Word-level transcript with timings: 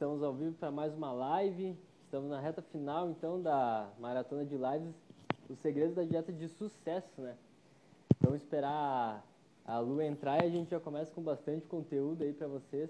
estamos 0.00 0.22
ao 0.22 0.32
vivo 0.32 0.54
para 0.54 0.70
mais 0.70 0.94
uma 0.94 1.12
live. 1.12 1.76
Estamos 2.04 2.30
na 2.30 2.40
reta 2.40 2.62
final, 2.62 3.10
então, 3.10 3.38
da 3.38 3.86
maratona 3.98 4.46
de 4.46 4.56
lives, 4.56 4.94
os 5.46 5.58
segredos 5.58 5.94
da 5.94 6.02
dieta 6.02 6.32
de 6.32 6.48
sucesso, 6.48 7.20
né? 7.20 7.36
Vamos 8.18 8.40
esperar 8.40 9.22
a 9.62 9.78
Lu 9.78 10.00
entrar 10.00 10.42
e 10.42 10.46
a 10.46 10.48
gente 10.48 10.70
já 10.70 10.80
começa 10.80 11.12
com 11.12 11.20
bastante 11.20 11.66
conteúdo 11.66 12.24
aí 12.24 12.32
para 12.32 12.48
vocês, 12.48 12.88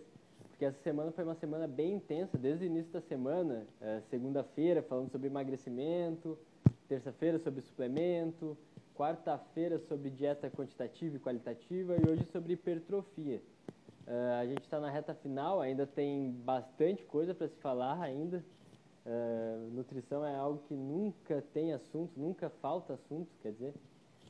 porque 0.50 0.64
essa 0.64 0.80
semana 0.82 1.10
foi 1.10 1.24
uma 1.24 1.34
semana 1.34 1.66
bem 1.66 1.94
intensa, 1.94 2.38
desde 2.38 2.64
o 2.64 2.66
início 2.66 2.92
da 2.92 3.00
semana, 3.00 3.66
é, 3.80 4.00
segunda-feira 4.08 4.80
falando 4.80 5.10
sobre 5.10 5.26
emagrecimento, 5.26 6.38
terça-feira 6.86 7.40
sobre 7.40 7.60
suplemento, 7.60 8.56
quarta-feira 8.94 9.80
sobre 9.80 10.10
dieta 10.10 10.48
quantitativa 10.48 11.16
e 11.16 11.18
qualitativa 11.18 11.96
e 11.96 12.08
hoje 12.08 12.24
sobre 12.26 12.52
hipertrofia. 12.52 13.42
Uh, 14.10 14.40
a 14.40 14.44
gente 14.44 14.62
está 14.62 14.80
na 14.80 14.90
reta 14.90 15.14
final, 15.14 15.60
ainda 15.60 15.86
tem 15.86 16.32
bastante 16.44 17.04
coisa 17.04 17.32
para 17.32 17.46
se 17.46 17.56
falar 17.60 18.02
ainda. 18.02 18.44
Uh, 19.06 19.70
nutrição 19.72 20.26
é 20.26 20.34
algo 20.34 20.64
que 20.66 20.74
nunca 20.74 21.40
tem 21.54 21.72
assunto, 21.72 22.10
nunca 22.16 22.50
falta 22.60 22.94
assunto, 22.94 23.30
quer 23.40 23.52
dizer. 23.52 23.72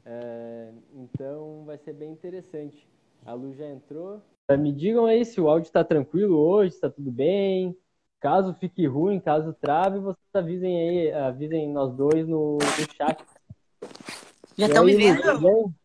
Uh, 0.05 0.75
então 0.97 1.65
vai 1.65 1.79
ser 1.79 1.95
bem 1.95 2.13
interessante. 2.13 2.87
A 3.25 3.33
Lu 3.33 3.55
já 3.55 3.67
entrou. 3.71 4.21
me 4.59 4.71
digam 4.71 5.07
aí 5.07 5.25
se 5.25 5.41
o 5.41 5.49
áudio 5.49 5.69
está 5.69 5.83
tranquilo 5.83 6.37
hoje, 6.37 6.75
está 6.75 6.91
tudo 6.91 7.11
bem. 7.11 7.75
Caso 8.21 8.53
fique 8.53 8.87
ruim, 8.87 9.19
caso 9.19 9.55
trave, 9.55 9.99
vocês 9.99 10.35
avisem 10.35 10.77
aí, 10.77 11.13
avisem 11.13 11.73
nós 11.73 11.91
dois 11.95 12.29
no, 12.29 12.59
no 12.59 12.95
chat. 12.95 13.25
Já 14.59 14.67
estão 14.67 14.85
me 14.85 14.95
vendo? 14.95 15.23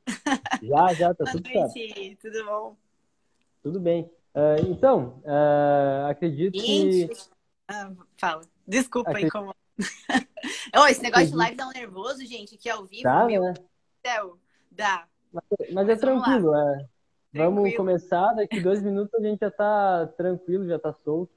Já, 0.61 0.93
já, 0.93 1.13
tá 1.13 1.25
tudo 1.31 1.47
certo. 1.47 1.73
Tudo 2.21 2.45
bom? 2.45 2.84
Tudo 3.65 3.79
bem. 3.79 4.03
Uh, 4.35 4.69
então, 4.69 5.23
uh, 5.25 6.05
acredito 6.07 6.59
Gente, 6.59 7.07
que. 7.07 7.29
Ah, 7.67 7.91
fala. 8.15 8.43
Desculpa 8.67 9.09
acredito... 9.09 9.35
aí 9.35 9.41
como. 9.41 9.55
oh, 10.77 10.85
esse 10.85 11.01
negócio 11.01 11.25
acredito... 11.25 11.31
de 11.31 11.35
live 11.35 11.57
dá 11.57 11.67
um 11.67 11.71
nervoso, 11.71 12.23
gente, 12.27 12.57
que 12.57 12.69
é 12.69 12.73
ao 12.73 12.85
vivo. 12.85 13.01
Dá, 13.01 13.25
meu 13.25 13.41
né? 13.41 13.55
céu. 14.05 14.37
Dá. 14.69 15.07
Mas, 15.33 15.43
mas 15.73 15.89
é 15.89 15.95
tranquilo, 15.95 16.55
é. 16.55 16.87
Vamos 17.33 17.53
tranquilo. 17.63 17.77
começar, 17.77 18.33
daqui 18.33 18.61
dois 18.61 18.83
minutos 18.85 19.11
a 19.15 19.23
gente 19.23 19.39
já 19.39 19.49
tá 19.49 20.13
tranquilo, 20.15 20.67
já 20.67 20.77
tá 20.77 20.93
solto. 20.93 21.33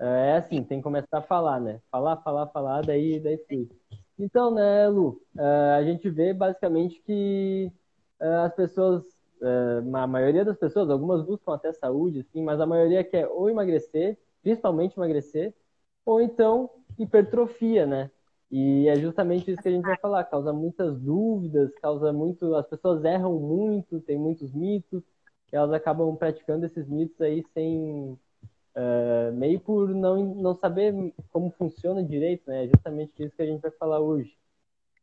É, 0.00 0.30
é 0.30 0.36
assim, 0.38 0.64
tem 0.64 0.78
que 0.78 0.84
começar 0.84 1.18
a 1.18 1.22
falar, 1.22 1.60
né? 1.60 1.82
Falar, 1.90 2.16
falar, 2.22 2.46
falar, 2.46 2.80
daí, 2.80 3.20
daí 3.20 3.36
flui. 3.46 3.68
Então, 4.18 4.50
né, 4.54 4.88
Lu, 4.88 5.20
a 5.76 5.84
gente 5.84 6.08
vê 6.08 6.32
basicamente 6.32 6.98
que 7.02 7.70
as 8.18 8.54
pessoas 8.54 9.17
uh, 9.40 9.96
a 9.96 10.06
maioria 10.06 10.44
das 10.44 10.58
pessoas, 10.58 10.90
algumas 10.90 11.24
buscam 11.24 11.54
até 11.54 11.72
saúde, 11.72 12.26
sim, 12.32 12.42
mas 12.42 12.60
a 12.60 12.66
maioria 12.66 13.04
quer 13.04 13.26
ou 13.28 13.48
emagrecer, 13.50 14.18
principalmente 14.42 14.96
emagrecer, 14.96 15.54
ou 16.04 16.20
então 16.20 16.70
hipertrofia, 16.98 17.86
né? 17.86 18.10
E 18.50 18.88
é 18.88 18.96
justamente 18.96 19.50
isso 19.50 19.62
que 19.62 19.68
a 19.68 19.72
gente 19.72 19.84
vai 19.84 19.98
falar, 19.98 20.24
causa 20.24 20.52
muitas 20.52 20.98
dúvidas, 20.98 21.74
causa 21.80 22.12
muito, 22.12 22.54
as 22.54 22.66
pessoas 22.66 23.04
erram 23.04 23.38
muito, 23.38 24.00
tem 24.00 24.18
muitos 24.18 24.52
mitos, 24.54 25.02
elas 25.52 25.72
acabam 25.72 26.16
praticando 26.16 26.64
esses 26.66 26.88
mitos 26.88 27.20
aí 27.20 27.44
sem 27.52 28.18
uh, 28.74 29.32
meio 29.34 29.60
por 29.60 29.90
não, 29.90 30.34
não 30.34 30.54
saber 30.54 30.94
como 31.30 31.50
funciona 31.50 32.02
direito, 32.02 32.48
né? 32.48 32.64
É 32.64 32.68
justamente 32.68 33.12
isso 33.18 33.36
que 33.36 33.42
a 33.42 33.46
gente 33.46 33.60
vai 33.60 33.70
falar 33.72 34.00
hoje. 34.00 34.36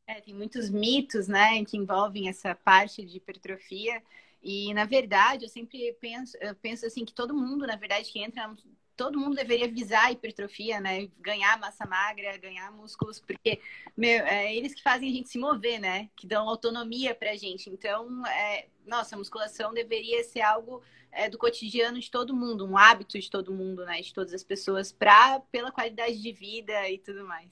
É, 0.08 0.22
tem 0.22 0.36
muitos 0.36 0.69
mitos, 0.69 1.28
né, 1.28 1.66
que 1.66 1.78
envolvem 1.78 2.30
essa 2.30 2.53
parte 2.53 3.03
de 3.03 3.17
hipertrofia. 3.17 4.02
E, 4.47 4.71
na 4.75 4.85
verdade, 4.85 5.43
eu 5.43 5.49
sempre 5.49 5.91
penso, 5.99 6.38
eu 6.39 6.53
penso 6.53 6.85
assim 6.85 7.03
que 7.03 7.11
todo 7.11 7.33
mundo, 7.33 7.65
na 7.65 7.75
verdade, 7.75 8.11
que 8.11 8.19
entra, 8.19 8.53
todo 8.95 9.19
mundo 9.19 9.35
deveria 9.35 9.67
visar 9.67 10.05
a 10.05 10.11
hipertrofia, 10.11 10.79
né? 10.79 11.09
Ganhar 11.19 11.59
massa 11.59 11.83
magra, 11.83 12.38
ganhar 12.38 12.71
músculos, 12.71 13.19
porque 13.19 13.59
meu, 13.97 14.23
é 14.23 14.55
eles 14.55 14.75
que 14.75 14.83
fazem 14.83 15.09
a 15.09 15.11
gente 15.11 15.29
se 15.29 15.39
mover, 15.39 15.79
né? 15.79 16.11
Que 16.16 16.27
dão 16.27 16.47
autonomia 16.47 17.16
pra 17.16 17.35
gente. 17.35 17.72
Então, 17.72 18.23
é, 18.28 18.67
nossa, 18.85 19.16
a 19.16 19.17
musculação 19.17 19.73
deveria 19.73 20.23
ser 20.23 20.41
algo 20.41 20.79
é, 21.12 21.27
do 21.27 21.39
cotidiano 21.39 22.00
de 22.00 22.12
todo 22.12 22.35
mundo, 22.35 22.67
um 22.67 22.77
hábito 22.77 23.19
de 23.19 23.31
todo 23.31 23.51
mundo, 23.51 23.83
né? 23.83 24.00
De 24.00 24.13
todas 24.13 24.31
as 24.31 24.44
pessoas, 24.44 24.91
pra, 24.91 25.39
pela 25.51 25.72
qualidade 25.72 26.22
de 26.22 26.31
vida 26.31 26.88
e 26.88 27.00
tudo 27.00 27.25
mais. 27.25 27.51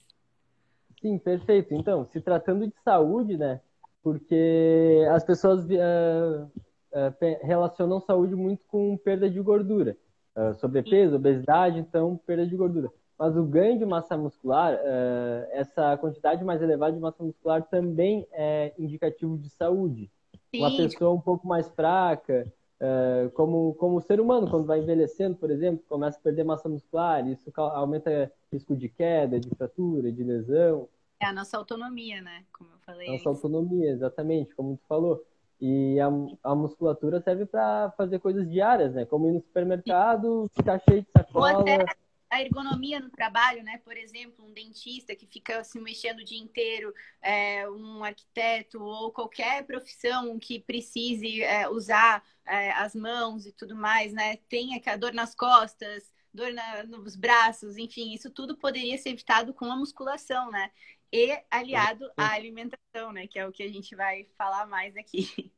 Sim, 1.01 1.17
perfeito. 1.17 1.73
Então, 1.73 2.07
se 2.13 2.21
tratando 2.21 2.67
de 2.67 2.75
saúde, 2.85 3.35
né? 3.35 3.59
Porque 4.03 5.07
as 5.11 5.23
pessoas 5.23 5.65
uh, 5.65 6.51
uh, 6.93 7.45
relacionam 7.45 7.99
saúde 7.99 8.35
muito 8.35 8.65
com 8.67 8.95
perda 8.97 9.29
de 9.29 9.41
gordura. 9.41 9.97
Uh, 10.35 10.53
sobrepeso, 10.55 11.15
obesidade, 11.15 11.79
então 11.79 12.19
perda 12.25 12.47
de 12.47 12.55
gordura. 12.55 12.89
Mas 13.17 13.35
o 13.37 13.43
ganho 13.43 13.77
de 13.77 13.85
massa 13.85 14.17
muscular, 14.17 14.77
essa 15.51 15.95
quantidade 15.97 16.43
mais 16.43 16.61
elevada 16.61 16.93
de 16.93 16.99
massa 16.99 17.23
muscular 17.23 17.61
também 17.61 18.27
é 18.31 18.73
indicativo 18.77 19.37
de 19.37 19.49
saúde. 19.51 20.09
Sim. 20.49 20.59
Uma 20.59 20.75
pessoa 20.75 21.13
um 21.13 21.21
pouco 21.21 21.47
mais 21.47 21.69
fraca, 21.69 22.51
como, 23.35 23.75
como 23.75 24.01
ser 24.01 24.19
humano, 24.19 24.49
quando 24.49 24.65
vai 24.65 24.79
envelhecendo, 24.79 25.37
por 25.37 25.51
exemplo, 25.51 25.85
começa 25.87 26.17
a 26.17 26.21
perder 26.21 26.43
massa 26.43 26.67
muscular, 26.67 27.25
isso 27.29 27.49
aumenta 27.55 28.31
risco 28.51 28.75
de 28.75 28.89
queda, 28.89 29.39
de 29.39 29.47
fratura, 29.55 30.11
de 30.11 30.23
lesão. 30.23 30.89
É 31.21 31.27
a 31.27 31.31
nossa 31.31 31.55
autonomia, 31.55 32.21
né? 32.21 32.43
Como 32.51 32.71
eu 32.71 32.79
falei. 32.79 33.07
Nossa 33.09 33.29
autonomia, 33.29 33.91
exatamente, 33.91 34.53
como 34.55 34.75
tu 34.75 34.85
falou. 34.87 35.23
E 35.61 35.97
a, 35.99 36.07
a 36.51 36.55
musculatura 36.55 37.21
serve 37.21 37.45
para 37.45 37.91
fazer 37.97 38.19
coisas 38.19 38.49
diárias, 38.49 38.93
né? 38.93 39.05
Como 39.05 39.29
ir 39.29 39.33
no 39.33 39.41
supermercado, 39.41 40.49
ficar 40.55 40.81
cheio 40.87 41.01
de 41.01 41.07
sacola. 41.11 41.53
Ou 41.53 41.61
até 41.61 41.85
a 42.33 42.41
ergonomia 42.41 42.99
no 42.99 43.11
trabalho, 43.11 43.63
né? 43.63 43.79
Por 43.83 43.95
exemplo, 43.95 44.45
um 44.45 44.51
dentista 44.51 45.15
que 45.15 45.27
fica 45.27 45.63
se 45.63 45.79
mexendo 45.79 46.19
o 46.19 46.25
dia 46.25 46.39
inteiro, 46.39 46.93
é, 47.21 47.69
um 47.69 48.03
arquiteto 48.03 48.81
ou 48.81 49.11
qualquer 49.11 49.63
profissão 49.65 50.39
que 50.39 50.59
precise 50.59 51.43
é, 51.43 51.69
usar 51.69 52.23
é, 52.45 52.71
as 52.71 52.95
mãos 52.95 53.45
e 53.45 53.51
tudo 53.51 53.75
mais, 53.75 54.11
né? 54.13 54.37
Tem 54.49 54.81
a 54.83 54.97
dor 54.97 55.13
nas 55.13 55.35
costas, 55.35 56.11
dor 56.33 56.51
na, 56.51 56.83
nos 56.83 57.15
braços, 57.15 57.77
enfim, 57.77 58.13
isso 58.13 58.31
tudo 58.31 58.57
poderia 58.57 58.97
ser 58.97 59.09
evitado 59.09 59.53
com 59.53 59.65
a 59.65 59.75
musculação, 59.75 60.49
né? 60.49 60.71
E 61.13 61.39
aliado 61.51 62.09
à 62.17 62.31
alimentação, 62.31 63.11
né? 63.13 63.27
Que 63.27 63.37
é 63.37 63.47
o 63.47 63.51
que 63.51 63.61
a 63.61 63.71
gente 63.71 63.95
vai 63.95 64.25
falar 64.35 64.65
mais 64.65 64.97
aqui. 64.97 65.27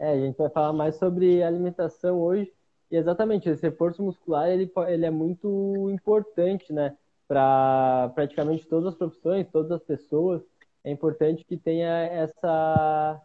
É, 0.00 0.12
a 0.12 0.16
gente 0.16 0.36
vai 0.36 0.48
falar 0.48 0.72
mais 0.72 0.94
sobre 0.94 1.42
alimentação 1.42 2.20
hoje. 2.20 2.54
E 2.88 2.96
exatamente, 2.96 3.48
esse 3.48 3.62
reforço 3.62 4.00
muscular, 4.00 4.48
ele, 4.48 4.70
ele 4.86 5.04
é 5.04 5.10
muito 5.10 5.90
importante, 5.90 6.72
né? 6.72 6.96
Para 7.26 8.08
praticamente 8.14 8.64
todas 8.68 8.92
as 8.92 8.94
profissões, 8.94 9.50
todas 9.50 9.72
as 9.72 9.82
pessoas. 9.82 10.40
É 10.84 10.92
importante 10.92 11.44
que 11.44 11.56
tenha 11.56 11.88
essa, 11.88 13.20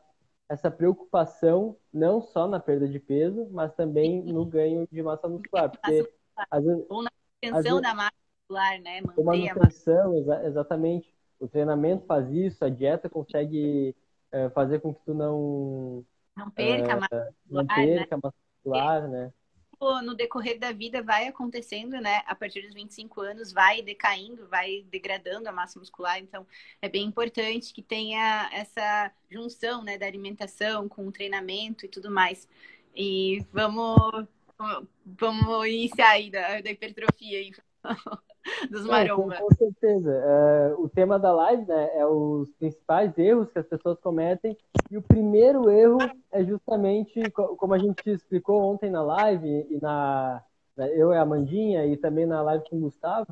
essa 0.49 0.71
preocupação, 0.71 1.77
não 1.93 2.23
só 2.23 2.47
na 2.47 2.59
perda 2.59 2.87
de 2.87 2.99
peso, 2.99 3.47
mas 3.51 3.71
também 3.75 4.23
no 4.23 4.43
ganho 4.43 4.87
de 4.91 5.03
massa 5.03 5.27
muscular. 5.27 5.69
Porque, 5.69 6.11
às 6.49 6.65
vezes, 6.65 6.83
Ou 6.89 7.03
na 7.03 7.11
manutenção 7.43 7.81
da 7.81 7.93
massa 7.93 8.15
muscular, 8.41 8.81
né? 8.81 9.01
Manter 9.01 9.21
a 9.21 9.53
manutenção, 9.53 10.17
exa 10.17 10.43
exatamente 10.47 11.12
o 11.39 11.47
treinamento 11.47 12.05
faz 12.05 12.29
isso, 12.31 12.63
a 12.63 12.69
dieta 12.69 13.09
consegue 13.09 13.95
é, 14.31 14.49
fazer 14.49 14.79
com 14.79 14.93
que 14.93 15.01
tu 15.05 15.13
não 15.13 16.05
não 16.35 16.49
perca 16.49 16.91
é, 16.91 16.95
massa 16.95 17.33
muscular, 17.45 17.67
não 17.67 17.67
perca 17.67 18.15
né? 18.15 18.21
muscular, 18.23 19.07
né? 19.07 19.33
No 20.01 20.15
decorrer 20.15 20.57
da 20.57 20.71
vida 20.71 21.03
vai 21.03 21.27
acontecendo, 21.27 21.99
né? 21.99 22.21
A 22.25 22.33
partir 22.33 22.61
dos 22.61 22.73
25 22.73 23.19
anos 23.19 23.51
vai 23.51 23.81
decaindo, 23.81 24.47
vai 24.47 24.85
degradando 24.89 25.49
a 25.49 25.51
massa 25.51 25.77
muscular. 25.77 26.19
Então, 26.19 26.47
é 26.81 26.87
bem 26.87 27.05
importante 27.05 27.73
que 27.73 27.81
tenha 27.81 28.49
essa 28.53 29.11
junção, 29.29 29.83
né, 29.83 29.97
da 29.97 30.05
alimentação 30.05 30.87
com 30.87 31.05
o 31.05 31.11
treinamento 31.11 31.85
e 31.85 31.89
tudo 31.89 32.09
mais. 32.09 32.47
E 32.95 33.45
vamos, 33.51 34.25
vamos 35.05 35.67
iniciar 35.67 36.11
aí 36.11 36.31
da, 36.31 36.61
da 36.61 36.71
hipertrofia 36.71 37.39
aí. 37.39 37.51
dos 38.69 38.85
marombas. 38.85 39.39
com, 39.39 39.45
com, 39.47 39.55
certeza. 39.55 40.11
É, 40.11 40.73
o 40.77 40.89
tema 40.89 41.19
da 41.19 41.31
live 41.31 41.65
né, 41.65 41.97
é 41.97 42.05
os 42.05 42.51
principais 42.53 43.17
erros 43.17 43.51
que 43.51 43.59
as 43.59 43.67
pessoas 43.67 43.99
cometem. 43.99 44.57
E 44.89 44.97
o 44.97 45.01
primeiro 45.01 45.69
erro 45.69 45.99
é 46.31 46.43
justamente, 46.43 47.21
como 47.31 47.73
a 47.73 47.77
gente 47.77 48.09
explicou 48.09 48.61
ontem 48.61 48.89
na 48.89 49.01
live, 49.01 49.67
e 49.69 49.79
na, 49.81 50.43
eu 50.77 51.11
e 51.11 51.17
a 51.17 51.21
Amandinha, 51.21 51.85
e 51.85 51.97
também 51.97 52.25
na 52.25 52.41
live 52.41 52.63
com 52.69 52.77
o 52.77 52.81
Gustavo, 52.81 53.27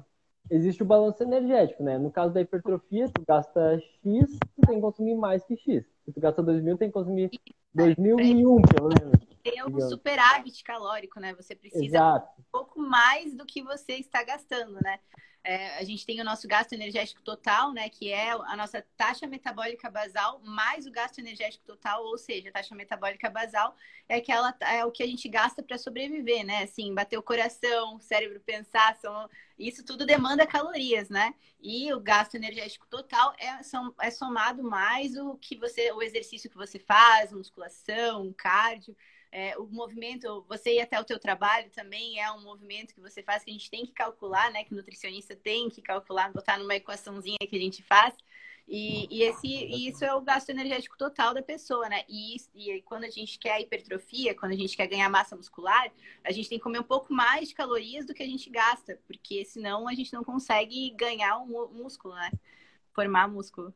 existe 0.50 0.84
o 0.84 0.86
balanço 0.86 1.24
energético, 1.24 1.84
né? 1.84 1.98
No 1.98 2.12
caso 2.12 2.34
da 2.34 2.42
hipertrofia, 2.42 3.10
tu 3.10 3.22
gasta 3.28 3.80
X, 3.80 4.38
tu 4.56 4.68
tem 4.68 4.76
que 4.76 4.82
consumir 4.82 5.16
mais 5.16 5.44
que 5.44 5.56
X. 5.56 5.86
Se 6.06 6.12
tu 6.12 6.20
gasta 6.20 6.44
2 6.44 6.62
mil, 6.62 6.78
tem 6.78 6.90
que 6.90 6.94
consumir 6.94 7.30
2001, 7.74 8.62
pelo 8.64 8.90
menos. 8.90 9.31
Tem 9.44 9.64
um 9.64 9.90
superávit 9.90 10.64
calórico, 10.64 11.20
né? 11.20 11.34
Você 11.36 11.56
precisa 11.56 11.84
Exato. 11.84 12.40
um 12.40 12.44
pouco 12.52 12.80
mais 12.80 13.34
do 13.34 13.46
que 13.46 13.62
você 13.62 13.94
está 13.94 14.24
gastando, 14.24 14.78
né? 14.84 15.00
É, 15.44 15.80
a 15.80 15.84
gente 15.84 16.06
tem 16.06 16.22
o 16.22 16.24
nosso 16.24 16.48
gasto 16.48 16.74
energético 16.74 17.22
total, 17.24 17.74
né? 17.74 17.90
Que 17.90 18.12
é 18.12 18.30
a 18.30 18.56
nossa 18.56 18.86
taxa 18.96 19.26
metabólica 19.26 19.90
basal 19.90 20.40
mais 20.44 20.86
o 20.86 20.92
gasto 20.92 21.18
energético 21.18 21.66
total, 21.66 22.04
ou 22.04 22.18
seja, 22.18 22.50
a 22.50 22.52
taxa 22.52 22.76
metabólica 22.76 23.28
basal 23.28 23.76
é 24.08 24.18
aquela 24.18 24.56
é 24.62 24.86
o 24.86 24.92
que 24.92 25.02
a 25.02 25.08
gente 25.08 25.28
gasta 25.28 25.64
para 25.64 25.80
sobreviver, 25.80 26.46
né? 26.46 26.64
Assim, 26.64 26.94
bater 26.94 27.18
o 27.18 27.24
coração, 27.24 27.96
o 27.96 28.02
cérebro 28.02 28.40
pensar, 28.42 28.96
são, 28.98 29.28
isso 29.58 29.84
tudo 29.84 30.06
demanda 30.06 30.46
calorias, 30.46 31.10
né? 31.10 31.34
E 31.60 31.92
o 31.92 32.00
gasto 32.00 32.36
energético 32.36 32.86
total 32.88 33.34
é, 33.40 33.64
são, 33.64 33.94
é 34.00 34.12
somado 34.12 34.64
mais 34.64 35.18
o 35.18 35.36
que 35.38 35.58
você, 35.58 35.92
o 35.92 36.04
exercício 36.04 36.52
que 36.52 36.58
você 36.58 36.78
faz, 36.78 37.32
musculação, 37.32 38.32
cardio. 38.38 38.96
É, 39.32 39.58
o 39.58 39.66
movimento, 39.66 40.46
você 40.50 40.76
ir 40.76 40.82
até 40.82 41.00
o 41.00 41.06
teu 41.06 41.18
trabalho 41.18 41.70
também 41.72 42.20
é 42.20 42.30
um 42.32 42.42
movimento 42.42 42.94
que 42.94 43.00
você 43.00 43.24
faz 43.24 43.44
que 43.44 43.50
a 43.50 43.54
gente 43.54 43.72
tem 43.72 43.86
que 43.86 43.94
calcular, 43.94 44.52
né? 44.52 44.64
Que 44.66 44.74
o 44.74 44.76
nutricionista 44.76 45.36
tem 45.36 45.70
que 45.70 45.82
calcular, 45.82 46.34
botar 46.34 46.58
numa 46.58 46.76
equaçãozinha 46.76 47.38
que 47.40 47.56
a 47.56 47.60
gente 47.60 47.82
faz. 47.82 48.14
E, 48.68 49.08
e 49.10 49.24
esse, 49.24 49.48
isso 49.88 50.04
é 50.06 50.14
o 50.14 50.22
gasto 50.22 50.50
energético 50.50 50.98
total 50.98 51.34
da 51.34 51.42
pessoa, 51.42 51.90
né? 51.90 52.04
E, 52.08 52.36
e 52.56 52.82
quando 52.84 53.06
a 53.06 53.10
gente 53.10 53.40
quer 53.40 53.60
hipertrofia, 53.62 54.36
quando 54.36 54.52
a 54.52 54.56
gente 54.56 54.76
quer 54.76 54.88
ganhar 54.88 55.10
massa 55.10 55.36
muscular, 55.36 55.92
a 56.24 56.32
gente 56.32 56.50
tem 56.50 56.58
que 56.58 56.64
comer 56.64 56.80
um 56.80 56.84
pouco 56.84 57.14
mais 57.14 57.50
de 57.50 57.56
calorias 57.56 58.06
do 58.06 58.14
que 58.14 58.24
a 58.24 58.28
gente 58.28 58.50
gasta, 58.50 59.00
porque 59.08 59.44
senão 59.46 59.88
a 59.88 59.94
gente 59.94 60.14
não 60.14 60.24
consegue 60.24 60.90
ganhar 60.92 61.38
um 61.40 61.68
músculo, 61.74 62.16
né? 62.16 62.32
Formar 62.94 63.28
músculo. 63.28 63.74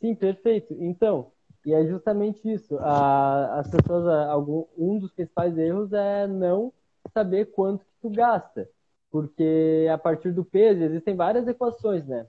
Sim, 0.00 0.14
perfeito. 0.14 0.76
Então, 0.80 1.32
e 1.64 1.72
é 1.72 1.86
justamente 1.86 2.50
isso. 2.50 2.76
A, 2.78 3.60
as 3.60 3.70
pessoas, 3.70 4.06
algum, 4.28 4.64
um 4.76 4.98
dos 4.98 5.12
principais 5.12 5.56
erros 5.56 5.92
é 5.92 6.26
não 6.26 6.72
saber 7.12 7.46
quanto 7.46 7.84
que 7.84 7.92
tu 8.00 8.10
gasta. 8.10 8.68
Porque 9.10 9.86
a 9.92 9.98
partir 9.98 10.32
do 10.32 10.44
peso 10.44 10.82
existem 10.82 11.14
várias 11.14 11.46
equações, 11.46 12.06
né? 12.06 12.26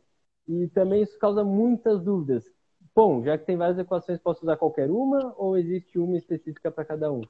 E 0.48 0.68
também 0.68 1.02
isso 1.02 1.18
causa 1.18 1.44
muitas 1.44 2.02
dúvidas. 2.02 2.44
Bom, 2.96 3.24
já 3.24 3.38
que 3.38 3.46
tem 3.46 3.58
várias 3.58 3.80
equações, 3.80 4.20
posso 4.20 4.44
usar 4.44 4.58
qualquer 4.58 4.92
uma 4.92 5.34
ou 5.38 5.58
existe 5.58 5.98
uma 5.98 6.18
específica 6.18 6.70
para 6.70 6.86
cada 6.86 7.12
um? 7.12 7.22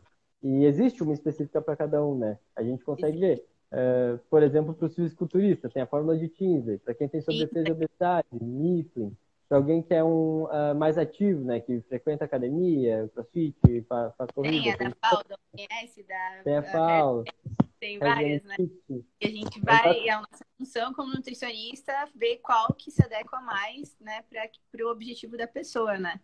E 0.42 0.66
existe 0.66 1.02
uma 1.04 1.14
específica 1.14 1.62
para 1.62 1.76
cada 1.76 2.04
um, 2.04 2.18
né? 2.18 2.38
A 2.56 2.64
gente 2.64 2.84
consegue 2.84 3.18
ver. 3.18 3.46
Uh, 3.72 4.20
por 4.30 4.44
exemplo, 4.44 4.74
para 4.74 4.88
os 4.88 4.96
fisiculturistas, 4.96 5.72
tem 5.72 5.82
a 5.82 5.88
fórmula 5.88 6.18
de 6.18 6.28
Kinsey. 6.28 6.80
Para 6.80 6.94
quem 6.94 7.08
tem 7.08 7.22
sobrepeso 7.22 7.68
e 7.68 7.72
obesidade, 7.72 8.28
Mifflin 8.34 9.16
para 9.54 9.60
alguém 9.60 9.84
que 9.84 9.94
é 9.94 10.04
um 10.04 10.46
uh, 10.46 10.74
mais 10.76 10.98
ativo, 10.98 11.44
né, 11.44 11.60
que 11.60 11.80
frequenta 11.82 12.26
academia, 12.26 13.08
crossfit, 13.14 13.56
faz, 13.88 14.12
faz 14.16 14.32
corrida. 14.32 14.76
Tem 14.76 14.88
a 14.88 14.90
da 14.90 14.96
FAO, 14.96 15.24
da 15.30 15.36
OMS, 15.54 16.04
da... 16.08 16.42
Tem 16.44 16.58
a 16.58 16.64
FAO. 16.64 17.24
Tem 17.80 18.00
várias, 18.00 18.44
né? 18.46 18.56
E 18.90 19.06
a 19.22 19.28
gente 19.28 19.62
vai, 19.62 20.10
a 20.10 20.22
nossa 20.22 20.44
função 20.58 20.92
como 20.96 21.14
nutricionista, 21.14 21.94
ver 22.16 22.38
qual 22.38 22.74
que 22.74 22.90
se 22.90 23.06
adequa 23.06 23.40
mais, 23.42 23.96
né, 24.02 24.24
para 24.72 24.88
o 24.88 24.90
objetivo 24.90 25.38
da 25.38 25.46
pessoa, 25.46 26.00
né? 26.00 26.20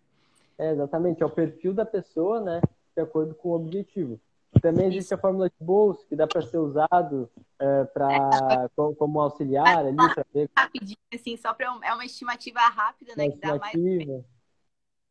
É, 0.58 0.72
exatamente, 0.72 1.22
é 1.22 1.26
o 1.28 1.30
perfil 1.30 1.72
da 1.72 1.86
pessoa, 1.86 2.42
né, 2.42 2.60
de 2.96 3.04
acordo 3.04 3.36
com 3.36 3.50
o 3.50 3.56
objetivo. 3.56 4.20
Também 4.62 4.88
existe 4.88 5.14
a 5.14 5.18
fórmula 5.18 5.50
de 5.50 5.56
bolso, 5.60 6.06
que 6.08 6.16
dá 6.16 6.28
para 6.28 6.42
ser 6.42 6.58
usado 6.58 7.30
é, 7.60 7.84
pra, 7.86 8.10
é. 8.12 8.96
como 8.96 9.22
auxiliar 9.22 9.86
ali, 9.86 9.96
para 9.96 10.26
ver. 10.34 10.50
Rapidinho, 10.58 10.98
assim, 11.14 11.38
só 11.38 11.54
para. 11.54 11.68
É 11.84 11.94
uma 11.94 12.06
estimativa 12.06 12.60
rápida, 12.60 13.14
né? 13.16 13.26
Uma 13.26 13.32
que 13.32 13.40
dá 13.40 13.58
mais. 13.58 13.76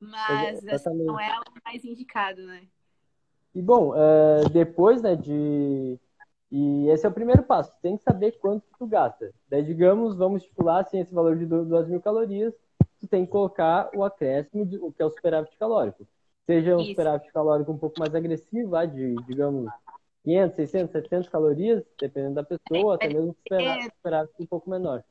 Mas 0.00 0.66
assim, 0.68 1.04
não 1.04 1.18
é 1.18 1.38
o 1.38 1.42
mais 1.64 1.84
indicado, 1.84 2.42
né? 2.46 2.62
E 3.54 3.62
bom, 3.62 3.92
uh, 3.92 4.48
depois 4.50 5.02
né, 5.02 5.16
de. 5.16 5.98
E 6.50 6.88
esse 6.88 7.04
é 7.04 7.08
o 7.08 7.12
primeiro 7.12 7.42
passo, 7.42 7.76
tem 7.82 7.96
que 7.96 8.02
saber 8.02 8.32
quanto 8.38 8.62
que 8.62 8.78
tu 8.78 8.86
gasta. 8.86 9.32
Daí, 9.48 9.62
digamos, 9.62 10.16
vamos 10.16 10.42
estipular 10.42 10.80
assim, 10.80 10.98
esse 10.98 11.12
valor 11.12 11.36
de 11.36 11.44
2 11.44 11.88
mil 11.88 12.00
calorias, 12.00 12.54
tu 12.98 13.06
tem 13.06 13.26
que 13.26 13.32
colocar 13.32 13.90
o 13.94 14.02
acréscimo, 14.02 14.64
de, 14.64 14.78
o 14.78 14.90
que 14.90 15.02
é 15.02 15.04
o 15.04 15.10
superávit 15.10 15.56
calórico 15.58 16.06
seja 16.48 16.76
um 16.76 16.80
Isso. 16.80 16.90
superávit 16.92 17.30
calórico 17.30 17.70
um 17.70 17.78
pouco 17.78 18.00
mais 18.00 18.14
agressivo, 18.14 18.70
lá 18.70 18.86
de, 18.86 19.16
digamos, 19.24 19.70
500, 20.24 20.56
600, 20.56 20.92
700 20.92 21.28
calorias, 21.28 21.84
dependendo 22.00 22.36
da 22.36 22.42
pessoa, 22.42 22.94
até 22.94 23.08
mesmo 23.10 23.34
superávit, 23.34 23.94
superávit 23.96 24.34
um 24.40 24.46
pouco 24.46 24.70
menor. 24.70 25.04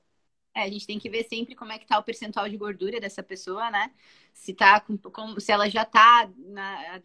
É, 0.57 0.63
a 0.63 0.69
gente 0.71 0.87
tem 0.87 0.97
que 0.97 1.07
ver 1.07 1.23
sempre 1.25 1.53
como 1.53 1.71
é 1.71 1.77
que 1.77 1.85
tá 1.85 1.99
o 1.99 2.03
percentual 2.03 2.49
de 2.49 2.57
gordura 2.57 2.99
dessa 2.99 3.21
pessoa, 3.21 3.69
né? 3.69 3.91
Se 4.33 4.55
tá 4.55 4.79
com, 4.79 4.97
com 4.97 5.39
se 5.39 5.51
ela 5.51 5.69
já 5.69 5.85
tá 5.85 6.27
na, 6.35 6.99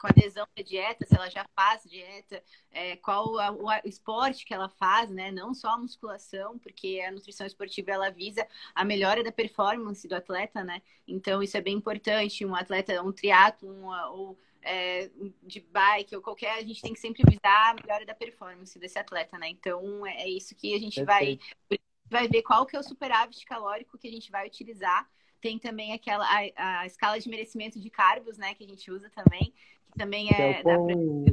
com 0.00 0.06
adesão 0.06 0.46
à 0.58 0.62
dieta, 0.62 1.04
se 1.04 1.14
ela 1.14 1.28
já 1.28 1.44
faz 1.54 1.82
dieta, 1.84 2.42
é, 2.72 2.96
qual 2.96 3.38
a, 3.38 3.52
o 3.52 3.70
esporte 3.84 4.46
que 4.46 4.54
ela 4.54 4.70
faz, 4.70 5.10
né? 5.10 5.30
Não 5.30 5.52
só 5.52 5.72
a 5.72 5.78
musculação, 5.78 6.58
porque 6.58 7.04
a 7.06 7.12
nutrição 7.12 7.46
esportiva 7.46 7.90
ela 7.90 8.08
visa 8.08 8.48
a 8.74 8.86
melhora 8.86 9.22
da 9.22 9.30
performance 9.30 10.08
do 10.08 10.14
atleta, 10.14 10.64
né? 10.64 10.80
Então 11.06 11.42
isso 11.42 11.58
é 11.58 11.60
bem 11.60 11.74
importante. 11.74 12.46
Um 12.46 12.54
atleta, 12.54 13.02
um 13.02 13.12
triatlo, 13.12 13.68
um, 13.68 13.90
ou 14.12 14.38
é, 14.62 15.10
de 15.42 15.60
bike 15.60 16.16
ou 16.16 16.22
qualquer, 16.22 16.54
a 16.54 16.62
gente 16.62 16.80
tem 16.80 16.94
que 16.94 17.00
sempre 17.00 17.22
visar 17.28 17.72
a 17.72 17.74
melhora 17.74 18.06
da 18.06 18.14
performance 18.14 18.78
desse 18.78 18.98
atleta, 18.98 19.36
né? 19.36 19.50
Então 19.50 20.06
é 20.06 20.26
isso 20.26 20.54
que 20.54 20.74
a 20.74 20.78
gente 20.78 21.04
Perfeito. 21.04 21.44
vai 21.68 21.78
vai 22.10 22.28
ver 22.28 22.42
qual 22.42 22.66
que 22.66 22.76
é 22.76 22.80
o 22.80 22.82
superávit 22.82 23.44
calórico 23.44 23.98
que 23.98 24.08
a 24.08 24.10
gente 24.10 24.30
vai 24.30 24.46
utilizar. 24.46 25.08
Tem 25.40 25.58
também 25.58 25.92
aquela 25.92 26.24
a, 26.24 26.80
a 26.80 26.86
escala 26.86 27.18
de 27.18 27.28
merecimento 27.28 27.80
de 27.80 27.90
carbos, 27.90 28.36
né, 28.36 28.54
que 28.54 28.64
a 28.64 28.66
gente 28.66 28.90
usa 28.90 29.10
também, 29.10 29.52
que 29.92 29.98
também 29.98 30.28
é, 30.32 30.50
é 30.50 30.62
quão, 30.62 30.86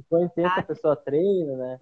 quão 0.09 0.25
intensa 0.25 0.59
a 0.59 0.63
pessoa 0.63 0.95
treina, 0.95 1.55
né? 1.55 1.79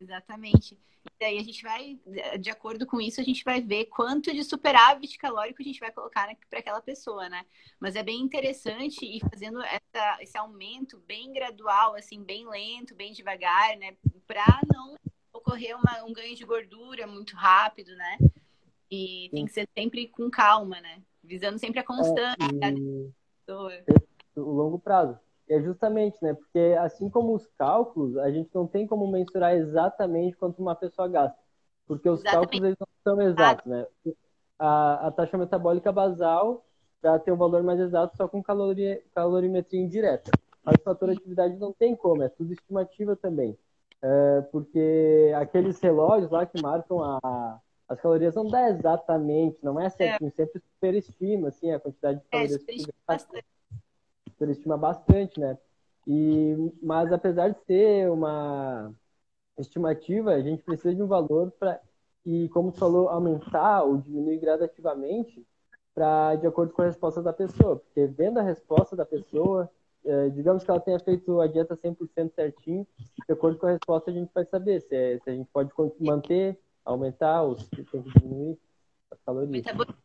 Exatamente. 0.00 0.76
E 1.04 1.10
daí 1.18 1.38
a 1.38 1.42
gente 1.42 1.62
vai, 1.62 1.98
de 2.38 2.50
acordo 2.50 2.86
com 2.86 3.00
isso, 3.00 3.20
a 3.20 3.24
gente 3.24 3.42
vai 3.42 3.60
ver 3.60 3.86
quanto 3.86 4.32
de 4.32 4.44
superávit 4.44 5.18
calórico 5.18 5.60
a 5.60 5.64
gente 5.64 5.80
vai 5.80 5.90
colocar 5.90 6.28
para 6.48 6.60
aquela 6.60 6.80
pessoa, 6.80 7.28
né? 7.28 7.44
Mas 7.80 7.96
é 7.96 8.02
bem 8.02 8.20
interessante 8.20 9.04
ir 9.04 9.20
fazendo 9.28 9.60
essa, 9.62 10.22
esse 10.22 10.38
aumento 10.38 10.98
bem 11.00 11.32
gradual, 11.32 11.96
assim, 11.96 12.22
bem 12.22 12.48
lento, 12.48 12.94
bem 12.94 13.12
devagar, 13.12 13.76
né? 13.76 13.96
Para 14.26 14.60
não 14.72 14.96
ocorrer 15.32 15.76
uma, 15.76 16.04
um 16.04 16.12
ganho 16.12 16.36
de 16.36 16.44
gordura 16.44 17.06
muito 17.06 17.34
rápido, 17.34 17.94
né? 17.96 18.18
E 18.90 19.28
tem 19.32 19.46
que 19.46 19.52
ser 19.52 19.68
sempre 19.74 20.08
com 20.08 20.30
calma, 20.30 20.80
né? 20.80 21.02
Visando 21.24 21.58
sempre 21.58 21.80
a 21.80 21.84
constância 21.84 22.36
é, 22.62 22.70
e... 22.70 23.10
O 24.36 24.40
longo 24.40 24.78
prazo. 24.78 25.18
É 25.48 25.60
justamente, 25.60 26.16
né? 26.22 26.34
Porque 26.34 26.76
assim 26.78 27.08
como 27.10 27.34
os 27.34 27.46
cálculos, 27.58 28.16
a 28.18 28.30
gente 28.30 28.50
não 28.54 28.66
tem 28.66 28.86
como 28.86 29.06
mensurar 29.10 29.54
exatamente 29.54 30.36
quanto 30.36 30.60
uma 30.60 30.74
pessoa 30.74 31.08
gasta. 31.08 31.38
Porque 31.86 32.08
os 32.08 32.20
exatamente. 32.20 32.40
cálculos 32.40 32.64
eles 32.64 32.78
não 32.78 32.88
são 33.02 33.22
exatos, 33.22 33.66
né? 33.66 33.86
A, 34.58 35.08
a 35.08 35.10
taxa 35.10 35.36
metabólica 35.36 35.90
basal 35.90 36.64
para 37.00 37.18
ter 37.18 37.32
um 37.32 37.36
valor 37.36 37.62
mais 37.62 37.80
exato 37.80 38.16
só 38.16 38.28
com 38.28 38.42
caloria, 38.42 39.02
calorimetria 39.14 39.80
indireta. 39.80 40.30
Mas 40.64 40.76
o 40.80 40.84
fator 40.84 41.10
atividade 41.10 41.56
não 41.56 41.72
tem 41.72 41.96
como, 41.96 42.22
é 42.22 42.28
tudo 42.28 42.52
estimativa 42.52 43.16
também. 43.16 43.58
É, 44.04 44.40
porque 44.50 45.32
aqueles 45.36 45.80
relógios 45.80 46.30
lá 46.30 46.44
que 46.44 46.60
marcam 46.60 47.00
a, 47.02 47.60
as 47.88 48.00
calorias 48.00 48.34
não 48.34 48.48
dá 48.48 48.68
exatamente, 48.68 49.58
não 49.62 49.78
é 49.80 49.88
certinho, 49.88 50.28
é. 50.28 50.30
sempre 50.32 50.60
superestima 50.60 51.48
assim, 51.48 51.70
a 51.70 51.78
quantidade 51.78 52.18
de 52.18 52.24
é, 52.26 52.30
calorias. 52.30 52.54
É, 52.54 52.58
superestima 52.58 52.94
bastante. 53.06 53.46
Superestima 54.28 54.76
bastante, 54.76 55.40
né? 55.40 55.58
E, 56.06 56.72
mas 56.82 57.12
apesar 57.12 57.50
de 57.50 57.60
ser 57.64 58.10
uma 58.10 58.92
estimativa, 59.58 60.32
a 60.32 60.40
gente 60.40 60.62
precisa 60.62 60.94
de 60.94 61.02
um 61.02 61.06
valor 61.06 61.52
para, 61.52 61.80
e 62.26 62.48
como 62.48 62.72
tu 62.72 62.78
falou, 62.78 63.08
aumentar 63.08 63.84
ou 63.84 63.98
diminuir 63.98 64.38
gradativamente 64.38 65.46
para 65.94 66.34
de 66.36 66.46
acordo 66.46 66.72
com 66.72 66.82
a 66.82 66.86
resposta 66.86 67.22
da 67.22 67.32
pessoa. 67.32 67.76
Porque 67.76 68.06
vendo 68.06 68.38
a 68.38 68.42
resposta 68.42 68.96
da 68.96 69.04
pessoa, 69.04 69.70
digamos 70.34 70.64
que 70.64 70.70
ela 70.70 70.80
tenha 70.80 70.98
feito 70.98 71.40
a 71.40 71.46
dieta 71.46 71.76
100% 71.76 72.34
certinho, 72.34 72.86
de 72.98 73.32
acordo 73.32 73.58
com 73.58 73.66
a 73.66 73.72
resposta 73.72 74.10
a 74.10 74.14
gente 74.14 74.30
vai 74.34 74.44
saber 74.44 74.80
se, 74.80 74.94
é, 74.94 75.18
se 75.18 75.30
a 75.30 75.32
gente 75.32 75.48
pode 75.52 75.70
manter, 76.00 76.58
aumentar 76.84 77.42
ou 77.42 77.58
se 77.58 77.68
tem 77.70 77.84
que 77.84 78.10
diminuir 78.10 78.58
as 79.10 79.20
calorias. 79.20 79.48
O 79.48 79.52
metabolismo 79.52 80.02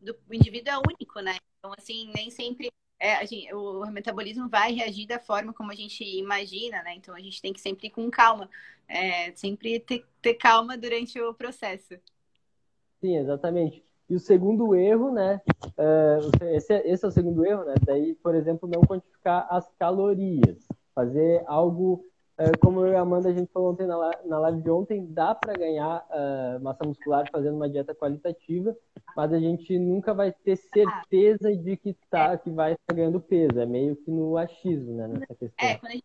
do, 0.00 0.12
do 0.12 0.34
indivíduo 0.34 0.72
é 0.72 0.78
único, 0.78 1.20
né? 1.20 1.36
Então, 1.58 1.72
assim, 1.76 2.10
nem 2.14 2.30
sempre 2.30 2.70
é, 2.98 3.26
gente, 3.26 3.52
o 3.52 3.84
metabolismo 3.86 4.48
vai 4.48 4.72
reagir 4.72 5.06
da 5.06 5.18
forma 5.18 5.52
como 5.52 5.70
a 5.70 5.74
gente 5.74 6.02
imagina, 6.02 6.82
né? 6.82 6.94
Então 6.94 7.14
a 7.14 7.20
gente 7.20 7.42
tem 7.42 7.52
que 7.52 7.60
sempre 7.60 7.88
ir 7.88 7.90
com 7.90 8.10
calma, 8.10 8.48
é, 8.88 9.32
sempre 9.32 9.78
ter, 9.80 10.06
ter 10.22 10.34
calma 10.34 10.78
durante 10.78 11.20
o 11.20 11.34
processo. 11.34 11.94
Sim, 13.00 13.16
exatamente. 13.18 13.85
E 14.08 14.14
o 14.14 14.20
segundo 14.20 14.74
erro, 14.74 15.10
né? 15.12 15.40
Uh, 15.76 16.46
esse, 16.54 16.72
é, 16.72 16.88
esse, 16.88 17.04
é 17.04 17.08
o 17.08 17.10
segundo 17.10 17.44
erro, 17.44 17.64
né? 17.64 17.74
Daí, 17.84 18.14
por 18.16 18.34
exemplo, 18.34 18.68
não 18.68 18.82
quantificar 18.82 19.46
as 19.50 19.68
calorias. 19.78 20.64
Fazer 20.94 21.42
algo, 21.46 22.04
uh, 22.38 22.58
como 22.60 22.86
eu 22.86 22.92
e 22.92 22.96
a 22.96 23.00
Amanda, 23.00 23.28
a 23.28 23.32
gente 23.32 23.50
falou 23.52 23.72
ontem 23.72 23.86
na, 23.86 24.38
live 24.38 24.62
de 24.62 24.70
ontem, 24.70 25.06
dá 25.12 25.34
para 25.34 25.54
ganhar 25.54 26.06
uh, 26.08 26.62
massa 26.62 26.84
muscular 26.84 27.28
fazendo 27.32 27.56
uma 27.56 27.68
dieta 27.68 27.94
qualitativa, 27.96 28.76
mas 29.16 29.32
a 29.32 29.40
gente 29.40 29.76
nunca 29.76 30.14
vai 30.14 30.30
ter 30.32 30.56
certeza 30.56 31.54
de 31.56 31.76
que, 31.76 31.96
tá, 32.08 32.38
que 32.38 32.50
vai 32.50 32.74
estar 32.74 32.94
ganhando 32.94 33.20
peso. 33.20 33.58
É 33.58 33.66
meio 33.66 33.96
que 33.96 34.10
no 34.10 34.36
achismo, 34.36 34.94
né? 34.94 35.08
Nessa 35.08 35.34
questão. 35.34 35.68
É, 35.68 35.78
quando 35.78 35.90
a 35.90 35.94
gente, 35.94 36.04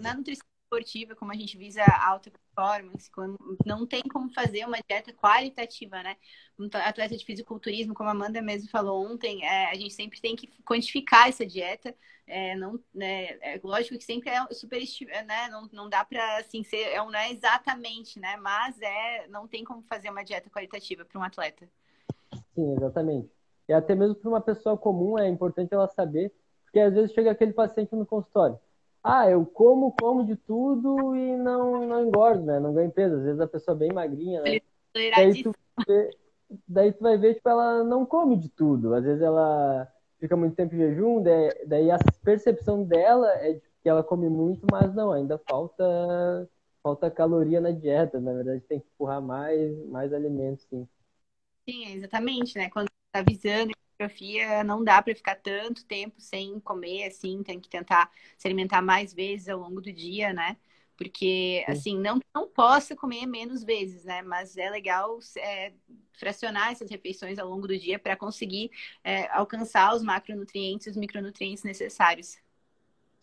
na 0.00 0.14
nutrição 0.14 0.46
esportiva, 0.64 1.14
como 1.14 1.30
a 1.30 1.36
gente 1.36 1.56
visa 1.56 1.82
alta 2.04 2.28
performance, 2.54 3.10
não 3.64 3.86
tem 3.86 4.02
como 4.02 4.32
fazer 4.32 4.64
uma 4.64 4.78
dieta 4.88 5.12
qualitativa, 5.12 6.02
né? 6.02 6.16
Atleta 6.84 7.16
de 7.16 7.24
fisiculturismo, 7.24 7.94
como 7.94 8.08
a 8.08 8.12
Amanda 8.12 8.42
mesmo 8.42 8.68
falou 8.70 9.04
ontem, 9.04 9.44
é, 9.44 9.70
a 9.70 9.74
gente 9.74 9.94
sempre 9.94 10.20
tem 10.20 10.36
que 10.36 10.48
quantificar 10.64 11.28
essa 11.28 11.46
dieta. 11.46 11.94
É, 12.26 12.54
não, 12.54 12.78
né, 12.94 13.38
é 13.40 13.60
lógico 13.62 13.98
que 13.98 14.04
sempre 14.04 14.30
é 14.30 14.46
super, 14.52 14.80
né? 15.26 15.48
Não, 15.48 15.68
não 15.72 15.88
dá 15.88 16.04
para 16.04 16.38
assim 16.38 16.62
ser, 16.62 16.82
é, 16.82 16.96
não 16.98 17.14
é 17.14 17.32
exatamente, 17.32 18.20
né? 18.20 18.36
Mas 18.36 18.80
é, 18.80 19.26
não 19.28 19.48
tem 19.48 19.64
como 19.64 19.82
fazer 19.82 20.10
uma 20.10 20.24
dieta 20.24 20.50
qualitativa 20.50 21.04
para 21.04 21.18
um 21.18 21.24
atleta. 21.24 21.68
Sim, 22.54 22.74
exatamente. 22.76 23.30
E 23.68 23.72
até 23.72 23.94
mesmo 23.94 24.14
para 24.14 24.28
uma 24.28 24.40
pessoa 24.40 24.76
comum 24.76 25.18
é 25.18 25.28
importante 25.28 25.72
ela 25.72 25.88
saber, 25.88 26.32
porque 26.64 26.78
às 26.78 26.92
vezes 26.92 27.12
chega 27.12 27.30
aquele 27.30 27.52
paciente 27.52 27.94
no 27.94 28.06
consultório 28.06 28.58
ah, 29.02 29.28
eu 29.28 29.44
como, 29.46 29.92
como 29.92 30.24
de 30.24 30.36
tudo 30.36 31.16
e 31.16 31.36
não, 31.36 31.86
não 31.86 32.06
engordo, 32.06 32.44
né? 32.44 32.60
Não 32.60 32.74
ganho 32.74 32.90
peso. 32.90 33.16
Às 33.16 33.22
vezes 33.24 33.40
a 33.40 33.46
pessoa 33.46 33.74
é 33.74 33.78
bem 33.78 33.92
magrinha, 33.92 34.42
né? 34.42 34.60
Daí 35.16 35.42
tu, 35.42 35.54
vê, 35.86 36.10
daí 36.68 36.92
tu 36.92 37.00
vai 37.02 37.16
ver, 37.16 37.34
tipo, 37.34 37.48
ela 37.48 37.82
não 37.84 38.04
come 38.04 38.36
de 38.36 38.48
tudo. 38.48 38.94
Às 38.94 39.04
vezes 39.04 39.22
ela 39.22 39.88
fica 40.18 40.36
muito 40.36 40.54
tempo 40.54 40.74
em 40.74 40.78
jejum, 40.78 41.22
daí, 41.22 41.66
daí 41.66 41.90
a 41.90 41.98
percepção 42.22 42.84
dela 42.84 43.28
é 43.36 43.54
de 43.54 43.62
que 43.82 43.88
ela 43.88 44.02
come 44.04 44.28
muito, 44.28 44.66
mas 44.70 44.94
não, 44.94 45.10
ainda 45.12 45.38
falta 45.48 45.84
falta 46.82 47.10
caloria 47.10 47.60
na 47.60 47.70
dieta. 47.70 48.20
Na 48.20 48.32
verdade, 48.32 48.60
tem 48.62 48.80
que 48.80 48.86
empurrar 48.94 49.20
mais, 49.22 49.76
mais 49.86 50.12
alimentos, 50.12 50.64
sim. 50.68 50.86
Sim, 51.68 51.86
exatamente, 51.94 52.58
né? 52.58 52.68
Quando 52.70 52.88
tá 53.12 53.22
visando 53.22 53.72
hipertrofia, 54.00 54.64
não 54.64 54.82
dá 54.82 55.02
para 55.02 55.14
ficar 55.14 55.36
tanto 55.36 55.84
tempo 55.84 56.20
sem 56.20 56.58
comer, 56.60 57.08
assim, 57.08 57.42
tem 57.42 57.60
que 57.60 57.68
tentar 57.68 58.10
se 58.38 58.46
alimentar 58.46 58.80
mais 58.80 59.12
vezes 59.12 59.48
ao 59.48 59.60
longo 59.60 59.80
do 59.80 59.92
dia, 59.92 60.32
né? 60.32 60.56
Porque, 60.96 61.64
assim, 61.66 61.98
não, 61.98 62.20
não 62.34 62.46
possa 62.46 62.94
comer 62.94 63.26
menos 63.26 63.64
vezes, 63.64 64.04
né? 64.04 64.20
Mas 64.20 64.56
é 64.56 64.68
legal 64.68 65.18
é, 65.38 65.72
fracionar 66.12 66.72
essas 66.72 66.90
refeições 66.90 67.38
ao 67.38 67.48
longo 67.48 67.66
do 67.66 67.78
dia 67.78 67.98
para 67.98 68.16
conseguir 68.16 68.70
é, 69.02 69.26
alcançar 69.30 69.94
os 69.94 70.02
macronutrientes 70.02 70.86
e 70.86 70.90
os 70.90 70.96
micronutrientes 70.96 71.64
necessários. 71.64 72.36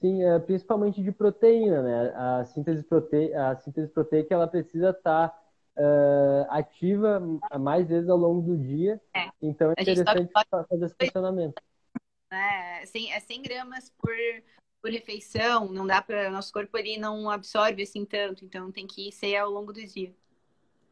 Sim, 0.02 0.24
é, 0.24 0.40
principalmente 0.40 1.04
de 1.04 1.12
proteína, 1.12 1.84
né? 1.84 2.14
A 2.16 2.46
síntese, 2.46 2.84
prote... 2.84 3.34
a 3.34 3.56
síntese 3.58 3.90
proteica, 3.90 4.34
ela 4.34 4.48
precisa 4.48 4.90
estar 4.90 5.30
tá 5.30 5.47
uh, 5.78 6.46
ativa 6.50 7.22
mais 7.60 7.88
vezes 7.88 8.10
ao 8.10 8.18
longo 8.18 8.42
do 8.42 8.58
dia. 8.58 9.00
É. 9.16 9.30
Então 9.42 9.74
é 9.78 9.82
interessante 9.82 10.32
pode... 10.34 10.68
fazer 10.68 10.86
esse 10.86 10.96
funcionamento. 11.00 11.62
É, 12.32 12.86
100, 12.86 13.14
é 13.14 13.20
100 13.20 13.42
gramas 13.42 13.92
por, 13.98 14.14
por 14.82 14.92
refeição, 14.92 15.72
não 15.72 15.88
dá 15.88 16.02
para 16.02 16.30
nosso 16.30 16.52
corpo 16.52 16.78
ele 16.78 16.98
não 16.98 17.30
absorve 17.30 17.84
assim 17.84 18.04
tanto, 18.04 18.44
então 18.44 18.72
tem 18.72 18.86
que 18.86 19.12
ser 19.12 19.38
ao 19.38 19.50
longo 19.50 19.72
do 19.72 19.86
dia. 19.86 20.14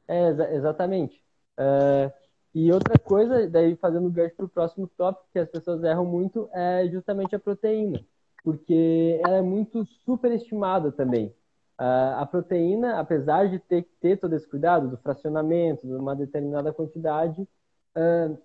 É, 0.08 0.30
exa 0.30 0.54
exatamente. 0.54 1.22
Uh, 1.60 2.12
e 2.54 2.72
outra 2.72 2.98
coisa, 2.98 3.50
daí 3.50 3.76
fazendo 3.76 4.10
gancho 4.10 4.36
para 4.36 4.46
o 4.46 4.50
próximo 4.50 4.88
tópico, 4.88 5.28
que 5.34 5.40
as 5.40 5.50
pessoas 5.50 5.84
erram 5.84 6.06
muito, 6.06 6.50
é 6.54 6.88
justamente 6.88 7.36
a 7.36 7.40
proteína, 7.40 8.00
porque 8.44 9.20
ela 9.26 9.38
é 9.38 9.42
muito 9.42 9.86
superestimada 10.06 10.90
também. 10.90 11.36
Uh, 11.80 12.16
a 12.20 12.26
proteína, 12.26 13.00
apesar 13.00 13.50
de 13.50 13.60
ter 13.60 13.84
que 13.84 13.92
ter 14.00 14.18
todo 14.18 14.34
esse 14.34 14.48
cuidado 14.48 14.90
do 14.90 14.98
fracionamento, 14.98 15.86
de 15.86 15.94
uma 15.94 16.16
determinada 16.16 16.72
quantidade, 16.72 17.42
uh, 17.42 18.38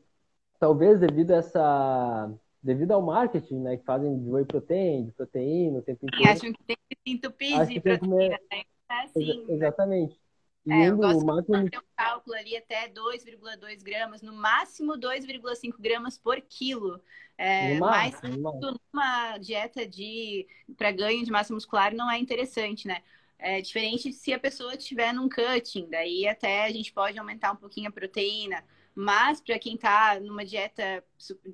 talvez 0.59 0.99
devido 0.99 1.31
a 1.31 1.37
essa 1.37 2.33
devido 2.63 2.93
ao 2.93 3.01
marketing, 3.01 3.61
né, 3.61 3.77
que 3.77 3.85
fazem 3.85 4.19
de 4.19 4.29
whey 4.29 4.45
protein, 4.45 5.07
de 5.07 5.13
proteína 5.13 5.79
o 5.79 5.83
tempo 5.83 6.05
inteiro. 6.05 6.25
E 6.25 6.29
acham 6.29 6.53
que 6.53 6.63
tem 6.65 6.77
que 6.89 6.97
se 6.97 7.15
entupir 7.15 7.67
de 7.67 7.81
proteína, 7.81 8.39
né? 8.51 8.63
É 8.91 9.03
assim, 9.05 9.41
Ex 9.43 9.49
exatamente. 9.49 10.21
E 10.67 10.73
é, 10.73 10.91
eu 10.91 10.97
gosto 10.97 11.25
máximo... 11.25 11.57
de 11.57 11.71
fazer 11.71 11.79
um 11.79 11.89
cálculo 11.97 12.37
ali 12.37 12.57
até 12.57 12.89
2,2 12.89 13.83
gramas, 13.83 14.21
no 14.21 14.33
máximo 14.33 14.99
2,5 14.99 15.81
gramas 15.81 16.19
por 16.19 16.39
quilo. 16.43 17.01
É, 17.39 17.79
mas 17.79 18.21
numa 18.23 19.39
dieta 19.39 19.87
de 19.87 20.47
para 20.77 20.93
ganho 20.93 21.25
de 21.25 21.31
massa 21.31 21.55
muscular 21.55 21.95
não 21.95 22.11
é 22.11 22.19
interessante, 22.19 22.87
né? 22.87 23.03
É 23.43 23.61
diferente 23.61 24.13
se 24.13 24.33
a 24.33 24.39
pessoa 24.39 24.75
estiver 24.75 25.13
num 25.13 25.29
cutting, 25.29 25.89
daí 25.91 26.27
até 26.27 26.65
a 26.65 26.71
gente 26.71 26.93
pode 26.93 27.19
aumentar 27.19 27.53
um 27.53 27.57
pouquinho 27.57 27.89
a 27.89 27.93
proteína. 27.93 28.63
Mas 28.95 29.41
para 29.41 29.59
quem 29.59 29.75
está 29.77 30.19
numa 30.21 30.45
dieta 30.45 31.03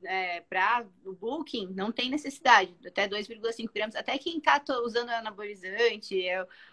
é, 0.05 0.41
para 0.41 0.87
o 1.05 1.13
booking, 1.13 1.69
não 1.75 1.93
tem 1.93 2.11
necessidade, 2.11 2.75
até 2.85 3.07
2,5 3.07 3.71
gramas. 3.73 3.95
Até 3.95 4.19
quem 4.19 4.39
está 4.39 4.61
usando 4.83 5.11
anabolizante 5.11 6.25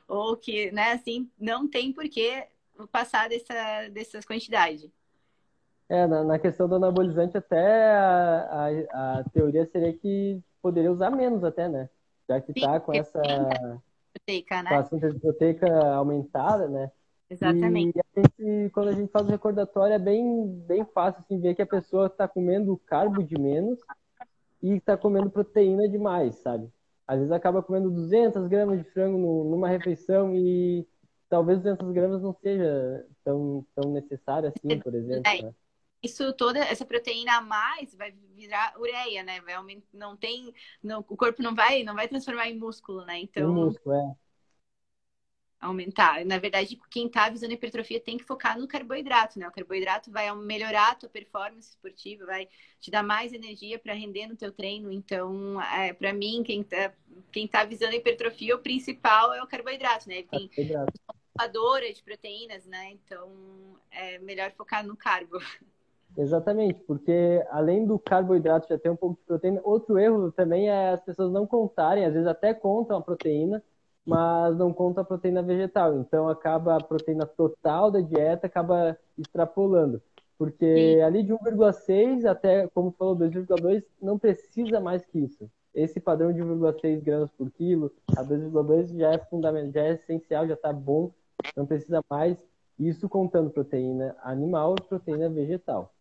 ou 0.08 0.38
que, 0.38 0.72
né, 0.72 0.94
assim, 0.94 1.30
não 1.38 1.68
tem 1.68 1.92
por 1.92 2.08
que 2.10 2.48
passar 2.92 3.30
dessa, 3.30 3.90
dessas 3.92 4.26
quantidades. 4.26 4.90
É, 5.90 6.08
na, 6.08 6.24
na, 6.24 6.40
questão 6.40 6.68
do 6.68 6.76
anabolizante, 6.76 7.38
até 7.38 7.92
a, 7.92 8.70
a, 8.92 9.20
a, 9.20 9.24
teoria 9.26 9.66
seria 9.66 9.94
que 9.94 10.42
poderia 10.62 10.92
usar 10.92 11.12
menos 11.12 11.44
até, 11.44 11.68
né? 11.68 11.90
Já 12.28 12.40
que 12.40 12.52
está 12.52 12.80
com 12.80 12.94
essa 12.94 13.22
proteica, 14.26 14.64
né? 14.64 14.70
Com 14.70 14.76
a 14.76 14.84
síntese 14.84 15.20
proteica 15.20 15.94
aumentada, 15.94 16.68
né? 16.68 16.92
Exatamente. 17.30 17.98
E 17.98 18.02
a 18.02 18.22
gente, 18.22 18.70
quando 18.72 18.90
a 18.90 18.94
gente 18.94 19.12
faz 19.12 19.26
o 19.28 19.32
recordatório, 19.32 19.94
é 19.94 20.00
bem, 20.00 20.48
bem 20.68 20.86
fácil 20.86 21.22
assim, 21.22 21.40
ver 21.40 21.56
que 21.56 21.62
a 21.62 21.68
pessoa 21.68 22.08
está 22.08 22.28
comendo 22.28 22.80
carbo 22.86 23.24
de 23.24 23.40
menos 23.40 23.80
e 24.62 24.74
está 24.74 24.96
comendo 24.96 25.30
proteína 25.30 25.88
demais, 25.90 26.36
sabe? 26.36 26.70
Às 27.08 27.18
vezes 27.18 27.32
acaba 27.32 27.62
comendo 27.62 27.92
200 27.92 28.48
gramas 28.48 28.78
de 28.78 28.90
frango 28.92 29.44
numa 29.50 29.68
refeição 29.68 30.34
e 30.36 30.88
talvez 31.30 31.60
200 31.60 31.92
gramas 31.92 32.22
não 32.22 32.34
seja 32.34 33.06
tão, 33.24 33.66
tão 33.76 33.92
necessário 33.92 34.50
assim, 34.50 34.80
por 34.80 34.94
exemplo. 34.94 35.32
É. 35.32 35.42
Né? 35.42 35.54
Isso 36.04 36.34
toda 36.34 36.60
essa 36.60 36.86
proteína 36.86 37.38
a 37.38 37.42
mais 37.42 37.96
vai 37.96 38.14
virar 38.36 38.76
ureia, 38.78 39.24
né? 39.24 39.40
Vai 39.40 39.54
aumentar, 39.54 39.88
não 39.94 40.18
tem, 40.18 40.54
não, 40.84 41.00
o 41.00 41.16
corpo 41.16 41.42
não 41.42 41.56
vai, 41.56 41.82
não 41.84 41.96
vai 41.96 42.10
transformar 42.10 42.50
em 42.50 42.60
músculo, 42.60 43.06
né? 43.06 43.20
Então, 43.20 43.50
em 43.50 43.54
músculo, 43.54 43.96
é. 43.96 44.16
aumentar. 45.62 46.26
Na 46.26 46.38
verdade, 46.38 46.78
quem 46.92 47.08
tá 47.08 47.30
visando 47.30 47.54
hipertrofia 47.54 48.02
tem 48.02 48.18
que 48.18 48.26
focar 48.26 48.60
no 48.60 48.68
carboidrato, 48.68 49.40
né? 49.40 49.48
O 49.48 49.52
carboidrato 49.52 50.12
vai 50.12 50.34
melhorar 50.36 50.92
a 50.92 50.96
tua 50.96 51.08
performance 51.08 51.70
esportiva, 51.70 52.26
vai 52.26 52.50
te 52.82 52.92
dar 52.92 53.02
mais 53.02 53.32
energia 53.32 53.80
para 53.80 53.94
render 53.94 54.28
no 54.28 54.36
teu 54.36 54.52
treino. 54.52 54.92
Então, 54.92 55.62
é, 55.62 55.94
para 55.94 56.12
mim, 56.12 56.44
quem 56.46 56.64
tá, 56.64 56.94
quem 57.32 57.48
tá 57.48 57.64
visando 57.64 57.96
hipertrofia, 57.96 58.58
o 58.58 58.60
principal 58.60 59.34
é 59.34 59.42
o 59.42 59.48
carboidrato, 59.48 60.10
né? 60.10 60.16
Ele 60.16 60.28
tem 60.28 60.50
carboidrato. 60.50 61.96
de 61.96 62.04
proteínas, 62.04 62.66
né? 62.66 62.92
Então, 62.92 63.80
é 63.90 64.20
melhor 64.20 64.52
focar 64.52 64.86
no 64.86 64.98
carbo. 64.98 65.40
Exatamente, 66.18 66.80
porque 66.86 67.44
além 67.50 67.86
do 67.86 67.98
carboidrato 67.98 68.68
já 68.70 68.78
ter 68.78 68.90
um 68.90 68.96
pouco 68.96 69.16
de 69.16 69.26
proteína, 69.26 69.62
outro 69.64 69.98
erro 69.98 70.32
também 70.32 70.70
é 70.70 70.90
as 70.90 71.02
pessoas 71.02 71.32
não 71.32 71.48
contarem, 71.48 72.06
às 72.06 72.14
vezes 72.14 72.28
até 72.28 72.54
contam 72.54 72.98
a 72.98 73.02
proteína, 73.02 73.64
mas 74.06 74.56
não 74.58 74.72
contam 74.72 75.02
a 75.02 75.06
proteína 75.06 75.42
vegetal. 75.42 75.98
Então 75.98 76.30
acaba 76.30 76.76
a 76.76 76.84
proteína 76.84 77.26
total 77.26 77.90
da 77.90 78.00
dieta 78.00 78.48
acaba 78.48 78.98
extrapolando. 79.18 80.02
Porque 80.38 80.98
Sim. 80.98 81.02
ali 81.02 81.24
de 81.24 81.34
1,6 81.34 82.26
até, 82.26 82.68
como 82.68 82.92
falou, 82.92 83.16
2,2 83.16 83.84
não 84.02 84.20
precisa 84.20 84.80
mais 84.80 85.06
que 85.06 85.20
isso. 85.20 85.50
Esse 85.74 86.00
padrão 86.00 86.32
de 86.32 86.42
1,6 86.42 87.02
gramas 87.02 87.32
por 87.32 87.50
quilo 87.50 87.92
a 88.16 88.24
2,2 88.24 88.96
já 88.98 89.14
é 89.14 89.18
fundamental, 89.18 89.72
já 89.72 89.82
é 89.82 89.94
essencial, 89.94 90.48
já 90.48 90.54
está 90.54 90.72
bom, 90.72 91.12
não 91.56 91.66
precisa 91.66 92.04
mais. 92.10 92.38
Isso 92.78 93.08
contando 93.08 93.50
proteína 93.50 94.16
animal 94.24 94.76
e 94.78 94.84
proteína 94.84 95.30
vegetal. 95.30 95.94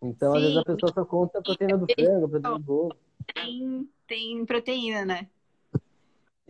Então, 0.00 0.32
Sim. 0.32 0.38
às 0.38 0.42
vezes 0.44 0.56
a 0.58 0.64
pessoa 0.64 0.92
só 0.92 1.04
conta 1.04 1.38
a 1.38 1.42
proteína 1.42 1.78
do 1.78 1.86
frango, 1.86 2.26
a 2.26 2.28
proteína 2.28 2.58
do 2.60 2.72
ovo. 2.72 2.96
Tem, 3.34 3.88
tem 4.06 4.46
proteína, 4.46 5.04
né? 5.04 5.28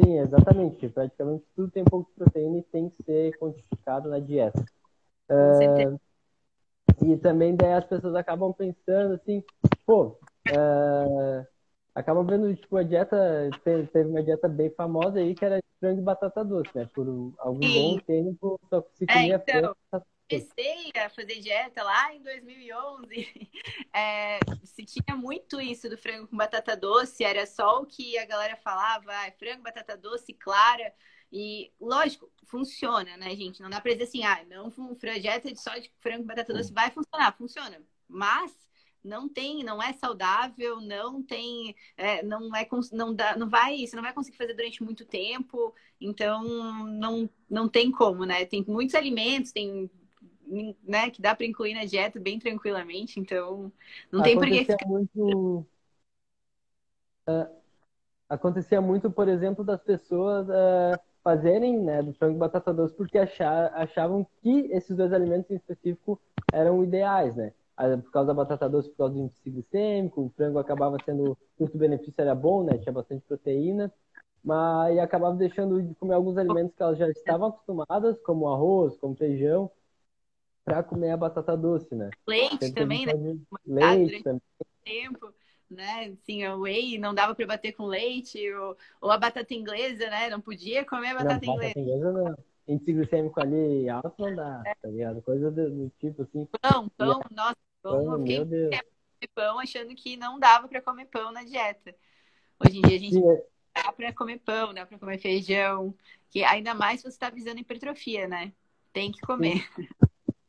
Sim, 0.01 0.19
exatamente. 0.19 0.89
Praticamente 0.89 1.45
tudo 1.57 1.71
tem 1.71 1.83
um 1.83 1.87
pouco 1.87 2.11
de 2.11 2.17
proteína 2.17 2.59
e 2.59 2.63
tem 2.63 2.91
que 2.91 3.03
ser 3.03 3.37
quantificado 3.39 4.09
na 4.09 4.19
dieta. 4.19 4.65
Uh, 5.31 5.99
e 7.05 7.17
também 7.17 7.57
daí 7.57 7.73
as 7.73 7.85
pessoas 7.85 8.15
acabam 8.15 8.53
pensando 8.53 9.15
assim, 9.15 9.43
pô, 9.85 10.19
uh, 10.51 11.47
acabam 11.95 12.25
vendo, 12.25 12.55
tipo, 12.55 12.77
a 12.77 12.83
dieta, 12.83 13.51
teve 13.65 14.09
uma 14.09 14.23
dieta 14.23 14.49
bem 14.49 14.71
famosa 14.71 15.19
aí 15.19 15.35
que 15.35 15.45
era 15.45 15.61
frango 15.81 16.01
e 16.01 16.05
batata 16.05 16.45
doce, 16.45 16.71
né? 16.75 16.89
Por 16.95 17.07
algum 17.39 17.63
Sim. 17.63 17.75
bom 17.75 17.99
tempo 17.99 18.61
só 18.69 18.85
se 18.95 19.07
comia 19.07 19.35
é, 19.35 19.37
então... 19.37 19.75
frango 19.91 20.07
comecei 20.29 20.93
a 20.95 21.09
fazer 21.09 21.41
dieta 21.41 21.83
lá 21.83 22.15
em 22.15 22.23
2011, 22.23 23.09
é, 23.95 24.39
se 24.63 24.85
tinha 24.85 25.17
muito 25.17 25.61
isso 25.61 25.89
do 25.89 25.97
frango 25.97 26.29
com 26.29 26.37
batata 26.37 26.77
doce, 26.77 27.25
era 27.25 27.47
só 27.47 27.81
o 27.81 27.87
que 27.87 28.19
a 28.19 28.27
galera 28.27 28.57
falava, 28.57 29.11
ah, 29.11 29.33
frango, 29.39 29.63
batata 29.63 29.97
doce, 29.97 30.35
clara. 30.35 30.93
E, 31.33 31.73
lógico, 31.81 32.31
funciona, 32.45 33.17
né, 33.17 33.35
gente? 33.37 33.61
Não 33.61 33.71
dá 33.71 33.81
pra 33.81 33.93
dizer 33.93 34.05
assim, 34.05 34.23
ah, 34.25 34.45
não, 34.49 34.71
dieta 35.21 35.55
só 35.57 35.77
de 35.79 35.91
frango 36.01 36.21
com 36.21 36.27
batata 36.27 36.53
doce 36.53 36.73
vai 36.73 36.91
funcionar, 36.91 37.37
funciona. 37.37 37.83
Mas 38.07 38.53
não 39.03 39.29
tem, 39.29 39.63
não 39.63 39.83
é 39.83 39.93
saudável, 39.95 40.81
não 40.81 41.23
tem, 41.23 41.75
é, 41.97 42.23
não 42.23 42.55
é, 42.55 42.67
não 42.93 43.15
dá, 43.15 43.37
não 43.37 43.49
vai, 43.49 43.87
você 43.87 43.97
não 43.97 44.03
vai 44.03 44.13
conseguir 44.13 44.37
fazer 44.37 44.55
durante 44.55 44.83
muito 44.83 45.05
tempo, 45.05 45.75
então 46.01 46.43
não, 46.87 47.31
não 47.49 47.69
tem 47.69 47.91
como, 47.91 48.25
né? 48.25 48.45
Tem 48.45 48.65
muitos 48.67 48.95
alimentos, 48.95 49.53
tem 49.53 49.91
né, 50.85 51.11
que 51.11 51.21
dá 51.21 51.35
para 51.35 51.47
incluir 51.47 51.75
na 51.75 51.85
dieta 51.85 52.19
bem 52.19 52.39
tranquilamente, 52.39 53.21
então 53.21 53.73
não 54.11 54.23
tem 54.23 54.37
por 54.37 54.47
que 54.47 54.65
ficar... 54.65 54.87
muito 54.87 55.67
uh, 57.29 57.59
acontecia 58.29 58.81
muito, 58.81 59.11
por 59.11 59.29
exemplo, 59.29 59.65
das 59.65 59.83
pessoas 59.83 60.49
uh, 60.49 60.99
fazerem 61.23 61.81
né, 61.81 62.03
do 62.03 62.13
frango 62.15 62.37
e 62.37 62.39
batata 62.39 62.73
doce 62.73 62.95
porque 62.95 63.19
achar, 63.19 63.73
achavam 63.75 64.27
que 64.43 64.71
esses 64.73 64.97
dois 64.97 65.13
alimentos 65.13 65.51
em 65.51 65.57
específico 65.57 66.21
eram 66.53 66.83
ideais, 66.83 67.37
né? 67.37 67.53
Por 68.03 68.11
causa 68.11 68.29
da 68.29 68.35
batata 68.35 68.69
doce, 68.69 68.89
por 68.91 68.97
causa 68.97 69.15
do 69.15 69.21
índice 69.21 69.49
glicêmico, 69.49 70.23
o 70.23 70.31
frango 70.31 70.59
acabava 70.59 70.97
sendo, 71.05 71.39
custo-benefício 71.57 72.15
era 72.21 72.35
bom, 72.35 72.65
né? 72.65 72.77
Tinha 72.79 72.93
bastante 72.93 73.23
proteína, 73.25 73.93
mas 74.43 74.99
acabava 74.99 75.37
deixando 75.37 75.81
de 75.81 75.95
comer 75.95 76.15
alguns 76.15 76.37
alimentos 76.37 76.75
que 76.75 76.83
elas 76.83 76.99
já 76.99 77.09
estavam 77.09 77.49
acostumadas, 77.49 78.19
como 78.23 78.49
arroz, 78.49 78.97
como 78.97 79.15
feijão, 79.15 79.71
para 80.69 80.83
comer 80.83 81.11
a 81.11 81.17
batata 81.17 81.57
doce, 81.57 81.95
né? 81.95 82.11
Leite 82.27 82.73
também, 82.73 83.07
né? 83.07 83.13
Leite 83.67 84.23
também. 84.23 84.43
Tempo 84.85 85.33
né? 85.71 86.15
Assim, 86.23 86.47
o 86.47 86.61
whey 86.61 86.99
não 86.99 87.15
dava 87.15 87.35
para 87.35 87.47
bater 87.47 87.73
com 87.73 87.85
leite, 87.85 88.51
ou, 88.55 88.77
ou, 89.01 89.11
a 89.11 89.19
batata 89.19 89.53
inglesa, 89.55 90.09
né? 90.09 90.31
Não 90.31 90.41
podia 90.41 90.85
comer 90.85 91.09
a 91.11 91.15
batata 91.15 91.47
não, 91.47 91.55
inglesa. 91.55 91.75
Batata 91.75 91.81
inglesa 91.81 92.13
não. 92.13 92.39
Índice 92.67 92.93
glicêmico 92.93 93.41
ali 93.41 93.89
alto 93.89 94.15
não 94.19 94.35
dá, 94.35 94.63
é. 94.67 94.75
tá 94.75 94.89
ligado? 94.89 95.23
Coisa 95.23 95.51
do, 95.51 95.71
do, 95.71 95.93
tipo 95.99 96.23
assim. 96.23 96.47
Pão, 96.61 96.89
pão, 96.91 97.21
nossa, 97.31 97.57
pão, 97.83 98.05
pão 98.05 98.19
meu 98.19 98.45
Deus. 98.45 98.77
pão 99.35 99.59
achando 99.59 99.95
que 99.95 100.19
não 100.19 100.39
dava 100.39 100.69
para 100.69 100.83
comer 100.83 101.07
pão 101.07 101.33
na 101.33 101.45
dieta. 101.45 101.95
Hoje 102.63 102.79
em 102.79 102.83
dia 102.83 102.97
a 102.97 103.01
gente 103.01 103.15
Sim, 103.15 103.27
é. 103.27 103.45
dá 103.75 103.91
para 103.91 104.13
comer 104.13 104.39
pão, 104.41 104.75
dá 104.75 104.85
para 104.85 104.99
comer 104.99 105.19
feijão, 105.19 105.95
que 106.29 106.45
ainda 106.45 106.75
mais 106.75 107.01
se 107.01 107.05
você 107.05 107.17
está 107.17 107.31
visando 107.31 107.59
hipertrofia, 107.59 108.29
né? 108.29 108.53
Tem 108.93 109.11
que 109.13 109.21
comer. 109.21 109.67
Sim. 109.75 109.89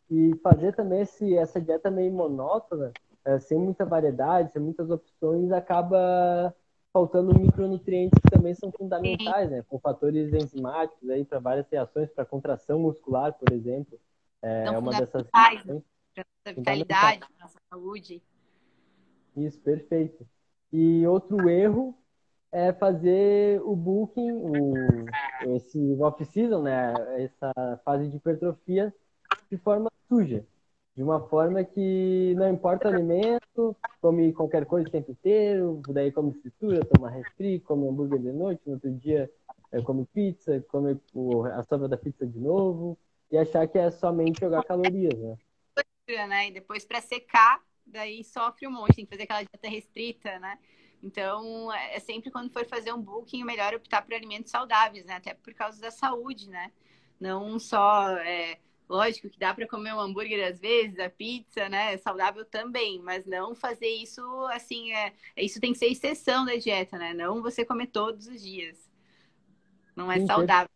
E 0.09 0.35
fazer 0.37 0.75
também 0.75 1.01
esse, 1.01 1.35
essa 1.35 1.61
dieta 1.61 1.91
meio 1.91 2.11
monótona, 2.11 2.91
é, 3.23 3.39
sem 3.39 3.57
muita 3.57 3.85
variedade, 3.85 4.51
sem 4.51 4.61
muitas 4.61 4.89
opções, 4.89 5.51
acaba 5.51 6.53
faltando 6.91 7.37
micronutrientes 7.37 8.17
que 8.19 8.31
também 8.31 8.55
são 8.55 8.71
fundamentais, 8.71 9.51
né? 9.51 9.63
Com 9.67 9.79
fatores 9.79 10.33
enzimáticos 10.33 11.09
aí 11.09 11.23
para 11.23 11.39
várias 11.39 11.69
reações, 11.69 12.09
para 12.09 12.25
contração 12.25 12.79
muscular, 12.79 13.33
por 13.33 13.53
exemplo. 13.53 13.99
É, 14.41 14.65
é 14.65 14.71
uma 14.71 14.91
dessas 14.91 15.27
reações. 15.33 15.83
Para 16.43 16.53
vitalidade, 16.53 17.19
para 17.19 17.45
nossa 17.45 17.59
saúde. 17.69 18.21
Isso, 19.35 19.59
perfeito. 19.59 20.27
E 20.73 21.05
outro 21.05 21.47
erro 21.49 21.95
é 22.51 22.73
fazer 22.73 23.61
o 23.61 23.75
booking, 23.75 24.31
o, 24.31 24.73
esse 25.55 25.95
off-season, 25.99 26.63
né? 26.63 26.93
Essa 27.17 27.79
fase 27.85 28.09
de 28.09 28.17
hipertrofia 28.17 28.93
de 29.49 29.57
forma 29.57 29.89
suja 30.09 30.45
de 30.99 31.03
uma 31.03 31.21
forma 31.29 31.63
que 31.63 32.33
não 32.35 32.51
importa 32.51 32.89
o 32.89 32.93
alimento, 32.93 33.73
come 34.01 34.33
qualquer 34.33 34.65
coisa 34.65 34.85
o 34.85 34.91
tempo 34.91 35.11
inteiro, 35.11 35.81
daí 35.87 36.11
come 36.11 36.33
fritura, 36.33 36.83
toma 36.83 37.09
refri, 37.09 37.61
come 37.61 37.87
hambúrguer 37.87 38.19
de 38.19 38.33
noite, 38.33 38.61
no 38.65 38.73
outro 38.73 38.91
dia 38.91 39.31
é, 39.71 39.81
come 39.81 40.05
pizza, 40.13 40.61
come 40.67 40.99
a 41.53 41.63
sobra 41.63 41.87
da 41.87 41.95
pizza 41.95 42.27
de 42.27 42.37
novo, 42.37 42.97
e 43.31 43.37
achar 43.37 43.65
que 43.65 43.77
é 43.77 43.89
somente 43.91 44.41
jogar 44.41 44.61
calorias, 44.65 45.17
né? 45.17 45.37
né? 46.27 46.47
E 46.49 46.51
depois 46.51 46.83
para 46.83 46.99
secar, 46.99 47.61
daí 47.85 48.21
sofre 48.23 48.67
um 48.67 48.71
monte, 48.71 48.95
tem 48.95 49.05
que 49.05 49.11
fazer 49.11 49.23
aquela 49.23 49.43
dieta 49.43 49.69
restrita, 49.69 50.37
né? 50.39 50.59
Então, 51.01 51.71
é, 51.71 51.95
é 51.95 51.99
sempre 52.01 52.29
quando 52.29 52.51
for 52.51 52.65
fazer 52.65 52.91
um 52.91 53.01
booking, 53.01 53.45
melhor 53.45 53.73
optar 53.73 54.01
por 54.01 54.13
alimentos 54.13 54.51
saudáveis, 54.51 55.05
né? 55.05 55.13
Até 55.13 55.33
por 55.33 55.53
causa 55.53 55.79
da 55.79 55.91
saúde, 55.91 56.49
né? 56.49 56.73
Não 57.17 57.57
só 57.57 58.17
é, 58.17 58.59
Lógico 58.89 59.29
que 59.29 59.37
dá 59.37 59.53
para 59.53 59.67
comer 59.67 59.93
um 59.93 59.99
hambúrguer 59.99 60.47
às 60.47 60.59
vezes, 60.59 60.97
a 60.97 61.11
pizza, 61.11 61.69
né? 61.69 61.93
É 61.93 61.97
saudável 61.97 62.43
também, 62.43 62.99
mas 62.99 63.23
não 63.23 63.53
fazer 63.53 63.87
isso 63.87 64.21
assim, 64.47 64.91
é, 64.91 65.13
isso 65.37 65.61
tem 65.61 65.71
que 65.71 65.77
ser 65.77 65.91
exceção 65.91 66.43
da 66.43 66.55
dieta, 66.55 66.97
né? 66.97 67.13
Não 67.13 67.41
você 67.43 67.63
comer 67.63 67.87
todos 67.87 68.25
os 68.25 68.41
dias. 68.41 68.89
Não 69.95 70.11
é 70.11 70.19
Sim, 70.19 70.25
saudável. 70.25 70.69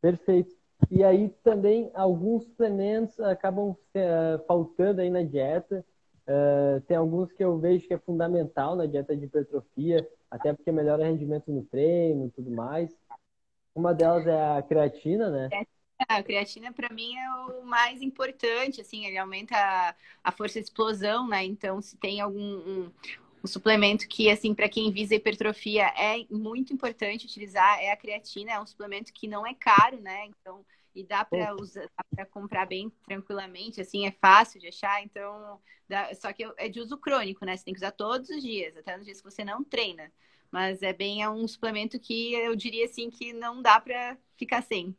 Perfeito. 0.00 0.56
E 0.90 1.04
aí 1.04 1.28
também 1.44 1.90
alguns 1.92 2.44
suplementos 2.44 3.20
acabam 3.20 3.72
uh, 3.72 4.46
faltando 4.46 5.02
aí 5.02 5.10
na 5.10 5.22
dieta. 5.22 5.84
Uh, 6.26 6.80
tem 6.82 6.96
alguns 6.96 7.30
que 7.32 7.44
eu 7.44 7.58
vejo 7.58 7.86
que 7.86 7.92
é 7.92 7.98
fundamental 7.98 8.74
na 8.76 8.86
dieta 8.86 9.14
de 9.14 9.26
hipertrofia, 9.26 10.08
até 10.30 10.54
porque 10.54 10.72
melhora 10.72 11.02
o 11.02 11.04
rendimento 11.04 11.52
no 11.52 11.64
treino 11.64 12.26
e 12.26 12.30
tudo 12.30 12.50
mais. 12.50 12.90
Uma 13.74 13.92
delas 13.92 14.26
é 14.26 14.58
a 14.58 14.62
creatina, 14.62 15.28
né? 15.28 15.48
É 15.52 15.79
a 16.08 16.22
creatina 16.22 16.72
para 16.72 16.92
mim 16.92 17.16
é 17.16 17.30
o 17.52 17.64
mais 17.64 18.02
importante, 18.02 18.80
assim, 18.80 19.06
ele 19.06 19.18
aumenta 19.18 19.54
a, 19.56 19.94
a 20.24 20.32
força 20.32 20.58
de 20.58 20.64
explosão, 20.64 21.28
né? 21.28 21.44
Então, 21.44 21.80
se 21.80 21.96
tem 21.96 22.20
algum 22.20 22.40
um, 22.40 22.92
um 23.42 23.46
suplemento 23.46 24.08
que, 24.08 24.30
assim, 24.30 24.54
para 24.54 24.68
quem 24.68 24.90
visa 24.92 25.14
hipertrofia 25.14 25.86
é 25.96 26.24
muito 26.30 26.72
importante 26.72 27.26
utilizar 27.26 27.80
é 27.80 27.90
a 27.90 27.96
creatina, 27.96 28.52
é 28.52 28.60
um 28.60 28.66
suplemento 28.66 29.12
que 29.12 29.28
não 29.28 29.46
é 29.46 29.54
caro, 29.54 30.00
né? 30.00 30.26
Então, 30.26 30.64
e 30.94 31.04
dá 31.04 31.24
para 31.24 31.54
usar, 31.54 31.88
para 32.14 32.26
comprar 32.26 32.66
bem 32.66 32.90
tranquilamente, 33.04 33.80
assim, 33.80 34.06
é 34.06 34.10
fácil 34.10 34.60
de 34.60 34.68
achar, 34.68 35.02
então, 35.02 35.60
dá, 35.88 36.12
só 36.14 36.32
que 36.32 36.44
é 36.56 36.68
de 36.68 36.80
uso 36.80 36.96
crônico, 36.98 37.44
né? 37.44 37.56
Você 37.56 37.64
tem 37.64 37.74
que 37.74 37.78
usar 37.78 37.92
todos 37.92 38.28
os 38.30 38.42
dias, 38.42 38.76
até 38.76 38.96
nos 38.96 39.06
dias 39.06 39.20
que 39.20 39.30
você 39.30 39.44
não 39.44 39.62
treina. 39.62 40.12
Mas 40.50 40.82
é 40.82 40.92
bem 40.92 41.22
é 41.22 41.30
um 41.30 41.46
suplemento 41.46 41.98
que 41.98 42.34
eu 42.34 42.56
diria 42.56 42.86
assim 42.86 43.08
que 43.08 43.32
não 43.32 43.62
dá 43.62 43.80
para 43.80 44.18
ficar 44.36 44.62
sem 44.62 44.96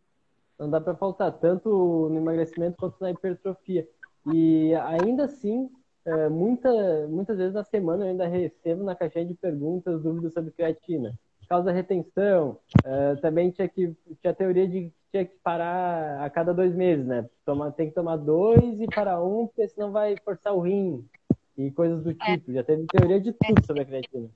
não 0.62 0.69
dá 0.69 0.80
para 0.80 0.95
faltar, 0.95 1.32
tanto 1.39 2.08
no 2.10 2.17
emagrecimento 2.17 2.78
quanto 2.78 3.02
na 3.02 3.10
hipertrofia. 3.10 3.88
E 4.32 4.76
ainda 4.76 5.26
assim, 5.26 5.67
é, 6.06 6.30
muita, 6.30 6.69
muitas 7.08 7.36
vezes 7.36 7.54
na 7.56 7.63
semana 7.63 8.06
eu 8.06 8.10
ainda 8.12 8.28
recebo 8.28 8.84
na 8.84 8.93
caixinha 8.93 9.26
de 9.26 9.34
perguntas 9.34 10.04
dúvidas 10.04 10.34
sobre 10.34 10.52
creatina. 10.52 11.17
Causa 11.50 11.71
retenção, 11.71 12.60
é, 12.86 13.15
também 13.15 13.50
tinha, 13.50 13.67
que, 13.67 13.91
tinha 14.21 14.32
a 14.32 14.36
teoria 14.36 14.67
de 14.67 14.82
que 14.84 14.93
tinha 15.12 15.26
que 15.26 15.36
parar 15.43 16.24
a 16.24 16.30
cada 16.30 16.54
dois 16.54 16.76
meses, 16.76 17.08
né? 17.08 17.28
Toma, 17.43 17.71
tem 17.71 17.89
que 17.89 17.95
tomar 17.95 18.17
dois 18.17 18.80
e 18.80 18.86
parar 18.86 19.21
um, 19.21 19.47
porque 19.47 19.67
senão 19.67 19.91
vai 19.91 20.15
forçar 20.24 20.54
o 20.54 20.62
rim 20.62 21.04
e 21.57 21.71
coisas 21.71 22.03
do 22.03 22.11
é. 22.11 22.13
tipo. 22.13 22.51
É. 22.51 22.53
Já 22.55 22.63
teve 22.63 22.85
teoria 22.87 23.19
de 23.19 23.33
tudo 23.33 23.65
sobre 23.65 23.83
a 23.83 23.85
creatina 23.85 24.29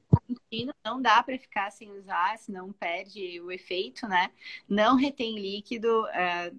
não 0.86 1.01
dá 1.01 1.21
para 1.23 1.38
ficar 1.38 1.71
sem 1.71 1.91
usar, 1.91 2.38
senão 2.38 2.71
perde 2.71 3.41
o 3.41 3.51
efeito, 3.51 4.08
né? 4.08 4.30
Não 4.69 4.95
retém 4.95 5.39
líquido, 5.39 6.08
é, 6.08 6.54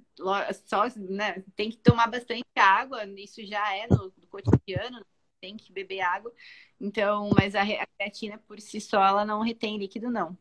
só 0.66 0.85
né, 0.97 1.42
tem 1.55 1.71
que 1.71 1.79
tomar 1.79 2.09
bastante 2.09 2.45
água, 2.57 3.05
isso 3.16 3.45
já 3.47 3.75
é 3.77 3.87
no, 3.88 4.12
no 4.16 4.27
cotidiano, 4.29 5.05
tem 5.40 5.57
que 5.57 5.73
beber 5.73 6.01
água. 6.01 6.33
Então, 6.81 7.31
mas 7.37 7.55
a, 7.55 7.62
a 7.62 7.87
creatina 7.97 8.38
por 8.47 8.61
si 8.61 8.81
só, 8.81 9.03
ela 9.05 9.25
não 9.25 9.40
retém 9.42 9.79
líquido, 9.79 10.11
não. 10.11 10.37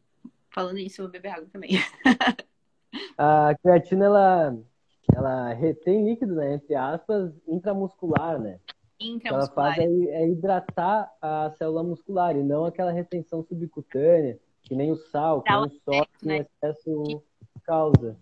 Falando 0.50 0.80
isso, 0.80 1.02
eu 1.02 1.06
vou 1.06 1.12
beber 1.12 1.30
água 1.30 1.48
também. 1.52 1.72
a 3.18 3.56
creatina, 3.62 4.06
ela, 4.06 4.58
ela 5.14 5.54
retém 5.54 6.06
líquido, 6.06 6.36
né? 6.36 6.56
Entre 6.56 6.76
aspas, 6.76 7.32
intramuscular, 7.48 8.40
né? 8.40 8.60
Ela 9.24 9.48
faz 9.48 9.78
é, 9.78 9.84
é, 9.84 10.28
hidratar 10.30 11.12
a 11.22 11.52
célula 11.58 11.84
muscular 11.84 12.36
e 12.36 12.44
não 12.44 12.66
aquela 12.66 12.92
retenção 12.92 13.44
subcutânea, 13.44 14.40
que 14.62 14.76
nem 14.76 14.92
o 14.92 14.96
sal, 14.96 15.42
que 15.42 15.52
nem 15.52 15.64
o 15.64 15.70
sódio 15.70 16.10
né? 16.24 16.38
em 16.38 16.42
excesso 16.42 17.24
causa. 17.64 18.16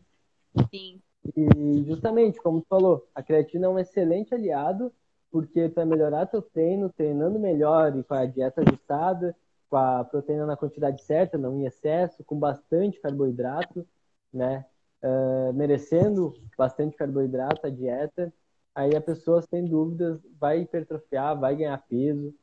Sim. 0.70 1.00
E 1.36 1.84
justamente, 1.86 2.40
como 2.42 2.62
tu 2.62 2.68
falou, 2.68 3.08
a 3.16 3.24
creatina 3.24 3.68
é 3.68 3.70
um 3.70 3.80
excelente 3.80 4.34
aliado, 4.34 4.92
porque 5.32 5.70
para 5.70 5.86
melhorar 5.86 6.26
teu 6.26 6.42
treino, 6.42 6.90
treinando 6.90 7.40
melhor 7.40 7.96
e 7.98 8.04
com 8.04 8.14
a 8.14 8.26
dieta 8.26 8.62
ajustada, 8.62 9.36
com 9.70 9.78
a 9.78 10.04
proteína 10.04 10.46
na 10.46 10.58
quantidade 10.58 11.02
certa, 11.02 11.38
não 11.38 11.60
em 11.60 11.66
excesso, 11.66 12.24
com 12.24 12.38
bastante 12.38 13.00
carboidrato, 13.00 13.88
né? 14.34 14.66
Uh, 15.02 15.52
merecendo 15.54 16.34
bastante 16.58 16.96
carboidrato 16.96 17.68
a 17.68 17.70
dieta, 17.70 18.32
aí 18.76 18.96
a 18.96 19.02
pessoa, 19.02 19.42
sem 19.42 19.66
dúvidas, 19.66 20.20
vai 20.40 20.62
hipertrofiar, 20.62 21.40
vai 21.40 21.56
ganhar 21.56 21.78
peso. 21.88 22.34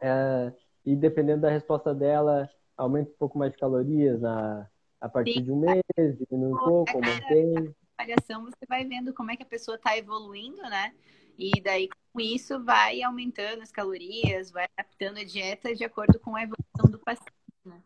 É, 0.00 0.52
e 0.84 0.96
dependendo 0.96 1.42
da 1.42 1.50
resposta 1.50 1.94
dela, 1.94 2.48
aumenta 2.76 3.10
um 3.10 3.16
pouco 3.18 3.38
mais 3.38 3.52
de 3.52 3.58
calorias 3.58 4.20
na, 4.20 4.66
a 5.00 5.08
partir 5.08 5.34
Sim. 5.34 5.42
de 5.42 5.52
um 5.52 5.60
mês, 5.60 6.18
diminui 6.18 6.52
um 6.52 6.58
pouco, 6.58 6.96
ou 6.96 7.00
mantém. 7.00 7.74
avaliação 7.98 8.44
você 8.44 8.66
vai 8.68 8.84
vendo 8.84 9.12
como 9.12 9.30
é 9.30 9.36
que 9.36 9.42
a 9.42 9.46
pessoa 9.46 9.76
está 9.76 9.96
evoluindo, 9.96 10.62
né? 10.62 10.94
E 11.38 11.60
daí, 11.62 11.88
com 12.12 12.20
isso, 12.20 12.62
vai 12.62 13.02
aumentando 13.02 13.62
as 13.62 13.72
calorias, 13.72 14.50
vai 14.50 14.66
adaptando 14.76 15.18
a 15.18 15.24
dieta 15.24 15.74
de 15.74 15.84
acordo 15.84 16.18
com 16.18 16.36
a 16.36 16.42
evolução 16.42 16.90
do 16.90 16.98
paciente, 16.98 17.32
né? 17.64 17.80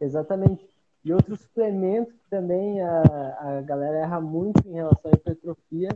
Exatamente. 0.00 0.68
E 1.02 1.12
outros 1.12 1.40
suplementos 1.40 2.12
que 2.12 2.28
também 2.28 2.82
a, 2.82 3.58
a 3.58 3.62
galera 3.62 3.98
erra 3.98 4.20
muito 4.20 4.66
em 4.68 4.74
relação 4.74 5.10
à 5.10 5.14
hipertrofia 5.14 5.88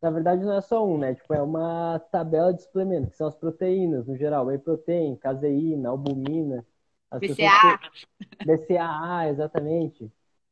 na 0.00 0.10
verdade 0.10 0.44
não 0.44 0.54
é 0.54 0.60
só 0.60 0.86
um, 0.86 0.98
né? 0.98 1.14
Tipo, 1.14 1.34
é 1.34 1.42
uma 1.42 1.98
tabela 2.10 2.52
de 2.52 2.62
suplementos, 2.62 3.10
que 3.10 3.16
são 3.16 3.26
as 3.26 3.36
proteínas, 3.36 4.06
no 4.06 4.16
geral, 4.16 4.46
whey 4.46 4.58
protein, 4.58 5.16
caseína, 5.16 5.90
albumina. 5.90 6.64
BCAA. 7.12 7.80
BCAA, 8.46 9.28
exatamente. 9.28 10.10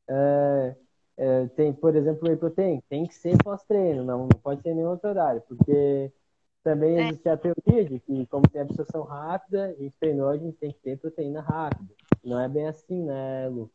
É, 0.08 0.76
é, 1.16 1.46
tem, 1.48 1.72
por 1.72 1.94
exemplo, 1.94 2.28
whey 2.28 2.36
protein, 2.36 2.82
tem 2.88 3.06
que 3.06 3.14
ser 3.14 3.36
pós-treino, 3.42 4.04
não, 4.04 4.20
não 4.20 4.40
pode 4.42 4.62
ser 4.62 4.74
nenhum 4.74 4.90
outro 4.90 5.08
horário, 5.08 5.42
porque 5.48 6.12
também 6.62 6.98
é. 6.98 7.08
existe 7.08 7.28
a 7.28 7.36
teoria 7.36 7.84
de 7.84 8.00
que, 8.00 8.26
como 8.26 8.48
tem 8.48 8.60
absorção 8.60 9.02
rápida, 9.02 9.66
a 9.66 9.72
gente 9.72 9.94
treinou, 9.98 10.28
a 10.28 10.36
gente 10.36 10.56
tem 10.58 10.70
que 10.72 10.78
ter 10.80 10.98
proteína 10.98 11.40
rápida. 11.40 11.94
Não 12.24 12.38
é 12.40 12.48
bem 12.48 12.66
assim, 12.66 13.04
né, 13.04 13.48
Lu? 13.48 13.70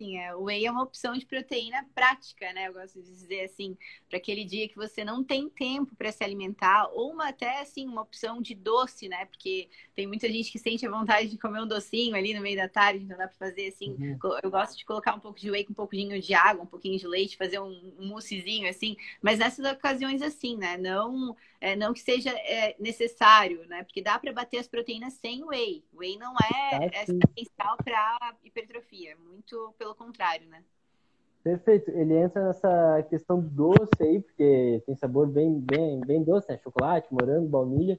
Assim, 0.00 0.16
é, 0.16 0.34
o 0.34 0.44
whey 0.44 0.64
é 0.64 0.70
uma 0.70 0.82
opção 0.82 1.12
de 1.12 1.26
proteína 1.26 1.86
prática, 1.94 2.52
né? 2.52 2.68
Eu 2.68 2.72
gosto 2.72 3.00
de 3.00 3.02
dizer 3.02 3.42
assim, 3.42 3.76
para 4.08 4.16
aquele 4.18 4.44
dia 4.44 4.68
que 4.68 4.76
você 4.76 5.04
não 5.04 5.22
tem 5.22 5.48
tempo 5.48 5.94
para 5.94 6.10
se 6.10 6.24
alimentar, 6.24 6.88
ou 6.92 7.12
uma, 7.12 7.28
até 7.28 7.60
assim, 7.60 7.86
uma 7.86 8.00
opção 8.00 8.40
de 8.40 8.54
doce, 8.54 9.08
né? 9.08 9.26
Porque 9.26 9.68
tem 9.94 10.06
muita 10.06 10.28
gente 10.28 10.50
que 10.50 10.58
sente 10.58 10.86
a 10.86 10.90
vontade 10.90 11.28
de 11.28 11.38
comer 11.38 11.60
um 11.60 11.66
docinho 11.66 12.16
ali 12.16 12.32
no 12.32 12.40
meio 12.40 12.56
da 12.56 12.68
tarde, 12.68 13.04
então 13.04 13.18
dá 13.18 13.28
para 13.28 13.36
fazer 13.36 13.68
assim. 13.68 13.90
Uhum. 13.98 14.18
Eu 14.42 14.50
gosto 14.50 14.76
de 14.76 14.84
colocar 14.84 15.14
um 15.14 15.20
pouco 15.20 15.38
de 15.38 15.50
whey 15.50 15.64
com 15.64 15.72
um 15.72 15.76
pouquinho 15.76 16.20
de 16.20 16.32
água, 16.34 16.64
um 16.64 16.66
pouquinho 16.66 16.98
de 16.98 17.06
leite, 17.06 17.36
fazer 17.36 17.60
um, 17.60 17.94
um 17.98 18.06
moussezinho 18.06 18.68
assim, 18.68 18.96
mas 19.20 19.38
nessas 19.38 19.70
ocasiões 19.70 20.22
assim, 20.22 20.56
né? 20.56 20.76
Não, 20.78 21.36
é, 21.60 21.76
não 21.76 21.92
que 21.92 22.00
seja 22.00 22.30
é, 22.30 22.74
necessário, 22.78 23.66
né? 23.66 23.82
Porque 23.82 24.00
dá 24.00 24.18
para 24.18 24.32
bater 24.32 24.58
as 24.58 24.68
proteínas 24.68 25.14
sem 25.14 25.44
whey. 25.44 25.84
Whey 25.92 26.16
não 26.16 26.34
é, 26.36 26.90
é 26.92 27.04
essencial 27.04 27.76
para 27.84 28.34
hipertrofia, 28.44 29.16
muito 29.16 29.74
pelo 29.78 29.89
contrário, 29.94 30.48
né? 30.48 30.62
Perfeito. 31.42 31.90
Ele 31.90 32.14
entra 32.16 32.48
nessa 32.48 33.02
questão 33.08 33.40
doce 33.40 33.90
aí, 34.00 34.20
porque 34.20 34.82
tem 34.86 34.94
sabor 34.96 35.26
bem, 35.26 35.58
bem, 35.58 36.00
bem 36.00 36.22
doce, 36.22 36.50
né? 36.50 36.58
Chocolate, 36.62 37.12
morango, 37.12 37.48
baunilha. 37.48 37.98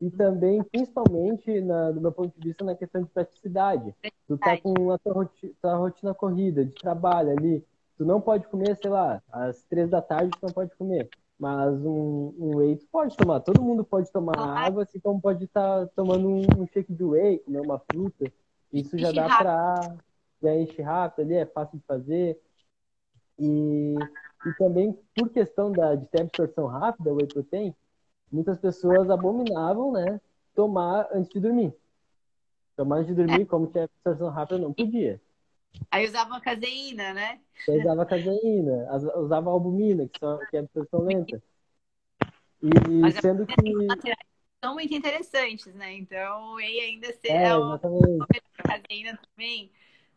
E 0.00 0.10
também, 0.10 0.62
principalmente, 0.64 1.60
na, 1.60 1.92
do 1.92 2.00
meu 2.00 2.12
ponto 2.12 2.38
de 2.38 2.48
vista, 2.48 2.64
na 2.64 2.74
questão 2.74 3.02
de 3.02 3.08
praticidade. 3.08 3.94
Tu 4.26 4.36
tá 4.36 4.58
com 4.58 4.90
a 4.90 4.98
tua 4.98 5.12
rotina, 5.12 5.52
tua 5.62 5.76
rotina 5.76 6.14
corrida, 6.14 6.64
de 6.64 6.74
trabalho 6.74 7.30
ali. 7.30 7.64
Tu 7.96 8.04
não 8.04 8.20
pode 8.20 8.46
comer, 8.48 8.76
sei 8.76 8.90
lá, 8.90 9.22
às 9.30 9.62
três 9.64 9.88
da 9.88 10.02
tarde 10.02 10.32
tu 10.32 10.46
não 10.46 10.52
pode 10.52 10.74
comer. 10.76 11.08
Mas 11.38 11.74
um, 11.84 12.34
um 12.38 12.56
whey 12.56 12.76
tu 12.76 12.86
pode 12.90 13.16
tomar. 13.16 13.40
Todo 13.40 13.62
mundo 13.62 13.84
pode 13.84 14.10
tomar 14.10 14.38
água, 14.38 14.82
assim 14.82 14.98
como 14.98 15.20
pode 15.20 15.44
estar 15.44 15.86
tá 15.86 15.92
tomando 15.94 16.28
um, 16.28 16.42
um 16.58 16.66
shake 16.66 16.92
de 16.92 17.04
whey, 17.04 17.38
comer 17.38 17.60
uma 17.60 17.78
fruta. 17.78 18.30
Isso 18.72 18.98
já 18.98 19.12
dá 19.12 19.28
para 19.38 19.96
já 20.42 20.54
enche 20.56 20.82
rápido 20.82 21.24
ali, 21.24 21.34
é 21.34 21.46
fácil 21.46 21.78
de 21.78 21.84
fazer. 21.84 22.40
E, 23.38 23.94
e 24.46 24.52
também, 24.58 24.98
por 25.14 25.30
questão 25.30 25.70
da, 25.72 25.94
de 25.94 26.06
ter 26.06 26.22
absorção 26.22 26.66
rápida, 26.66 27.12
o 27.12 27.16
whey 27.16 27.26
protein, 27.26 27.74
muitas 28.30 28.58
pessoas 28.58 29.08
abominavam, 29.10 29.92
né? 29.92 30.20
Tomar 30.54 31.08
antes 31.12 31.32
de 31.32 31.40
dormir. 31.40 31.74
Tomar 32.76 32.96
antes 32.96 33.08
de 33.08 33.14
dormir, 33.14 33.42
é. 33.42 33.46
como 33.46 33.66
tinha 33.68 33.84
absorção 33.84 34.28
rápida, 34.28 34.58
não 34.58 34.72
podia. 34.72 35.20
Aí 35.90 36.06
usava 36.06 36.40
caseína, 36.40 37.14
né? 37.14 37.40
Aí 37.68 37.80
usava 37.80 38.04
caseína, 38.04 38.88
usava 39.16 39.50
albumina, 39.50 40.06
que, 40.08 40.18
são, 40.18 40.38
que 40.50 40.56
é 40.56 40.60
absorção 40.60 41.00
lenta. 41.00 41.42
E 42.62 43.00
Mas 43.00 43.16
sendo 43.16 43.46
que. 43.46 43.54
São 44.64 44.74
muito 44.74 44.94
interessantes, 44.94 45.74
né? 45.74 45.92
Então, 45.94 46.54
whey 46.54 46.78
ainda 46.78 47.12
ser 47.14 47.32
é, 47.32 47.56
uma 47.56 47.80
caseína 48.62 49.18
também. 49.34 49.72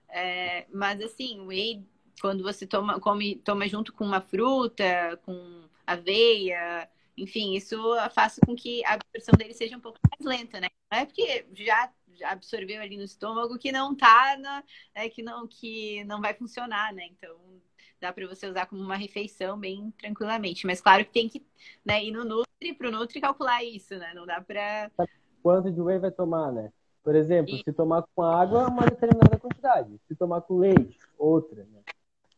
É, 0.10 0.66
mas 0.74 1.02
assim, 1.02 1.42
whey, 1.46 1.86
quando 2.22 2.44
você 2.44 2.66
toma, 2.66 3.00
come, 3.00 3.38
toma 3.38 3.68
junto 3.68 3.94
com 3.94 4.06
uma 4.06 4.22
fruta, 4.22 5.20
com 5.24 5.68
aveia, 5.86 6.90
enfim, 7.18 7.56
isso 7.56 7.78
faz 8.14 8.40
com 8.46 8.56
que 8.56 8.84
a 8.86 8.94
absorção 8.94 9.34
dele 9.38 9.54
seja 9.54 9.78
um 9.78 9.82
pouco 9.82 10.00
mais 10.10 10.40
lenta, 10.40 10.60
né? 10.60 10.68
Não 10.92 11.00
é 11.00 11.06
porque 11.06 11.46
já 11.54 11.92
absorveu 12.24 12.82
ali 12.82 12.98
no 12.98 13.04
estômago 13.04 13.58
que 13.58 13.72
não 13.72 13.96
tá 13.96 14.38
na, 14.40 14.64
é, 14.94 15.10
que 15.10 15.22
não 15.22 15.48
que 15.48 16.04
não 16.06 16.22
vai 16.22 16.34
funcionar, 16.34 16.94
né? 16.94 17.08
Então 17.08 17.38
dá 18.00 18.12
para 18.12 18.28
você 18.28 18.48
usar 18.48 18.66
como 18.66 18.82
uma 18.82 18.96
refeição 18.96 19.58
bem 19.58 19.92
tranquilamente. 19.98 20.66
Mas 20.66 20.82
claro 20.82 21.06
que 21.06 21.12
tem 21.12 21.30
que 21.30 21.46
né, 21.84 22.04
ir 22.04 22.12
no 22.12 22.26
Nutri 22.26 22.74
para 22.78 22.88
o 22.88 22.92
Nutri 22.92 23.22
calcular 23.22 23.64
isso, 23.64 23.98
né? 23.98 24.14
Não 24.14 24.26
dá 24.26 24.42
para 24.42 24.92
quanto 25.42 25.72
de 25.72 25.82
whey 25.82 26.00
vai 26.00 26.12
tomar, 26.12 26.52
né? 26.52 26.72
Por 27.06 27.16
exemplo, 27.16 27.54
e... 27.54 27.60
se 27.60 27.72
tomar 27.72 28.04
com 28.16 28.24
água, 28.24 28.68
uma 28.68 28.84
determinada 28.88 29.38
quantidade. 29.38 30.02
Se 30.08 30.16
tomar 30.16 30.42
com 30.42 30.58
leite, 30.58 30.98
outra. 31.20 31.64
Né? 31.64 31.84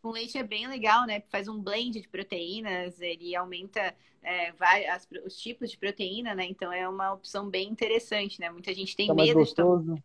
Com 0.01 0.09
leite 0.09 0.37
é 0.37 0.43
bem 0.43 0.67
legal, 0.67 1.07
né? 1.07 1.23
Faz 1.29 1.47
um 1.47 1.57
blend 1.57 2.01
de 2.01 2.07
proteínas, 2.09 2.99
ele 2.99 3.33
aumenta 3.33 3.95
é, 4.21 4.51
várias, 4.51 5.07
os 5.25 5.37
tipos 5.37 5.71
de 5.71 5.77
proteína, 5.77 6.35
né? 6.35 6.45
Então 6.45 6.69
é 6.69 6.87
uma 6.87 7.13
opção 7.13 7.49
bem 7.49 7.69
interessante, 7.69 8.41
né? 8.41 8.49
Muita 8.49 8.73
gente 8.73 8.93
tem 8.93 9.07
tá 9.07 9.13
medo 9.13 9.41
de 9.41 9.55
tomar. 9.55 10.03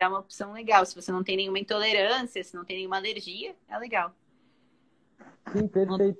É 0.00 0.08
uma 0.08 0.20
opção 0.20 0.54
legal. 0.54 0.86
Se 0.86 0.94
você 0.94 1.12
não 1.12 1.22
tem 1.22 1.36
nenhuma 1.36 1.58
intolerância, 1.58 2.42
se 2.42 2.56
não 2.56 2.64
tem 2.64 2.78
nenhuma 2.78 2.96
alergia, 2.96 3.54
é 3.68 3.78
legal. 3.78 4.14
Sim, 5.52 5.68
perfeito. 5.68 6.18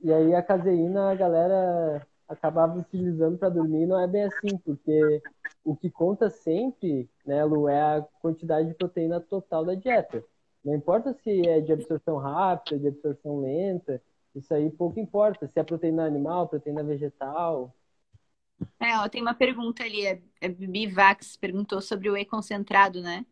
E 0.00 0.12
aí 0.12 0.32
a 0.32 0.42
caseína, 0.44 1.10
a 1.10 1.14
galera 1.16 2.06
acabava 2.28 2.78
utilizando 2.78 3.38
para 3.38 3.48
dormir, 3.48 3.86
não 3.86 4.00
é 4.00 4.06
bem 4.06 4.24
assim, 4.24 4.56
porque 4.64 5.22
o 5.64 5.76
que 5.76 5.90
conta 5.90 6.28
sempre, 6.30 7.08
né, 7.24 7.44
Lu, 7.44 7.68
é 7.68 7.80
a 7.80 8.02
quantidade 8.20 8.68
de 8.68 8.74
proteína 8.74 9.20
total 9.20 9.64
da 9.64 9.74
dieta. 9.74 10.24
Não 10.64 10.74
importa 10.74 11.12
se 11.22 11.46
é 11.48 11.60
de 11.60 11.72
absorção 11.72 12.16
rápida, 12.16 12.78
de 12.78 12.88
absorção 12.88 13.40
lenta, 13.40 14.02
isso 14.34 14.52
aí 14.52 14.70
pouco 14.70 14.98
importa. 14.98 15.46
Se 15.46 15.58
é 15.58 15.62
proteína 15.62 16.04
animal, 16.04 16.48
proteína 16.48 16.82
vegetal. 16.82 17.74
É, 18.80 18.98
ó, 18.98 19.08
tem 19.08 19.22
uma 19.22 19.34
pergunta 19.34 19.82
ali, 19.82 20.06
é, 20.06 20.20
é 20.40 20.48
Bivax 20.48 21.36
perguntou 21.36 21.80
sobre 21.80 22.10
o 22.10 22.14
whey 22.14 22.24
concentrado, 22.24 23.00
né? 23.00 23.24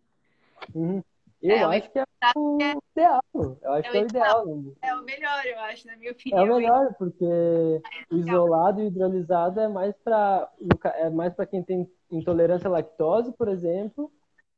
Uhum. 0.74 1.02
Eu 1.44 1.70
é, 1.70 1.76
acho 1.76 1.90
que 1.90 1.98
é 1.98 2.04
o 2.34 2.58
é... 2.58 2.74
ideal. 2.96 3.22
Eu 3.34 3.72
acho 3.72 3.88
é 3.88 3.90
que 3.90 3.96
é 3.98 4.00
o 4.00 4.06
ideal. 4.06 4.46
Né? 4.46 4.72
É 4.80 4.94
o 4.94 5.04
melhor, 5.04 5.44
eu 5.44 5.58
acho, 5.60 5.86
na 5.86 5.94
minha 5.94 6.12
opinião. 6.12 6.38
É 6.38 6.50
o 6.50 6.56
melhor, 6.56 6.94
porque 6.94 7.22
é 7.22 7.82
isolado 8.10 8.80
e 8.80 8.86
hidrolisado 8.86 9.60
é 9.60 9.68
mais 9.68 9.94
para 10.02 10.50
é 10.94 11.10
mais 11.10 11.34
para 11.34 11.44
quem 11.44 11.62
tem 11.62 11.86
intolerância 12.10 12.66
à 12.66 12.70
lactose, 12.70 13.30
por 13.36 13.48
exemplo. 13.48 14.10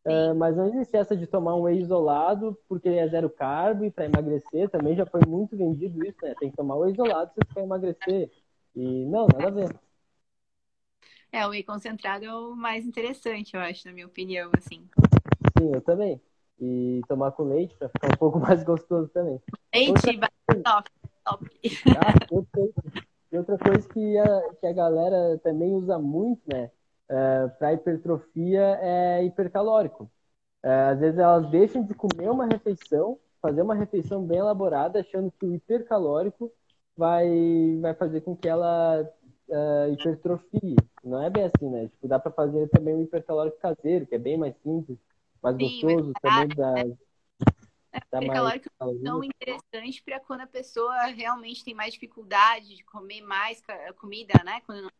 É, 0.05 0.33
mas 0.35 0.57
não 0.57 0.69
existe 0.69 0.97
essa 0.97 1.17
de 1.17 1.27
tomar 1.27 1.57
um 1.57 1.63
whey 1.63 1.81
isolado 1.81 2.57
porque 2.69 2.89
é 2.89 3.09
zero 3.09 3.29
carbo 3.29 3.85
e 3.85 3.91
para 3.91 4.05
emagrecer 4.05 4.71
também 4.71 4.95
já 4.95 5.05
foi 5.05 5.23
muito 5.27 5.57
vendido 5.57 6.07
isso, 6.07 6.19
né? 6.23 6.37
Tem 6.39 6.49
que 6.49 6.57
tomar 6.57 6.77
o 6.77 6.83
whey 6.83 6.93
isolado 6.93 7.33
se 7.33 7.41
você 7.41 7.55
quer 7.55 7.65
emagrecer. 7.65 8.31
E 8.77 9.05
não, 9.07 9.27
nada 9.27 9.49
a 9.49 9.51
ver. 9.51 9.77
É, 11.33 11.45
o 11.45 11.51
whey 11.51 11.65
concentrado 11.65 12.25
é 12.25 12.33
o 12.33 12.55
mais 12.55 12.87
interessante, 12.87 13.57
eu 13.57 13.61
acho, 13.61 13.89
na 13.89 13.93
minha 13.93 14.07
opinião, 14.07 14.49
assim. 14.57 14.89
Sim, 15.59 15.75
eu 15.75 15.81
também 15.81 16.21
e 16.61 17.01
tomar 17.09 17.33
com 17.33 17.45
leite 17.45 17.77
para 17.77 17.89
ficar 17.89 18.09
um 18.09 18.17
pouco 18.19 18.39
mais 18.39 18.63
gostoso 18.65 19.09
também. 19.09 19.41
Leite, 19.75 19.91
outra... 19.91 20.31
top, 20.65 20.91
top. 21.25 21.51
Ah, 21.89 22.15
e 23.31 23.39
outra 23.39 23.59
coisa 23.59 23.89
que 23.89 24.19
a, 24.19 24.55
que 24.61 24.67
a 24.67 24.73
galera 24.73 25.39
também 25.43 25.73
usa 25.75 25.99
muito, 25.99 26.43
né, 26.47 26.71
é, 27.09 27.49
para 27.59 27.73
hipertrofia 27.73 28.79
é 28.81 29.25
hipercalórico. 29.25 30.11
É, 30.63 30.91
às 30.91 30.99
vezes 30.99 31.19
elas 31.19 31.49
deixam 31.51 31.83
de 31.85 31.95
comer 31.95 32.31
uma 32.31 32.47
refeição, 32.47 33.19
fazer 33.41 33.63
uma 33.63 33.75
refeição 33.75 34.25
bem 34.25 34.39
elaborada, 34.39 35.01
achando 35.01 35.31
que 35.31 35.47
o 35.47 35.55
hipercalórico 35.55 36.51
vai, 36.97 37.79
vai 37.81 37.95
fazer 37.95 38.23
com 38.23 38.37
que 38.37 38.49
ela 38.49 39.09
uh, 39.49 39.93
hipertrofie. 39.93 40.77
Não 41.05 41.23
é 41.23 41.31
bem 41.31 41.45
assim, 41.45 41.69
né? 41.69 41.89
Tipo, 41.89 42.09
dá 42.09 42.19
para 42.19 42.33
fazer 42.33 42.69
também 42.71 42.95
um 42.95 43.03
hipercalórico 43.03 43.59
caseiro, 43.59 44.07
que 44.07 44.15
é 44.15 44.19
bem 44.19 44.37
mais 44.37 44.57
simples 44.63 44.99
mais 45.43 45.57
Sim, 45.57 45.81
gostoso 45.81 46.13
também 46.21 46.49
da. 46.49 46.75
É, 47.93 48.01
dá 48.11 48.23
é 48.23 48.29
calórico 48.29 48.69
tão 49.03 49.25
interessante 49.25 50.03
para 50.03 50.21
quando 50.21 50.43
a 50.43 50.47
pessoa 50.47 51.07
realmente 51.07 51.65
tem 51.65 51.75
mais 51.75 51.95
dificuldade 51.95 52.77
de 52.77 52.85
comer 52.85 53.23
mais 53.23 53.63
comida, 53.99 54.35
né? 54.45 54.61
Quando 54.67 54.83
não 54.83 54.91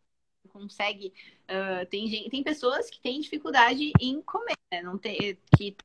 consegue. 0.49 1.13
Uh, 1.45 1.87
tem, 1.87 2.07
gente, 2.09 2.31
tem 2.31 2.43
pessoas 2.43 2.89
que 2.89 3.01
têm 3.01 3.21
dificuldade 3.21 3.93
em 4.01 4.23
comer, 4.23 4.57
né? 4.73 4.83
Não 4.83 4.97
tem, 4.97 5.39
que 5.57 5.77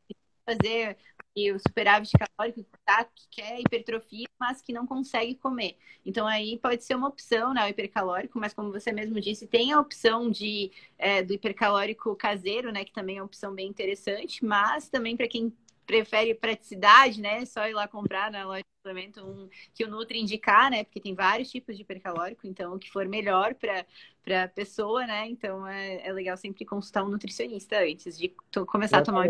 fazer 0.45 0.97
o 1.35 1.59
superávit 1.59 2.11
calórico 2.17 2.65
tá, 2.85 3.05
que 3.05 3.27
quer 3.29 3.59
hipertrofia, 3.59 4.27
mas 4.39 4.61
que 4.61 4.73
não 4.73 4.85
consegue 4.85 5.35
comer. 5.35 5.77
Então 6.05 6.27
aí 6.27 6.57
pode 6.57 6.83
ser 6.83 6.95
uma 6.95 7.07
opção, 7.07 7.53
né, 7.53 7.65
o 7.65 7.69
hipercalórico, 7.69 8.37
mas 8.37 8.53
como 8.53 8.71
você 8.71 8.91
mesmo 8.91 9.19
disse, 9.19 9.47
tem 9.47 9.71
a 9.71 9.79
opção 9.79 10.29
de 10.29 10.71
é, 10.97 11.23
do 11.23 11.33
hipercalórico 11.33 12.15
caseiro, 12.15 12.71
né, 12.71 12.83
que 12.83 12.91
também 12.91 13.17
é 13.17 13.21
uma 13.21 13.25
opção 13.25 13.53
bem 13.53 13.67
interessante, 13.67 14.43
mas 14.43 14.89
também 14.89 15.15
para 15.15 15.27
quem 15.27 15.53
prefere 15.85 16.33
praticidade, 16.33 17.19
né? 17.19 17.45
Só 17.45 17.67
ir 17.67 17.73
lá 17.73 17.85
comprar 17.85 18.31
na 18.31 18.45
loja 18.45 18.61
de 18.61 18.79
suplemento 18.79 19.21
um 19.25 19.49
que 19.73 19.83
o 19.83 19.89
Nutri 19.89 20.19
indicar, 20.21 20.71
né? 20.71 20.85
Porque 20.85 21.01
tem 21.01 21.13
vários 21.13 21.51
tipos 21.51 21.75
de 21.75 21.81
hipercalórico, 21.81 22.47
então 22.47 22.75
o 22.75 22.79
que 22.79 22.89
for 22.89 23.05
melhor 23.07 23.55
para 23.55 23.85
para 24.23 24.47
pessoa, 24.47 25.05
né? 25.05 25.27
Então 25.27 25.67
é, 25.67 26.07
é 26.07 26.13
legal 26.13 26.37
sempre 26.37 26.63
consultar 26.63 27.03
um 27.03 27.09
nutricionista 27.09 27.79
antes 27.79 28.17
de 28.17 28.33
começar 28.67 28.99
a 28.99 29.03
tomar 29.03 29.27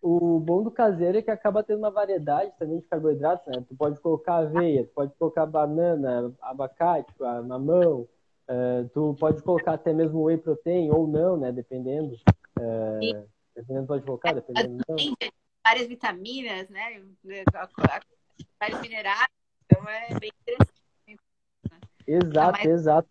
o 0.00 0.38
bom 0.38 0.62
do 0.62 0.70
caseiro 0.70 1.18
é 1.18 1.22
que 1.22 1.30
acaba 1.30 1.62
tendo 1.62 1.78
uma 1.78 1.90
variedade 1.90 2.52
também 2.58 2.78
de 2.78 2.86
carboidratos, 2.86 3.46
né? 3.46 3.64
Tu 3.68 3.74
pode 3.74 4.00
colocar 4.00 4.36
aveia, 4.36 4.84
tu 4.84 4.92
pode 4.94 5.12
colocar 5.14 5.44
banana, 5.46 6.32
abacate, 6.40 7.12
mamão, 7.18 8.08
uh, 8.48 8.88
tu 8.94 9.16
pode 9.18 9.42
colocar 9.42 9.74
até 9.74 9.92
mesmo 9.92 10.22
whey 10.24 10.38
protein 10.38 10.90
ou 10.90 11.06
não, 11.06 11.36
né? 11.36 11.50
Dependendo. 11.50 12.14
Uh, 12.58 13.26
dependendo 13.54 13.86
pode 13.86 14.04
colocar, 14.04 14.34
dependendo 14.34 14.82
não. 14.88 14.96
Várias 15.66 15.88
vitaminas, 15.88 16.68
né? 16.68 17.02
Vários 18.60 18.80
minerais, 18.80 19.28
então 19.64 19.88
é 19.88 20.18
bem 20.18 20.30
interessante. 20.42 20.80
Né? 21.08 21.16
Exato, 22.06 22.68
é 22.68 22.70
exato. 22.70 23.08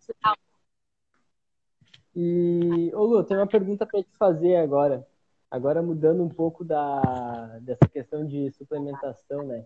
E, 2.16 2.90
ô 2.94 3.04
Lu, 3.04 3.22
tem 3.22 3.36
uma 3.36 3.46
pergunta 3.46 3.86
para 3.86 4.02
te 4.02 4.16
fazer 4.18 4.56
agora. 4.56 5.06
Agora 5.50 5.82
mudando 5.82 6.22
um 6.22 6.28
pouco 6.28 6.64
da, 6.64 7.58
dessa 7.60 7.88
questão 7.90 8.26
de 8.26 8.50
suplementação, 8.52 9.46
né? 9.46 9.64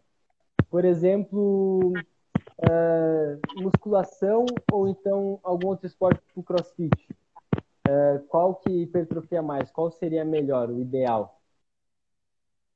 Por 0.70 0.84
exemplo, 0.84 1.92
uh, 2.58 3.62
musculação 3.62 4.46
ou 4.70 4.88
então 4.88 5.40
algum 5.42 5.68
outro 5.68 5.86
esporte 5.86 6.22
tipo 6.26 6.42
crossfit. 6.42 7.08
Uh, 7.88 8.24
qual 8.28 8.54
que 8.54 8.70
hipertrofia 8.70 9.42
mais? 9.42 9.70
Qual 9.70 9.90
seria 9.90 10.24
melhor, 10.24 10.70
o 10.70 10.80
ideal? 10.80 11.40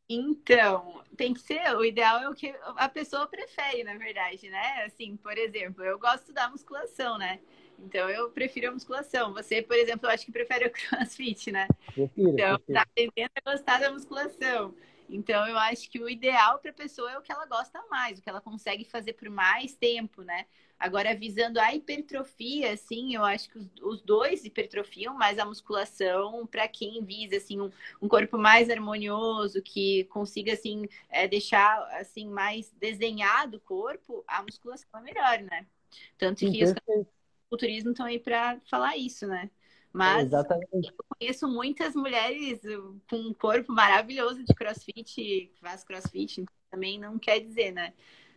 Então, 0.08 1.02
tem 1.16 1.34
que 1.34 1.40
ser, 1.40 1.76
o 1.76 1.84
ideal 1.84 2.20
é 2.20 2.28
o 2.28 2.34
que 2.34 2.54
a 2.76 2.88
pessoa 2.88 3.26
prefere, 3.26 3.82
na 3.82 3.96
verdade, 3.96 4.48
né? 4.48 4.84
Assim, 4.84 5.16
por 5.16 5.36
exemplo, 5.36 5.82
eu 5.82 5.98
gosto 5.98 6.32
da 6.32 6.48
musculação, 6.48 7.18
né? 7.18 7.40
Então 7.78 8.08
eu 8.08 8.30
prefiro 8.30 8.68
a 8.68 8.72
musculação. 8.72 9.32
Você, 9.32 9.62
por 9.62 9.76
exemplo, 9.76 10.06
eu 10.06 10.10
acho 10.10 10.24
que 10.24 10.32
prefere 10.32 10.66
o 10.66 10.70
crossfit, 10.72 11.52
né? 11.52 11.68
Prefiro, 11.94 12.30
então, 12.30 12.56
prefiro. 12.56 12.74
tá 12.74 12.82
aprendendo 12.82 13.30
a 13.44 13.52
gostar 13.52 13.80
da 13.80 13.90
musculação. 13.90 14.74
Então, 15.08 15.46
eu 15.46 15.56
acho 15.56 15.88
que 15.88 16.00
o 16.00 16.08
ideal 16.08 16.58
para 16.58 16.70
a 16.70 16.74
pessoa 16.74 17.10
é 17.12 17.18
o 17.18 17.22
que 17.22 17.30
ela 17.30 17.46
gosta 17.46 17.80
mais, 17.88 18.18
o 18.18 18.22
que 18.22 18.28
ela 18.28 18.40
consegue 18.40 18.84
fazer 18.84 19.12
por 19.12 19.28
mais 19.30 19.74
tempo, 19.74 20.22
né? 20.22 20.46
Agora, 20.78 21.14
visando 21.14 21.58
a 21.58 21.74
hipertrofia, 21.74 22.72
assim, 22.72 23.14
eu 23.14 23.24
acho 23.24 23.48
que 23.48 23.58
os, 23.58 23.66
os 23.82 24.02
dois 24.02 24.44
hipertrofiam, 24.44 25.14
mas 25.16 25.38
a 25.38 25.44
musculação, 25.44 26.46
para 26.46 26.68
quem 26.68 27.02
visa, 27.02 27.36
assim, 27.36 27.60
um, 27.60 27.70
um, 28.02 28.08
corpo 28.08 28.36
mais 28.36 28.68
harmonioso, 28.68 29.62
que 29.62 30.04
consiga, 30.04 30.52
assim, 30.52 30.86
é, 31.08 31.26
deixar, 31.26 31.78
assim, 31.98 32.28
mais 32.28 32.70
desenhado 32.72 33.56
o 33.56 33.60
corpo, 33.60 34.22
a 34.26 34.42
musculação 34.42 35.00
é 35.00 35.00
melhor, 35.00 35.38
né? 35.38 35.66
Tanto 36.18 36.40
que 36.40 36.62
os 36.62 36.74
culturismo 37.48 37.90
estão 37.90 38.06
aí 38.06 38.18
para 38.18 38.60
falar 38.68 38.96
isso, 38.96 39.26
né? 39.26 39.50
Mas 39.92 40.26
Exatamente. 40.26 40.68
eu 40.72 41.04
conheço 41.08 41.48
muitas 41.48 41.94
mulheres 41.94 42.60
com 43.08 43.16
um 43.16 43.32
corpo 43.32 43.72
maravilhoso 43.72 44.44
de 44.44 44.54
crossfit, 44.54 45.50
faz 45.60 45.82
crossfit, 45.82 46.40
então 46.42 46.54
também 46.70 46.98
não 46.98 47.18
quer 47.18 47.40
dizer, 47.40 47.72
né? 47.72 47.94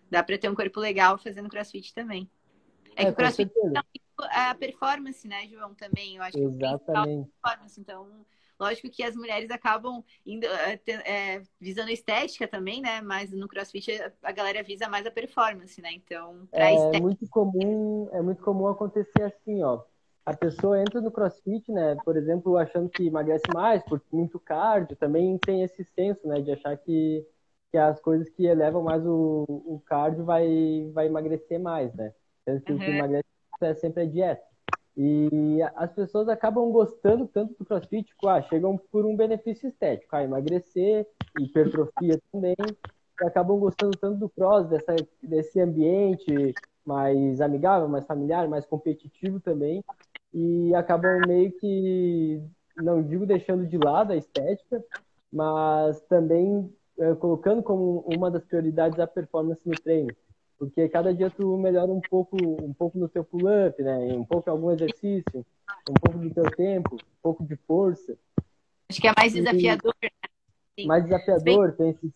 Dá 0.09 0.23
para 0.23 0.37
ter 0.37 0.49
um 0.49 0.55
corpo 0.55 0.79
legal 0.79 1.17
fazendo 1.17 1.49
crossfit 1.49 1.93
também. 1.93 2.29
É, 2.95 3.03
é 3.03 3.05
que 3.05 3.11
o 3.11 3.15
crossfit 3.15 3.51
é 4.31 4.39
a 4.49 4.55
performance, 4.55 5.27
né, 5.27 5.47
João, 5.47 5.73
também. 5.73 6.15
Eu 6.15 6.23
acho 6.23 6.37
que 6.37 6.43
Exatamente. 6.43 7.09
É 7.09 7.21
a 7.21 7.25
performance. 7.25 7.81
Então, 7.81 8.25
lógico 8.59 8.89
que 8.89 9.03
as 9.03 9.15
mulheres 9.15 9.49
acabam 9.49 10.03
indo, 10.25 10.45
é, 10.45 11.41
visando 11.59 11.89
estética 11.89 12.47
também, 12.47 12.81
né? 12.81 13.01
Mas 13.01 13.31
no 13.31 13.47
CrossFit 13.47 13.91
a 14.21 14.31
galera 14.31 14.61
visa 14.61 14.89
mais 14.89 15.05
a 15.05 15.11
performance, 15.11 15.81
né? 15.81 15.91
Então, 15.93 16.47
é 16.51 16.73
estética... 16.73 17.01
muito 17.01 17.27
comum, 17.29 18.09
é 18.11 18.21
muito 18.21 18.43
comum 18.43 18.67
acontecer 18.67 19.23
assim, 19.23 19.63
ó. 19.63 19.81
A 20.25 20.35
pessoa 20.35 20.79
entra 20.79 21.01
no 21.01 21.11
CrossFit, 21.11 21.71
né? 21.71 21.95
Por 22.03 22.15
exemplo, 22.15 22.57
achando 22.57 22.89
que 22.89 23.07
emagrece 23.07 23.45
mais 23.53 23.81
por 23.83 24.01
muito 24.11 24.39
cardio, 24.39 24.95
também 24.95 25.37
tem 25.39 25.63
esse 25.63 25.83
senso, 25.83 26.27
né? 26.27 26.41
De 26.41 26.51
achar 26.51 26.77
que, 26.77 27.25
que 27.71 27.77
as 27.77 27.99
coisas 27.99 28.29
que 28.29 28.45
elevam 28.45 28.83
mais 28.83 29.03
o, 29.05 29.45
o 29.47 29.81
cardio 29.85 30.23
vai, 30.25 30.89
vai 30.93 31.07
emagrecer 31.07 31.59
mais, 31.59 31.93
né? 31.95 32.13
Sendo 32.45 32.61
que 32.61 32.71
uhum. 32.71 32.77
o 32.77 32.81
que 32.81 32.91
emagrece 32.91 33.25
é 33.61 33.73
sempre 33.73 34.03
a 34.03 34.05
dieta. 34.05 34.48
E 34.97 35.61
as 35.75 35.91
pessoas 35.93 36.27
acabam 36.27 36.71
gostando 36.71 37.27
tanto 37.27 37.55
do 37.57 37.65
crossfit, 37.65 38.07
tipo, 38.07 38.27
ah, 38.27 38.41
chegam 38.41 38.77
por 38.91 39.05
um 39.05 39.15
benefício 39.15 39.69
estético, 39.69 40.15
ah, 40.15 40.23
emagrecer, 40.23 41.07
hipertrofia 41.39 42.19
também, 42.31 42.55
e 43.21 43.25
acabam 43.25 43.59
gostando 43.59 43.97
tanto 43.97 44.19
do 44.19 44.29
cross, 44.29 44.67
dessa, 44.67 44.95
desse 45.21 45.59
ambiente 45.61 46.53
mais 46.85 47.39
amigável, 47.39 47.87
mais 47.87 48.05
familiar, 48.05 48.47
mais 48.47 48.65
competitivo 48.65 49.39
também, 49.39 49.83
e 50.33 50.73
acabam 50.75 51.21
meio 51.27 51.51
que, 51.53 52.41
não 52.77 53.01
digo 53.01 53.25
deixando 53.25 53.65
de 53.65 53.77
lado 53.77 54.11
a 54.11 54.17
estética, 54.17 54.83
mas 55.31 56.01
também 56.01 56.73
é, 56.97 57.15
colocando 57.15 57.63
como 57.63 58.03
uma 58.13 58.29
das 58.29 58.43
prioridades 58.43 58.99
a 58.99 59.07
performance 59.07 59.61
no 59.65 59.75
treino 59.79 60.13
porque 60.59 60.89
cada 60.89 61.13
dia 61.13 61.29
tu 61.29 61.57
melhora 61.57 61.89
um 61.89 62.01
pouco, 62.01 62.35
um 62.61 62.73
pouco 62.73 62.99
no 62.99 63.07
teu 63.07 63.23
pull-up, 63.23 63.81
né? 63.81 63.97
Um 64.13 64.25
pouco 64.25 64.49
em 64.49 64.51
algum 64.51 64.69
exercício, 64.69 65.45
um 65.89 65.93
pouco 65.93 66.19
do 66.19 66.33
teu 66.33 66.51
tempo, 66.51 66.95
um 66.95 67.21
pouco 67.21 67.45
de 67.45 67.55
força. 67.55 68.17
Acho 68.89 68.99
que 68.99 69.07
é 69.07 69.13
mais 69.17 69.33
desafiador, 69.33 69.95
né? 70.03 70.09
Sim. 70.77 70.85
Mais 70.85 71.03
desafiador, 71.05 71.75
tem 71.77 71.91
esse, 71.91 72.13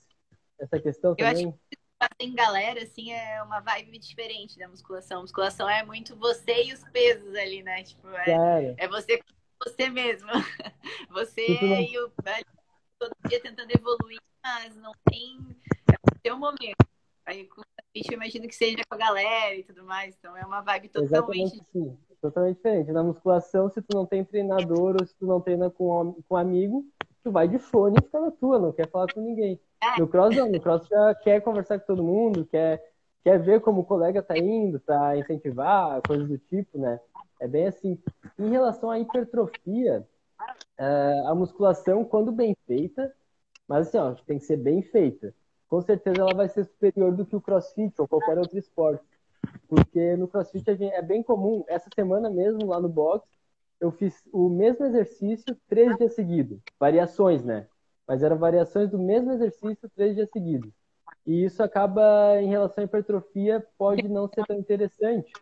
essa 0.60 0.80
questão 0.80 1.12
Eu 1.12 1.16
também. 1.16 1.48
Acho 1.48 1.58
que 1.70 1.78
tem 2.18 2.36
galera, 2.36 2.84
assim, 2.84 3.14
é 3.14 3.42
uma 3.42 3.62
vibe 3.62 3.98
diferente 3.98 4.60
da 4.60 4.68
musculação. 4.68 5.20
A 5.20 5.22
musculação 5.22 5.70
é 5.70 5.84
muito 5.84 6.14
você 6.18 6.66
e 6.66 6.74
os 6.74 6.84
pesos 6.90 7.34
ali, 7.36 7.64
né? 7.64 7.82
Tipo, 7.84 8.10
é, 8.10 8.76
é 8.78 8.88
você 8.90 9.22
você 9.64 9.90
mesmo. 9.90 10.30
Você 11.12 11.46
tipo, 11.46 11.66
e 11.66 12.00
o 12.00 12.12
todo 13.00 13.16
dia 13.30 13.40
tentando 13.40 13.72
evoluir, 13.72 14.20
mas 14.44 14.76
não 14.76 14.92
tem 15.10 15.38
é 15.90 15.94
o 15.94 16.20
seu 16.22 16.38
momento. 16.38 16.86
Aí 17.26 17.48
eu 17.96 18.14
imagino 18.14 18.48
que 18.48 18.56
seja 18.56 18.84
com 18.88 18.96
a 18.96 18.98
galera 18.98 19.56
e 19.56 19.64
tudo 19.64 19.84
mais. 19.84 20.16
Então 20.18 20.36
é 20.36 20.46
uma 20.46 20.62
vibe 20.62 20.90
totalmente. 20.90 21.56
Exatamente, 21.56 21.66
sim. 21.72 21.98
Totalmente 22.22 22.56
diferente. 22.56 22.92
Na 22.92 23.04
musculação, 23.04 23.70
se 23.70 23.82
tu 23.82 23.96
não 23.96 24.06
tem 24.06 24.24
treinador 24.24 24.96
ou 25.00 25.06
se 25.06 25.16
tu 25.16 25.26
não 25.26 25.42
treina 25.42 25.70
com, 25.70 26.16
com 26.28 26.36
amigo, 26.36 26.86
tu 27.24 27.32
vai 27.32 27.48
de 27.48 27.60
fone 27.60 27.98
e 28.00 28.04
fica 28.04 28.20
na 28.20 28.32
tua, 28.32 28.58
não 28.58 28.72
quer 28.72 28.90
falar 28.90 29.12
com 29.14 29.22
ninguém. 29.22 29.60
É. 29.82 30.00
No 30.00 30.08
cross 30.08 30.36
não, 30.36 30.50
no 30.50 30.60
cross 30.60 30.88
já 30.88 31.16
quer 31.16 31.42
conversar 31.42 31.80
com 31.80 31.86
todo 31.86 32.04
mundo, 32.04 32.46
quer, 32.46 32.82
quer 33.24 33.40
ver 33.40 33.62
como 33.62 33.82
o 33.82 33.86
colega 33.86 34.24
tá 34.24 34.38
indo, 34.38 34.80
para 34.80 35.18
incentivar, 35.18 36.02
coisas 36.08 36.28
do 36.28 36.38
tipo, 36.38 36.78
né? 36.78 37.00
É 37.40 37.48
bem 37.48 37.68
assim. 37.68 38.00
Em 38.40 38.50
relação 38.50 38.90
à 38.90 38.98
hipertrofia, 39.00 40.08
é, 40.78 41.24
a 41.28 41.36
musculação, 41.36 42.06
quando 42.06 42.32
bem 42.32 42.56
feita, 42.66 43.14
mas 43.68 43.88
assim, 43.88 43.98
ó, 43.98 44.14
tem 44.26 44.40
que 44.40 44.46
ser 44.46 44.58
bem 44.58 44.82
feita 44.82 45.34
com 45.74 45.82
certeza 45.82 46.22
ela 46.22 46.36
vai 46.36 46.48
ser 46.48 46.66
superior 46.66 47.16
do 47.16 47.26
que 47.26 47.36
o 47.36 47.42
crossfit 47.42 47.96
ou 47.98 48.08
qualquer 48.08 48.38
outro 48.38 48.60
esporte. 48.60 49.04
Porque 49.68 50.16
no 50.16 50.28
crossfit 50.28 50.64
é 50.70 51.02
bem 51.02 51.24
comum, 51.24 51.66
essa 51.68 51.90
semana 51.96 52.30
mesmo 52.30 52.68
lá 52.68 52.80
no 52.80 52.88
box, 52.88 53.28
eu 53.82 53.92
fiz 53.92 54.22
o 54.32 54.50
mesmo 54.50 54.86
exercício 54.86 55.58
três 55.68 55.98
dias 55.98 56.14
seguidos. 56.14 56.60
Variações, 56.80 57.44
né? 57.44 57.66
Mas 58.08 58.22
eram 58.22 58.38
variações 58.38 58.92
do 58.92 59.00
mesmo 59.00 59.32
exercício 59.32 59.90
três 59.96 60.14
dias 60.14 60.30
seguidos. 60.30 60.72
E 61.26 61.44
isso 61.44 61.64
acaba, 61.64 62.40
em 62.40 62.50
relação 62.50 62.84
à 62.84 62.86
hipertrofia, 62.86 63.66
pode 63.76 64.08
não 64.08 64.28
ser 64.28 64.46
tão 64.46 64.60
interessante. 64.60 65.34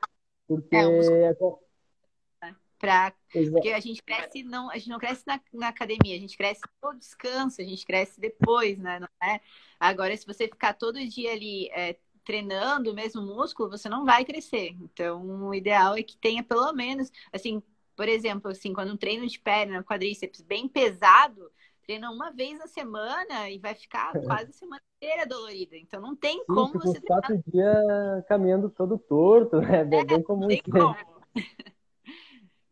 Porque 0.48 0.78
é, 0.78 1.36
Pra... 2.82 3.13
Porque 3.32 3.70
a 3.70 3.80
gente 3.80 4.02
cresce, 4.02 4.41
não, 4.41 4.72
a 4.72 4.74
gente 4.74 4.89
não 4.89 4.98
cresce 4.98 5.24
na, 5.28 5.39
na 5.54 5.67
academia, 5.67 6.15
a 6.15 6.20
gente 6.20 6.36
cresce 6.36 6.62
no 6.82 6.98
descanso, 6.98 7.62
a 7.62 7.63
gente 7.63 7.86
cresce 7.86 8.20
depois, 8.20 8.80
né? 8.80 9.00
É? 9.22 9.39
Agora, 9.80 10.17
se 10.17 10.26
você 10.26 10.48
ficar 10.48 10.74
todo 10.74 11.08
dia 11.08 11.32
ali 11.32 11.70
é, 11.74 11.96
treinando 12.26 12.91
o 12.91 12.96
mesmo 12.96 13.22
músculo, 13.22 13.70
você 13.70 13.88
não 13.88 14.04
vai 14.04 14.26
crescer. 14.26 14.76
Então, 14.82 15.48
o 15.48 15.54
ideal 15.54 15.96
é 15.96 16.02
que 16.02 16.17
tenha 16.17 16.44
pelo 16.44 16.74
menos, 16.74 17.12
assim, 17.32 17.62
por 17.96 18.10
exemplo, 18.10 18.50
assim, 18.50 18.74
quando 18.74 18.94
um 18.94 18.98
treino 18.98 19.28
de 19.28 19.39
perna, 19.39 19.84
quadríceps 19.84 20.41
bem 20.41 20.67
pesado, 20.67 21.52
treina 21.84 22.10
uma 22.10 22.32
vez 22.32 22.58
na 22.58 22.65
semana 22.65 23.48
e 23.52 23.60
vai 23.60 23.76
ficar 23.76 24.12
quase 24.26 24.50
a 24.50 24.54
semana 24.54 24.82
inteira 24.98 25.28
dolorida. 25.28 25.78
Então 25.78 26.02
não 26.02 26.15
tem 26.15 26.39
Sim, 26.39 26.46
como 26.48 26.80
você 26.80 27.00
treinar. 27.00 27.22
quatro 27.22 27.44
dias 27.46 28.26
caminhando 28.28 28.72
todo 28.72 28.98
torto, 28.98 29.62
né? 29.62 29.82
É, 29.82 29.86
bem 29.86 30.24
comum. 30.24 30.48
Tem 30.48 30.63
como. 30.63 30.96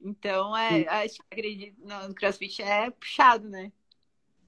Então, 0.02 0.56
é, 0.56 0.88
acho 0.88 1.16
que 1.16 1.24
acredito, 1.32 1.78
no 1.82 2.14
CrossFit 2.16 2.62
é 2.62 2.90
puxado, 2.90 3.50
né? 3.50 3.72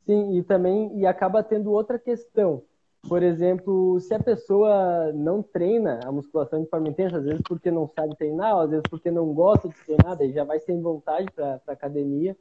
Sim, 0.05 0.37
e 0.37 0.43
também 0.43 0.97
e 0.97 1.05
acaba 1.05 1.43
tendo 1.43 1.71
outra 1.71 1.99
questão. 1.99 2.63
Por 3.07 3.23
exemplo, 3.23 3.99
se 3.99 4.13
a 4.13 4.19
pessoa 4.19 5.11
não 5.13 5.41
treina 5.41 5.99
a 6.05 6.11
musculação 6.11 6.61
de 6.63 6.69
forma 6.69 6.87
intensa, 6.87 7.17
às 7.17 7.23
vezes 7.23 7.41
porque 7.47 7.71
não 7.71 7.87
sabe 7.87 8.15
treinar, 8.15 8.55
às 8.55 8.69
vezes 8.69 8.83
porque 8.89 9.09
não 9.09 9.33
gosta 9.33 9.67
de 9.67 9.75
treinar, 9.85 10.15
daí 10.15 10.31
já 10.31 10.43
vai 10.43 10.59
sem 10.59 10.79
vontade 10.81 11.25
para 11.31 11.59
a 11.67 11.71
academia, 11.71 12.37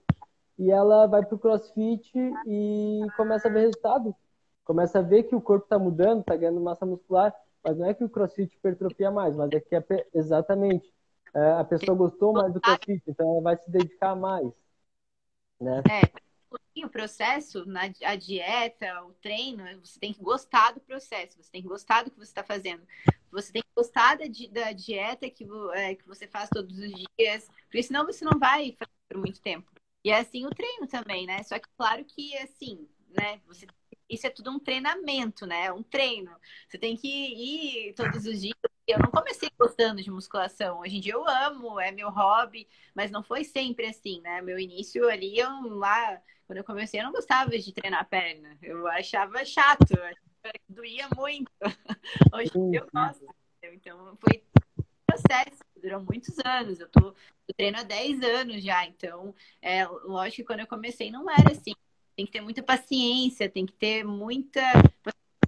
e 0.58 0.70
ela 0.70 1.06
vai 1.06 1.24
para 1.24 1.34
o 1.34 1.38
crossfit 1.38 2.12
e 2.46 3.00
começa 3.16 3.48
a 3.48 3.50
ver 3.50 3.60
resultado. 3.60 4.14
Começa 4.62 4.98
a 4.98 5.02
ver 5.02 5.24
que 5.24 5.34
o 5.34 5.40
corpo 5.40 5.64
está 5.64 5.78
mudando, 5.78 6.20
está 6.20 6.36
ganhando 6.36 6.60
massa 6.60 6.84
muscular, 6.84 7.34
mas 7.64 7.76
não 7.78 7.86
é 7.86 7.94
que 7.94 8.04
o 8.04 8.08
crossfit 8.08 8.54
hipertrofia 8.54 9.10
mais, 9.10 9.34
mas 9.34 9.50
é 9.52 9.60
que 9.60 9.74
é 9.74 9.84
exatamente 10.14 10.92
é, 11.34 11.52
a 11.52 11.64
pessoa 11.64 11.96
gostou 11.96 12.32
mais 12.32 12.52
do 12.52 12.60
crossfit, 12.60 13.02
então 13.06 13.30
ela 13.32 13.42
vai 13.42 13.56
se 13.56 13.70
dedicar 13.70 14.14
mais. 14.14 14.50
Né? 15.60 15.82
É, 15.90 16.20
o 16.84 16.88
processo, 16.88 17.64
na, 17.66 17.82
a 18.04 18.16
dieta, 18.16 19.04
o 19.04 19.12
treino, 19.14 19.64
você 19.80 19.98
tem 19.98 20.12
que 20.12 20.22
gostar 20.22 20.72
do 20.72 20.80
processo, 20.80 21.42
você 21.42 21.50
tem 21.50 21.62
que 21.62 21.68
gostar 21.68 22.04
do 22.04 22.10
que 22.10 22.16
você 22.16 22.30
está 22.30 22.42
fazendo. 22.42 22.82
Você 23.30 23.52
tem 23.52 23.62
que 23.62 23.68
gostar 23.76 24.16
da, 24.16 24.24
da 24.50 24.72
dieta 24.72 25.30
que, 25.30 25.46
é, 25.74 25.94
que 25.94 26.06
você 26.06 26.26
faz 26.26 26.48
todos 26.48 26.76
os 26.78 26.90
dias, 27.18 27.48
porque 27.64 27.82
senão 27.82 28.04
você 28.04 28.24
não 28.24 28.38
vai 28.38 28.72
fazer 28.72 28.90
por 29.08 29.18
muito 29.18 29.40
tempo. 29.40 29.70
E 30.04 30.10
é 30.10 30.18
assim 30.18 30.46
o 30.46 30.50
treino 30.50 30.86
também, 30.86 31.26
né? 31.26 31.42
Só 31.42 31.58
que 31.58 31.68
claro 31.76 32.04
que 32.04 32.36
assim, 32.38 32.88
né? 33.10 33.40
Você, 33.46 33.66
isso 34.08 34.26
é 34.26 34.30
tudo 34.30 34.50
um 34.50 34.58
treinamento, 34.58 35.46
né? 35.46 35.70
Um 35.72 35.82
treino. 35.82 36.34
Você 36.68 36.78
tem 36.78 36.96
que 36.96 37.08
ir 37.08 37.94
todos 37.94 38.24
os 38.26 38.40
dias. 38.40 38.54
Eu 38.86 38.98
não 38.98 39.10
comecei 39.10 39.48
gostando 39.58 40.02
de 40.02 40.10
musculação. 40.10 40.80
Hoje 40.80 40.96
em 40.96 41.00
dia 41.00 41.12
eu 41.12 41.28
amo, 41.28 41.78
é 41.78 41.92
meu 41.92 42.10
hobby, 42.10 42.68
mas 42.94 43.10
não 43.10 43.22
foi 43.22 43.44
sempre 43.44 43.86
assim, 43.86 44.20
né? 44.20 44.42
Meu 44.42 44.58
início 44.58 45.08
ali, 45.08 45.38
eu 45.38 45.48
lá, 45.76 46.20
quando 46.46 46.58
eu 46.58 46.64
comecei, 46.64 47.00
eu 47.00 47.04
não 47.04 47.12
gostava 47.12 47.56
de 47.56 47.72
treinar 47.72 48.00
a 48.00 48.04
perna. 48.04 48.58
Eu 48.60 48.86
achava 48.88 49.44
chato, 49.44 49.92
eu 49.92 50.52
doía 50.68 51.08
muito. 51.16 51.50
Hoje 52.34 52.50
eu 52.54 52.88
gosto. 52.92 53.26
Então 53.62 54.16
foi 54.16 54.42
um 54.78 54.82
processo, 55.06 55.62
durou 55.80 56.00
muitos 56.00 56.36
anos. 56.44 56.80
Eu, 56.80 56.88
tô, 56.88 57.14
eu 57.46 57.54
treino 57.56 57.78
há 57.78 57.82
10 57.82 58.22
anos 58.22 58.62
já, 58.62 58.84
então 58.86 59.34
é 59.62 59.86
lógico 59.86 60.36
que 60.36 60.44
quando 60.44 60.60
eu 60.60 60.66
comecei 60.66 61.10
não 61.10 61.30
era 61.30 61.52
assim. 61.52 61.74
Tem 62.16 62.26
que 62.26 62.32
ter 62.32 62.40
muita 62.40 62.62
paciência, 62.62 63.48
tem 63.48 63.64
que 63.64 63.72
ter 63.72 64.04
muita 64.04 64.60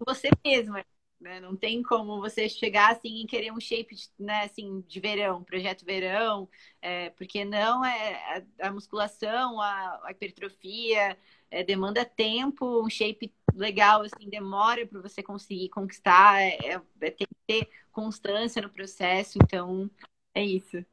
você 0.07 0.31
mesma. 0.45 0.85
Né? 1.23 1.39
Não 1.39 1.55
tem 1.55 1.85
como 1.85 2.21
você 2.21 2.49
chegar 2.49 2.91
assim 2.91 3.23
e 3.23 3.27
querer 3.27 3.53
um 3.53 3.61
shape 3.61 3.95
né, 4.19 4.43
assim, 4.43 4.85
de 4.89 4.99
verão, 4.99 5.45
projeto 5.45 5.85
verão, 5.85 6.49
é, 6.81 7.11
porque 7.11 7.45
não 7.45 7.85
é 7.85 8.45
a, 8.61 8.69
a 8.69 8.73
musculação, 8.73 9.61
a, 9.61 10.01
a 10.03 10.11
hipertrofia 10.11 11.17
é, 11.49 11.63
demanda 11.63 12.05
tempo, 12.05 12.85
um 12.85 12.91
shape 12.91 13.33
legal 13.55 14.03
assim 14.03 14.29
demora 14.29 14.85
para 14.85 15.01
você 15.01 15.23
conseguir 15.23 15.69
conquistar, 15.69 16.43
é, 16.43 16.59
é, 16.65 16.81
é, 17.01 17.11
tem 17.11 17.27
que 17.29 17.37
ter 17.47 17.69
constância 17.93 18.61
no 18.61 18.69
processo, 18.69 19.39
então 19.41 19.89
é 20.35 20.45
isso. 20.45 20.85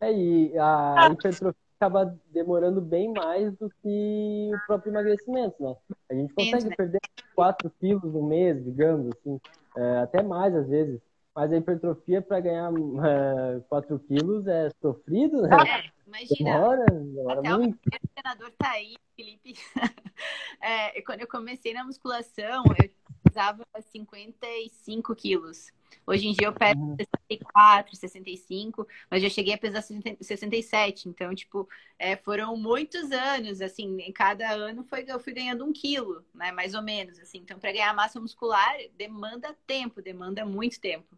É, 0.00 0.12
e 0.12 0.56
a 0.56 1.08
hipertrofia 1.10 1.69
acaba 1.80 2.14
demorando 2.30 2.82
bem 2.82 3.10
mais 3.10 3.56
do 3.56 3.70
que 3.82 4.50
o 4.52 4.66
próprio 4.66 4.92
emagrecimento, 4.92 5.56
né? 5.62 5.74
A 6.10 6.14
gente 6.14 6.34
consegue 6.34 6.68
né? 6.68 6.76
perder 6.76 7.00
4 7.34 7.72
quilos 7.80 8.12
no 8.12 8.22
mês, 8.22 8.62
digamos, 8.62 9.08
assim, 9.16 9.40
é, 9.78 9.98
até 10.00 10.22
mais 10.22 10.54
às 10.54 10.68
vezes. 10.68 11.00
Mas 11.34 11.50
a 11.50 11.56
hipertrofia 11.56 12.20
para 12.20 12.40
ganhar 12.40 12.70
é, 12.70 13.60
4 13.60 13.98
quilos 14.00 14.46
é 14.46 14.68
sofrido, 14.82 15.40
né? 15.40 15.48
É, 15.56 15.90
imagina. 16.06 16.52
Demora, 16.52 16.84
demora 16.84 17.40
até 17.40 17.56
muito. 17.56 17.78
o 17.86 18.08
treinador 18.14 18.52
tá 18.58 18.70
aí, 18.72 18.96
Felipe. 19.16 19.54
é, 20.60 21.00
quando 21.00 21.20
eu 21.20 21.28
comecei 21.28 21.72
na 21.72 21.82
musculação, 21.82 22.62
eu 22.78 22.90
pesava 23.22 23.64
55 23.80 25.14
quilos. 25.14 25.72
Hoje 26.06 26.28
em 26.28 26.32
dia 26.32 26.48
eu 26.48 26.52
peso 26.52 26.78
uhum. 26.78 26.96
64, 26.96 27.96
65, 27.96 28.86
mas 29.10 29.22
já 29.22 29.28
cheguei 29.28 29.54
a 29.54 29.58
pesar 29.58 29.82
67. 29.82 31.08
Então, 31.08 31.34
tipo, 31.34 31.68
é, 31.98 32.16
foram 32.16 32.56
muitos 32.56 33.10
anos, 33.12 33.60
assim, 33.60 34.00
em 34.00 34.12
cada 34.12 34.50
ano 34.50 34.84
foi, 34.84 35.04
eu 35.06 35.20
fui 35.20 35.32
ganhando 35.32 35.64
um 35.64 35.72
quilo, 35.72 36.24
né? 36.34 36.52
Mais 36.52 36.74
ou 36.74 36.82
menos, 36.82 37.18
assim. 37.18 37.38
Então, 37.38 37.58
para 37.58 37.72
ganhar 37.72 37.94
massa 37.94 38.20
muscular, 38.20 38.76
demanda 38.96 39.54
tempo, 39.66 40.02
demanda 40.02 40.44
muito 40.44 40.80
tempo. 40.80 41.16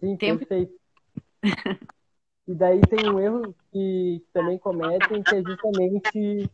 Sim, 0.00 0.16
tempo... 0.16 0.46
perfeito. 0.46 0.78
e 2.46 2.54
daí 2.54 2.80
tem 2.82 3.08
um 3.10 3.18
erro 3.18 3.54
que 3.72 4.24
também 4.32 4.58
cometem, 4.58 5.22
que 5.22 5.34
é 5.34 5.42
justamente 5.42 6.50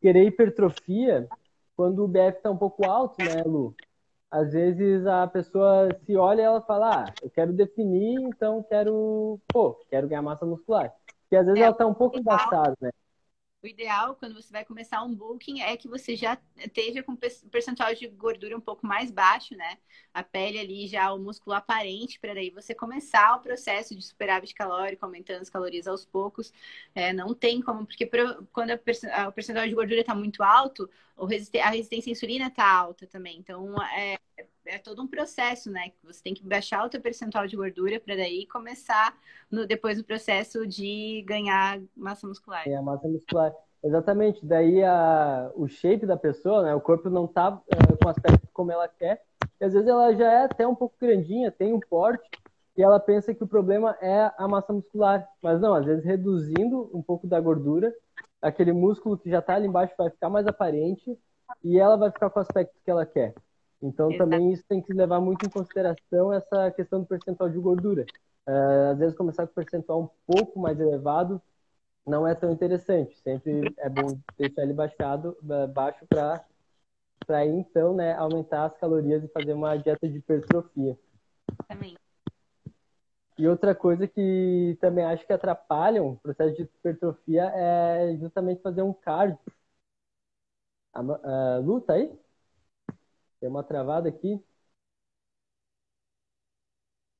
querer 0.00 0.26
hipertrofia 0.26 1.28
quando 1.80 2.04
o 2.04 2.08
BF 2.08 2.36
está 2.36 2.50
um 2.50 2.58
pouco 2.58 2.86
alto, 2.86 3.16
né, 3.24 3.42
Lu? 3.42 3.74
Às 4.30 4.52
vezes 4.52 5.06
a 5.06 5.26
pessoa 5.26 5.88
se 6.04 6.14
olha 6.14 6.42
e 6.42 6.44
ela 6.44 6.60
fala, 6.60 7.04
ah, 7.04 7.14
eu 7.22 7.30
quero 7.30 7.54
definir, 7.54 8.20
então 8.20 8.62
quero, 8.64 9.40
pô, 9.48 9.80
quero 9.88 10.06
ganhar 10.06 10.20
massa 10.20 10.44
muscular. 10.44 10.92
Porque 11.22 11.36
às 11.36 11.46
vezes 11.46 11.58
é, 11.58 11.64
ela 11.64 11.72
está 11.72 11.86
um 11.86 11.94
pouco 11.94 12.18
embaçada, 12.18 12.76
né? 12.82 12.90
O 13.62 13.66
ideal, 13.66 14.16
quando 14.16 14.34
você 14.34 14.50
vai 14.50 14.64
começar 14.64 15.02
um 15.02 15.14
bulking, 15.14 15.60
é 15.60 15.76
que 15.76 15.86
você 15.86 16.16
já 16.16 16.38
esteja 16.56 17.02
com 17.02 17.14
percentual 17.14 17.94
de 17.94 18.08
gordura 18.08 18.56
um 18.56 18.60
pouco 18.60 18.86
mais 18.86 19.10
baixo, 19.10 19.54
né? 19.54 19.76
A 20.14 20.22
pele 20.22 20.58
ali 20.58 20.88
já, 20.88 21.12
o 21.12 21.18
músculo 21.18 21.54
aparente, 21.54 22.18
para 22.18 22.32
daí 22.32 22.48
você 22.48 22.74
começar 22.74 23.36
o 23.36 23.40
processo 23.42 23.94
de 23.94 24.02
superávit 24.02 24.54
calórico, 24.54 25.04
aumentando 25.04 25.42
as 25.42 25.50
calorias 25.50 25.86
aos 25.86 26.06
poucos. 26.06 26.50
É, 26.94 27.12
não 27.12 27.34
tem 27.34 27.60
como, 27.60 27.84
porque 27.86 28.10
quando 28.50 28.70
a, 28.70 29.28
o 29.28 29.32
percentual 29.32 29.68
de 29.68 29.74
gordura 29.74 30.00
está 30.00 30.14
muito 30.14 30.42
alto, 30.42 30.88
a 31.18 31.68
resistência 31.70 32.10
à 32.10 32.12
insulina 32.12 32.46
está 32.46 32.64
alta 32.66 33.06
também. 33.06 33.36
Então, 33.38 33.74
é, 33.92 34.16
é 34.70 34.78
todo 34.78 35.02
um 35.02 35.06
processo, 35.06 35.70
né? 35.70 35.92
Você 36.04 36.22
tem 36.22 36.32
que 36.32 36.46
baixar 36.46 36.84
o 36.84 36.88
teu 36.88 37.00
percentual 37.00 37.46
de 37.46 37.56
gordura 37.56 37.98
para 37.98 38.16
daí 38.16 38.46
começar 38.46 39.16
no, 39.50 39.66
depois 39.66 39.98
o 39.98 40.04
processo 40.04 40.66
de 40.66 41.22
ganhar 41.26 41.80
massa 41.96 42.26
muscular. 42.26 42.66
É, 42.66 42.76
a 42.76 42.82
massa 42.82 43.08
muscular. 43.08 43.52
Exatamente. 43.82 44.44
Daí 44.44 44.82
a, 44.84 45.50
o 45.54 45.66
shape 45.66 46.06
da 46.06 46.16
pessoa, 46.16 46.62
né? 46.62 46.74
O 46.74 46.80
corpo 46.80 47.10
não 47.10 47.26
tá 47.26 47.54
uh, 47.54 47.96
com 48.00 48.08
aspecto 48.08 48.48
como 48.52 48.70
ela 48.70 48.86
quer. 48.86 49.22
E 49.60 49.64
às 49.64 49.72
vezes 49.72 49.88
ela 49.88 50.14
já 50.14 50.30
é 50.30 50.44
até 50.44 50.66
um 50.66 50.74
pouco 50.74 50.94
grandinha, 51.00 51.50
tem 51.50 51.72
um 51.72 51.80
porte, 51.80 52.28
e 52.76 52.82
ela 52.82 53.00
pensa 53.00 53.34
que 53.34 53.44
o 53.44 53.48
problema 53.48 53.96
é 54.00 54.30
a 54.38 54.46
massa 54.46 54.72
muscular. 54.72 55.28
Mas 55.42 55.60
não, 55.60 55.74
às 55.74 55.84
vezes 55.84 56.04
reduzindo 56.04 56.90
um 56.94 57.02
pouco 57.02 57.26
da 57.26 57.40
gordura, 57.40 57.92
aquele 58.40 58.72
músculo 58.72 59.18
que 59.18 59.28
já 59.28 59.40
está 59.40 59.54
ali 59.54 59.66
embaixo 59.66 59.94
vai 59.98 60.10
ficar 60.10 60.30
mais 60.30 60.46
aparente 60.46 61.18
e 61.64 61.78
ela 61.78 61.96
vai 61.96 62.10
ficar 62.10 62.30
com 62.30 62.38
o 62.38 62.42
aspecto 62.42 62.74
que 62.84 62.90
ela 62.90 63.04
quer. 63.04 63.34
Então, 63.82 64.10
Exato. 64.10 64.30
também 64.30 64.52
isso 64.52 64.64
tem 64.68 64.82
que 64.82 64.92
levar 64.92 65.20
muito 65.20 65.46
em 65.46 65.50
consideração 65.50 66.32
essa 66.32 66.70
questão 66.70 67.00
do 67.00 67.06
percentual 67.06 67.48
de 67.48 67.58
gordura. 67.58 68.04
Uh, 68.46 68.92
às 68.92 68.98
vezes, 68.98 69.16
começar 69.16 69.46
com 69.46 69.54
percentual 69.54 70.02
um 70.02 70.34
pouco 70.34 70.58
mais 70.58 70.78
elevado 70.78 71.40
não 72.06 72.26
é 72.26 72.34
tão 72.34 72.52
interessante. 72.52 73.16
Sempre 73.20 73.74
é 73.78 73.88
bom 73.88 74.18
deixar 74.36 74.62
ele 74.62 74.72
baixado, 74.72 75.36
baixo 75.72 76.04
para 76.08 76.44
para 77.26 77.46
então, 77.46 77.94
né, 77.94 78.14
aumentar 78.14 78.64
as 78.64 78.76
calorias 78.76 79.22
e 79.22 79.28
fazer 79.28 79.52
uma 79.52 79.76
dieta 79.76 80.08
de 80.08 80.18
hipertrofia. 80.18 80.98
Também. 81.68 81.96
E 83.38 83.46
outra 83.46 83.74
coisa 83.74 84.08
que 84.08 84.76
também 84.80 85.04
acho 85.04 85.24
que 85.24 85.32
atrapalha 85.32 86.02
o 86.02 86.16
processo 86.16 86.56
de 86.56 86.62
hipertrofia 86.62 87.44
é 87.54 88.16
justamente 88.16 88.60
fazer 88.62 88.82
um 88.82 88.92
cardio. 88.92 89.38
A, 90.92 91.00
a 91.00 91.58
Lu, 91.58 91.80
tá 91.80 91.94
aí? 91.94 92.12
Tem 93.40 93.48
uma 93.48 93.62
travada 93.64 94.08
aqui. 94.08 94.40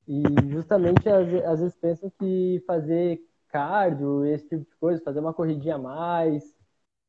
E 0.07 0.21
justamente 0.51 1.07
às, 1.09 1.59
vezes 1.59 1.75
pensam 1.77 2.09
que 2.19 2.63
fazer 2.67 3.21
cardio, 3.49 4.25
esse 4.25 4.47
tipo 4.47 4.65
de 4.69 4.75
coisa, 4.77 5.01
fazer 5.03 5.19
uma 5.19 5.33
corridinha 5.33 5.75
a 5.75 5.77
mais, 5.77 6.43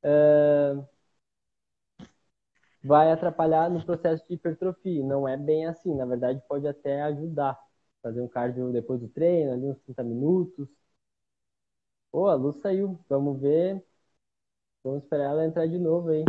uh, 0.05 0.87
vai 2.85 3.11
atrapalhar 3.11 3.69
no 3.71 3.85
processo 3.85 4.25
de 4.29 4.35
hipertrofia. 4.35 5.05
Não 5.05 5.27
é 5.29 5.37
bem 5.37 5.67
assim, 5.67 5.95
na 5.95 6.05
verdade 6.07 6.41
pode 6.49 6.67
até 6.67 7.03
ajudar. 7.03 7.59
Fazer 8.03 8.21
um 8.21 8.29
cardio 8.29 8.73
depois 8.73 9.01
do 9.01 9.09
treino, 9.09 9.53
ali 9.53 9.67
uns 9.69 9.79
30 9.81 10.03
minutos. 10.05 10.69
Pô, 12.11 12.29
a 12.29 12.35
luz 12.35 12.57
saiu. 12.61 12.99
Vamos 13.09 13.41
ver. 13.41 13.83
Vamos 14.85 15.03
esperar 15.05 15.31
ela 15.33 15.45
entrar 15.47 15.67
de 15.67 15.77
novo 15.79 16.11
aí. 16.11 16.25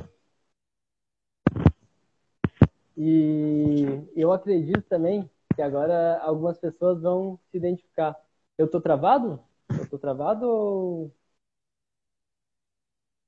E 2.97 3.85
eu 4.15 4.31
acredito 4.31 4.81
também 4.83 5.29
que 5.55 5.61
agora 5.61 6.19
algumas 6.21 6.57
pessoas 6.59 7.01
vão 7.01 7.39
se 7.51 7.57
identificar. 7.57 8.15
Eu 8.57 8.69
tô 8.69 8.79
travado? 8.81 9.39
Eu 9.77 9.89
tô 9.89 9.97
travado 9.97 10.45
ou 10.47 11.11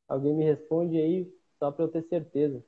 alguém 0.07 0.33
me 0.35 0.43
responde 0.43 0.97
aí 0.97 1.31
só 1.59 1.71
para 1.71 1.85
eu 1.85 1.89
ter 1.91 2.01
certeza? 2.03 2.63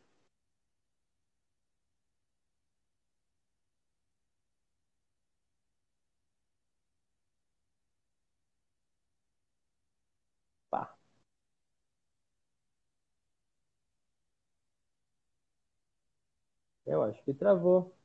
Eu 16.87 17.03
acho 17.03 17.23
que 17.23 17.33
travou. 17.35 17.95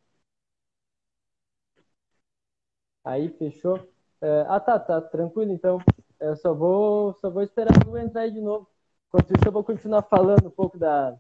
Aí, 3.05 3.29
fechou? 3.31 3.79
É, 4.21 4.43
ah, 4.49 4.61
tá, 4.61 4.79
tá, 4.79 5.01
tranquilo, 5.01 5.53
então. 5.53 5.79
Eu 6.21 6.37
só 6.37 6.55
vou, 6.55 7.15
só 7.15 7.31
vou 7.31 7.43
esperar 7.43 7.73
o 7.89 7.99
entrar 7.99 8.23
aí 8.23 8.31
de 8.31 8.41
novo. 8.41 8.69
Enquanto 9.09 9.33
isso, 9.37 9.47
eu 9.49 9.53
vou 9.53 9.65
continuar 9.65 10.03
falando 10.03 10.47
um 10.47 10.51
pouco 10.51 10.79
da, 10.79 11.17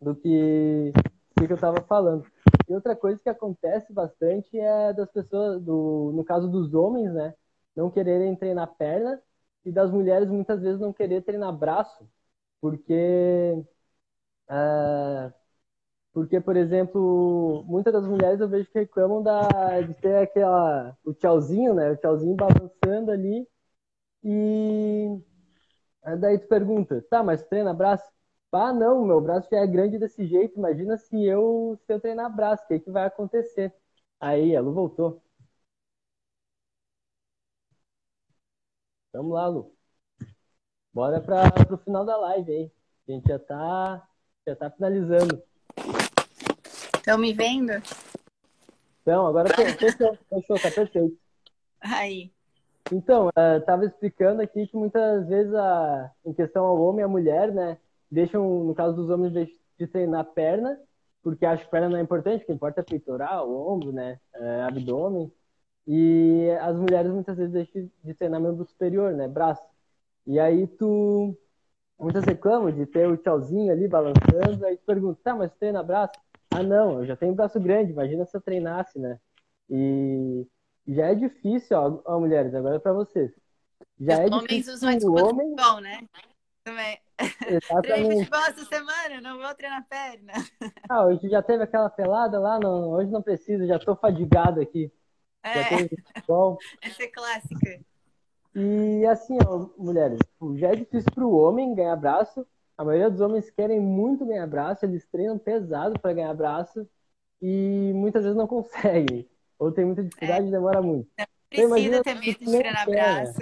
do 0.00 0.14
que, 0.16 0.92
que 1.38 1.52
eu 1.52 1.56
estava 1.56 1.82
falando. 1.82 2.26
E 2.68 2.74
outra 2.74 2.96
coisa 2.96 3.22
que 3.22 3.28
acontece 3.30 3.92
bastante 3.92 4.58
é 4.58 4.92
das 4.94 5.10
pessoas, 5.12 5.62
do, 5.62 6.12
no 6.14 6.24
caso 6.24 6.48
dos 6.50 6.74
homens, 6.74 7.12
né? 7.14 7.34
Não 7.76 7.90
quererem 7.90 8.36
treinar 8.36 8.68
perna 8.76 9.22
e 9.64 9.72
das 9.72 9.90
mulheres 9.90 10.28
muitas 10.30 10.62
vezes 10.62 10.80
não 10.80 10.92
querer 10.92 11.22
treinar 11.22 11.52
braço. 11.56 12.08
porque 12.60 13.64
uh, 14.48 15.32
porque, 16.12 16.40
por 16.40 16.56
exemplo, 16.56 17.64
muitas 17.66 17.92
das 17.92 18.06
mulheres 18.06 18.40
eu 18.40 18.48
vejo 18.48 18.68
que 18.70 18.78
reclamam 18.80 19.22
da, 19.22 19.80
de 19.80 19.94
ter 19.94 20.16
aquela, 20.16 20.96
o 21.04 21.14
tchauzinho, 21.14 21.74
né? 21.74 21.90
O 21.92 21.96
tchauzinho 21.96 22.34
balançando 22.36 23.10
ali. 23.12 23.46
E 24.24 25.20
daí 26.18 26.38
tu 26.38 26.48
pergunta, 26.48 27.04
tá, 27.10 27.22
mas 27.22 27.42
treina 27.44 27.72
braço? 27.74 28.04
Ah, 28.52 28.72
não, 28.72 29.04
meu 29.04 29.20
braço 29.20 29.48
já 29.50 29.58
é 29.58 29.66
grande 29.66 29.98
desse 29.98 30.26
jeito. 30.26 30.58
Imagina 30.58 30.96
se 30.98 31.24
eu, 31.24 31.78
se 31.86 31.92
eu 31.92 32.00
treinar 32.00 32.34
braço, 32.34 32.64
o 32.64 32.68
que, 32.68 32.80
que 32.80 32.90
vai 32.90 33.06
acontecer? 33.06 33.72
Aí, 34.20 34.56
a 34.56 34.60
Lu 34.60 34.72
voltou. 34.74 35.22
Vamos 39.12 39.32
lá, 39.32 39.46
Lu. 39.48 39.72
Bora 40.92 41.20
para 41.20 41.74
o 41.74 41.78
final 41.78 42.04
da 42.04 42.16
live 42.16 42.52
aí. 42.52 42.72
A 43.08 43.12
gente 43.12 43.28
já 43.28 43.38
tá, 43.38 44.08
já 44.46 44.56
tá 44.56 44.70
finalizando. 44.70 45.42
Estão 46.96 47.18
me 47.18 47.32
vendo? 47.32 47.72
Então, 49.02 49.26
agora 49.26 49.48
fechou, 49.48 50.16
fechou, 50.28 50.60
tá 50.60 50.70
perfeito. 50.70 51.16
Aí. 51.80 52.30
Então, 52.92 53.30
estava 53.58 53.84
explicando 53.84 54.42
aqui 54.42 54.66
que 54.66 54.76
muitas 54.76 55.26
vezes, 55.28 55.54
a, 55.54 56.10
em 56.24 56.32
questão 56.32 56.64
ao 56.64 56.80
homem 56.80 57.00
e 57.00 57.04
à 57.04 57.08
mulher, 57.08 57.52
né, 57.52 57.78
deixam, 58.10 58.64
no 58.64 58.74
caso 58.74 58.96
dos 58.96 59.08
homens, 59.08 59.32
de, 59.32 59.48
de 59.78 59.86
treinar 59.86 60.24
perna, 60.26 60.78
porque 61.22 61.46
acho 61.46 61.64
que 61.64 61.70
perna 61.70 61.88
não 61.88 61.96
é 61.98 62.00
importante, 62.00 62.42
o 62.42 62.46
que 62.46 62.52
importa 62.52 62.80
é 62.80 62.84
peitoral, 62.84 63.48
o 63.48 63.72
ombro, 63.72 63.92
né, 63.92 64.18
é, 64.34 64.62
abdômen. 64.62 65.32
E 65.86 66.48
as 66.60 66.76
mulheres 66.76 67.10
muitas 67.10 67.36
vezes 67.36 67.52
deixam 67.52 67.90
de 68.04 68.14
treinar 68.14 68.40
membro 68.40 68.64
superior, 68.64 69.12
né, 69.12 69.26
braço. 69.28 69.62
E 70.26 70.38
aí 70.38 70.66
tu, 70.66 71.36
muitas 72.00 72.24
reclamam 72.24 72.72
de 72.72 72.86
ter 72.86 73.06
o 73.06 73.16
tchauzinho 73.16 73.72
ali 73.72 73.86
balançando, 73.86 74.64
aí 74.64 74.76
tu 74.76 74.84
pergunta, 74.84 75.20
tá, 75.22 75.34
mas 75.34 75.52
treina 75.54 75.82
braço? 75.82 76.12
Ah, 76.50 76.62
não, 76.62 77.00
eu 77.00 77.06
já 77.06 77.14
tenho 77.14 77.34
braço 77.34 77.60
grande, 77.60 77.92
imagina 77.92 78.24
se 78.24 78.36
eu 78.36 78.40
treinasse, 78.40 78.98
né? 78.98 79.18
E 79.68 80.46
já 80.88 81.06
é 81.06 81.14
difícil, 81.14 81.76
ó, 81.76 82.02
ó 82.04 82.18
mulheres, 82.18 82.54
agora 82.54 82.76
é 82.76 82.80
pra 82.80 82.92
vocês. 82.92 83.30
Já 84.00 84.14
Os 84.14 84.20
é 84.20 84.24
homens 84.26 84.42
difícil 84.48 84.74
usam 84.74 84.90
o 84.90 85.12
homem... 85.12 85.50
futebol, 85.50 85.80
né? 85.80 86.00
Também. 86.64 86.98
Exatamente. 87.46 88.18
futebol 88.18 88.40
essa 88.40 88.64
semana, 88.64 89.20
não 89.20 89.38
vou 89.38 89.54
treinar 89.54 89.86
perna. 89.88 90.32
Ah, 90.88 91.04
hoje 91.04 91.28
já 91.28 91.42
teve 91.42 91.62
aquela 91.62 91.88
pelada 91.88 92.40
lá, 92.40 92.58
não, 92.58 92.90
hoje 92.90 93.10
não 93.10 93.22
preciso, 93.22 93.66
já 93.66 93.78
tô 93.78 93.94
fadigado 93.94 94.60
aqui. 94.60 94.92
É. 95.42 95.54
Já 95.54 95.68
teve 95.68 96.02
futebol. 96.06 96.58
Essa 96.82 97.02
é 97.02 97.06
clássica. 97.06 97.80
E 98.54 99.06
assim, 99.06 99.38
ó, 99.46 99.68
mulheres, 99.78 100.18
já 100.56 100.68
é 100.68 100.76
difícil 100.76 101.10
pro 101.14 101.30
homem 101.30 101.74
ganhar 101.74 101.96
braço, 101.96 102.46
a 102.76 102.84
maioria 102.84 103.10
dos 103.10 103.20
homens 103.20 103.50
querem 103.50 103.78
muito 103.78 104.24
ganhar 104.24 104.46
braço, 104.46 104.84
eles 104.84 105.06
treinam 105.06 105.38
pesado 105.38 106.00
para 106.00 106.12
ganhar 106.12 106.34
braço 106.34 106.88
e 107.40 107.92
muitas 107.94 108.22
vezes 108.22 108.36
não 108.36 108.46
conseguem. 108.46 109.28
Ou 109.58 109.70
tem 109.70 109.84
muita 109.84 110.02
dificuldade 110.02 110.46
é. 110.46 110.48
e 110.48 110.50
demora 110.50 110.80
muito. 110.80 111.08
Não 111.18 111.26
precisa 111.50 112.02
ter 112.02 112.14
medo 112.14 112.38
de 112.38 112.58
treinar 112.58 112.86
braço. 112.86 113.38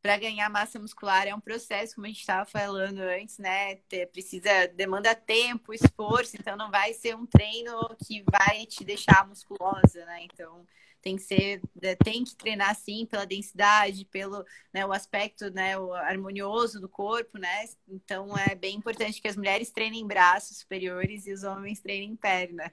Para 0.00 0.16
ganhar 0.16 0.48
massa 0.48 0.78
muscular 0.78 1.26
é 1.26 1.34
um 1.34 1.40
processo, 1.40 1.94
como 1.94 2.06
a 2.06 2.08
gente 2.08 2.20
estava 2.20 2.46
falando 2.46 3.00
antes, 3.00 3.38
né? 3.38 3.76
Precisa, 4.12 4.68
demanda 4.68 5.14
tempo, 5.14 5.74
esforço, 5.74 6.36
então 6.38 6.56
não 6.56 6.70
vai 6.70 6.94
ser 6.94 7.14
um 7.14 7.26
treino 7.26 7.76
que 8.06 8.24
vai 8.30 8.64
te 8.64 8.82
deixar 8.82 9.28
musculosa, 9.28 10.04
né? 10.06 10.22
Então, 10.22 10.64
tem 11.02 11.16
que 11.16 11.22
ser, 11.22 11.60
né, 11.80 11.94
tem 11.96 12.24
que 12.24 12.36
treinar 12.36 12.74
sim 12.74 13.06
pela 13.06 13.26
densidade, 13.26 14.04
pelo 14.06 14.44
né, 14.72 14.84
o 14.86 14.92
aspecto 14.92 15.50
né, 15.50 15.78
o 15.78 15.92
harmonioso 15.92 16.80
do 16.80 16.88
corpo, 16.88 17.38
né? 17.38 17.64
Então 17.88 18.36
é 18.36 18.54
bem 18.54 18.76
importante 18.76 19.20
que 19.20 19.28
as 19.28 19.36
mulheres 19.36 19.70
treinem 19.70 20.06
braços 20.06 20.58
superiores 20.58 21.26
e 21.26 21.32
os 21.32 21.42
homens 21.42 21.80
treinem 21.80 22.16
perna. 22.16 22.72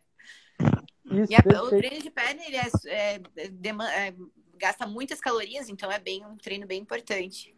Isso, 1.05 1.31
e 1.31 1.35
a, 1.35 1.63
o 1.63 1.69
treino 1.69 2.01
de 2.01 2.11
perna 2.11 2.41
ele 2.45 2.57
é, 2.57 2.67
é, 2.87 3.15
é, 3.15 4.13
gasta 4.57 4.85
muitas 4.85 5.19
calorias, 5.19 5.69
então 5.69 5.91
é 5.91 5.99
bem 5.99 6.25
um 6.25 6.35
treino 6.35 6.67
bem 6.67 6.81
importante. 6.81 7.55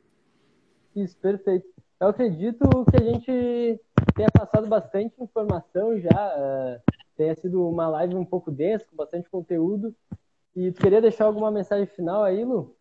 Isso, 0.96 1.18
perfeito. 1.18 1.68
Eu 2.00 2.10
acredito 2.10 2.68
que 2.90 2.98
a 2.98 3.04
gente 3.04 3.82
tenha 4.16 4.30
passado 4.32 4.68
bastante 4.68 5.14
informação 5.22 6.00
já, 6.00 6.36
uh, 6.38 6.82
tenha 7.16 7.36
sido 7.36 7.68
uma 7.68 7.90
live 7.90 8.16
um 8.16 8.26
pouco 8.26 8.52
densa, 8.52 8.86
com 8.86 8.96
bastante 8.96 9.30
conteúdo, 9.30 9.94
e 10.56 10.72
tu 10.72 10.82
queria 10.82 11.02
deixar 11.02 11.26
alguma 11.26 11.52
mensagem 11.52 11.88
final 11.88 12.24
aí, 12.24 12.43
Lu? 12.43 12.78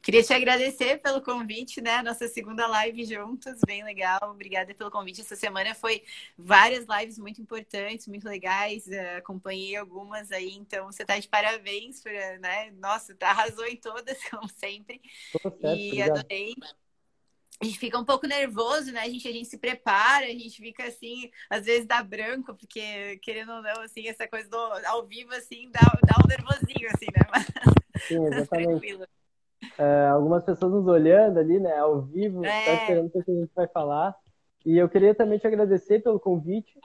Queria 0.00 0.22
te 0.22 0.32
agradecer 0.32 1.00
pelo 1.00 1.20
convite, 1.20 1.80
né? 1.80 2.02
Nossa 2.02 2.28
segunda 2.28 2.66
live 2.68 3.04
juntos, 3.04 3.58
bem 3.66 3.82
legal. 3.84 4.18
Obrigada 4.30 4.72
pelo 4.74 4.90
convite. 4.90 5.20
Essa 5.20 5.34
semana 5.34 5.74
foi 5.74 6.04
várias 6.38 6.86
lives 6.86 7.18
muito 7.18 7.40
importantes, 7.40 8.06
muito 8.06 8.24
legais. 8.28 8.86
Uh, 8.86 9.18
acompanhei 9.18 9.76
algumas 9.76 10.30
aí, 10.30 10.54
então 10.54 10.86
você 10.86 11.04
tá 11.04 11.18
de 11.18 11.28
parabéns, 11.28 12.00
por, 12.00 12.12
né? 12.12 12.70
Nossa, 12.72 13.14
tá, 13.14 13.30
arrasou 13.30 13.66
em 13.66 13.76
todas, 13.76 14.18
como 14.30 14.48
sempre. 14.48 15.00
Certo, 15.32 15.64
e 15.64 15.86
obrigado. 15.88 16.18
adorei 16.18 16.54
a 17.62 17.64
gente 17.64 17.78
fica 17.78 17.98
um 17.98 18.04
pouco 18.04 18.26
nervoso, 18.26 18.92
né? 18.92 19.00
A 19.00 19.08
gente, 19.08 19.26
a 19.28 19.32
gente 19.32 19.46
se 19.46 19.56
prepara, 19.56 20.26
a 20.26 20.30
gente 20.30 20.60
fica 20.60 20.84
assim, 20.84 21.30
às 21.48 21.64
vezes 21.64 21.86
dá 21.86 22.02
branco, 22.02 22.54
porque 22.54 23.18
querendo 23.22 23.52
ou 23.52 23.62
não, 23.62 23.82
assim, 23.82 24.08
essa 24.08 24.26
coisa 24.26 24.48
do 24.50 24.56
ao 24.56 25.06
vivo, 25.06 25.32
assim, 25.32 25.70
dá, 25.70 25.80
dá 26.04 26.16
um 26.24 26.28
nervosinho, 26.28 26.88
assim, 26.92 27.06
né? 27.14 27.26
Mas, 27.30 27.46
Sim, 28.08 28.26
exatamente. 28.26 28.98
É, 29.78 30.08
algumas 30.08 30.44
pessoas 30.44 30.72
nos 30.72 30.88
olhando 30.88 31.38
ali, 31.38 31.60
né, 31.60 31.78
ao 31.78 32.02
vivo, 32.02 32.44
é. 32.44 32.64
tá 32.64 32.74
esperando 32.74 33.06
o 33.06 33.10
que 33.10 33.30
a 33.30 33.34
gente 33.34 33.52
vai 33.54 33.68
falar. 33.68 34.14
E 34.66 34.76
eu 34.76 34.88
queria 34.88 35.14
também 35.14 35.38
te 35.38 35.46
agradecer 35.46 36.02
pelo 36.02 36.18
convite. 36.18 36.78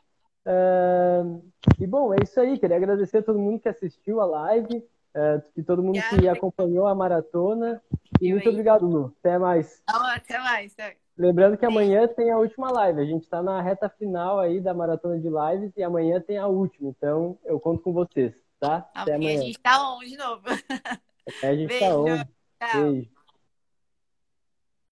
Uh, 0.46 1.44
e 1.80 1.88
bom, 1.88 2.14
é 2.14 2.18
isso 2.24 2.40
aí. 2.40 2.58
Queria 2.60 2.78
agradecer 2.78 3.18
a 3.18 3.24
todo 3.24 3.40
mundo 3.40 3.60
que 3.60 3.68
assistiu 3.68 4.22
a 4.22 4.26
live, 4.26 4.84
e 5.56 5.64
todo 5.64 5.84
mundo 5.84 6.00
que 6.10 6.28
acompanhou 6.28 6.88
a 6.88 6.96
maratona. 6.96 7.82
E 8.22 8.32
muito 8.32 8.50
obrigado, 8.50 8.86
Lu. 8.86 9.14
Até 9.20 9.38
mais. 9.38 9.82
Até 9.88 10.40
mais. 10.40 10.76
Lembrando 11.18 11.58
que 11.58 11.66
amanhã 11.66 12.08
tem 12.08 12.32
a 12.32 12.38
última 12.38 12.72
live. 12.72 13.02
A 13.02 13.06
gente 13.06 13.24
está 13.24 13.42
na 13.42 13.60
reta 13.62 13.90
final 13.90 14.40
aí 14.40 14.62
da 14.62 14.74
maratona 14.74 15.20
de 15.20 15.28
lives 15.28 15.76
e 15.76 15.84
amanhã 15.84 16.22
tem 16.22 16.38
a 16.38 16.48
última. 16.48 16.90
Então 16.90 17.38
eu 17.44 17.60
conto 17.60 17.82
com 17.82 17.92
vocês, 17.92 18.34
tá? 18.60 18.88
Até 18.94 19.16
amanhã. 19.16 19.40
A 19.40 19.44
gente 19.44 19.60
tá 19.60 19.92
on 19.92 20.00
de 20.00 20.16
novo. 20.18 20.44
Até 21.28 21.48
a 21.48 21.56
gente 21.56 21.80
tá 21.80 21.80
Beijo. 21.80 21.96
tá 21.96 21.98
on. 21.98 22.24
Tchau. 22.60 22.92
Beijo. 22.92 23.17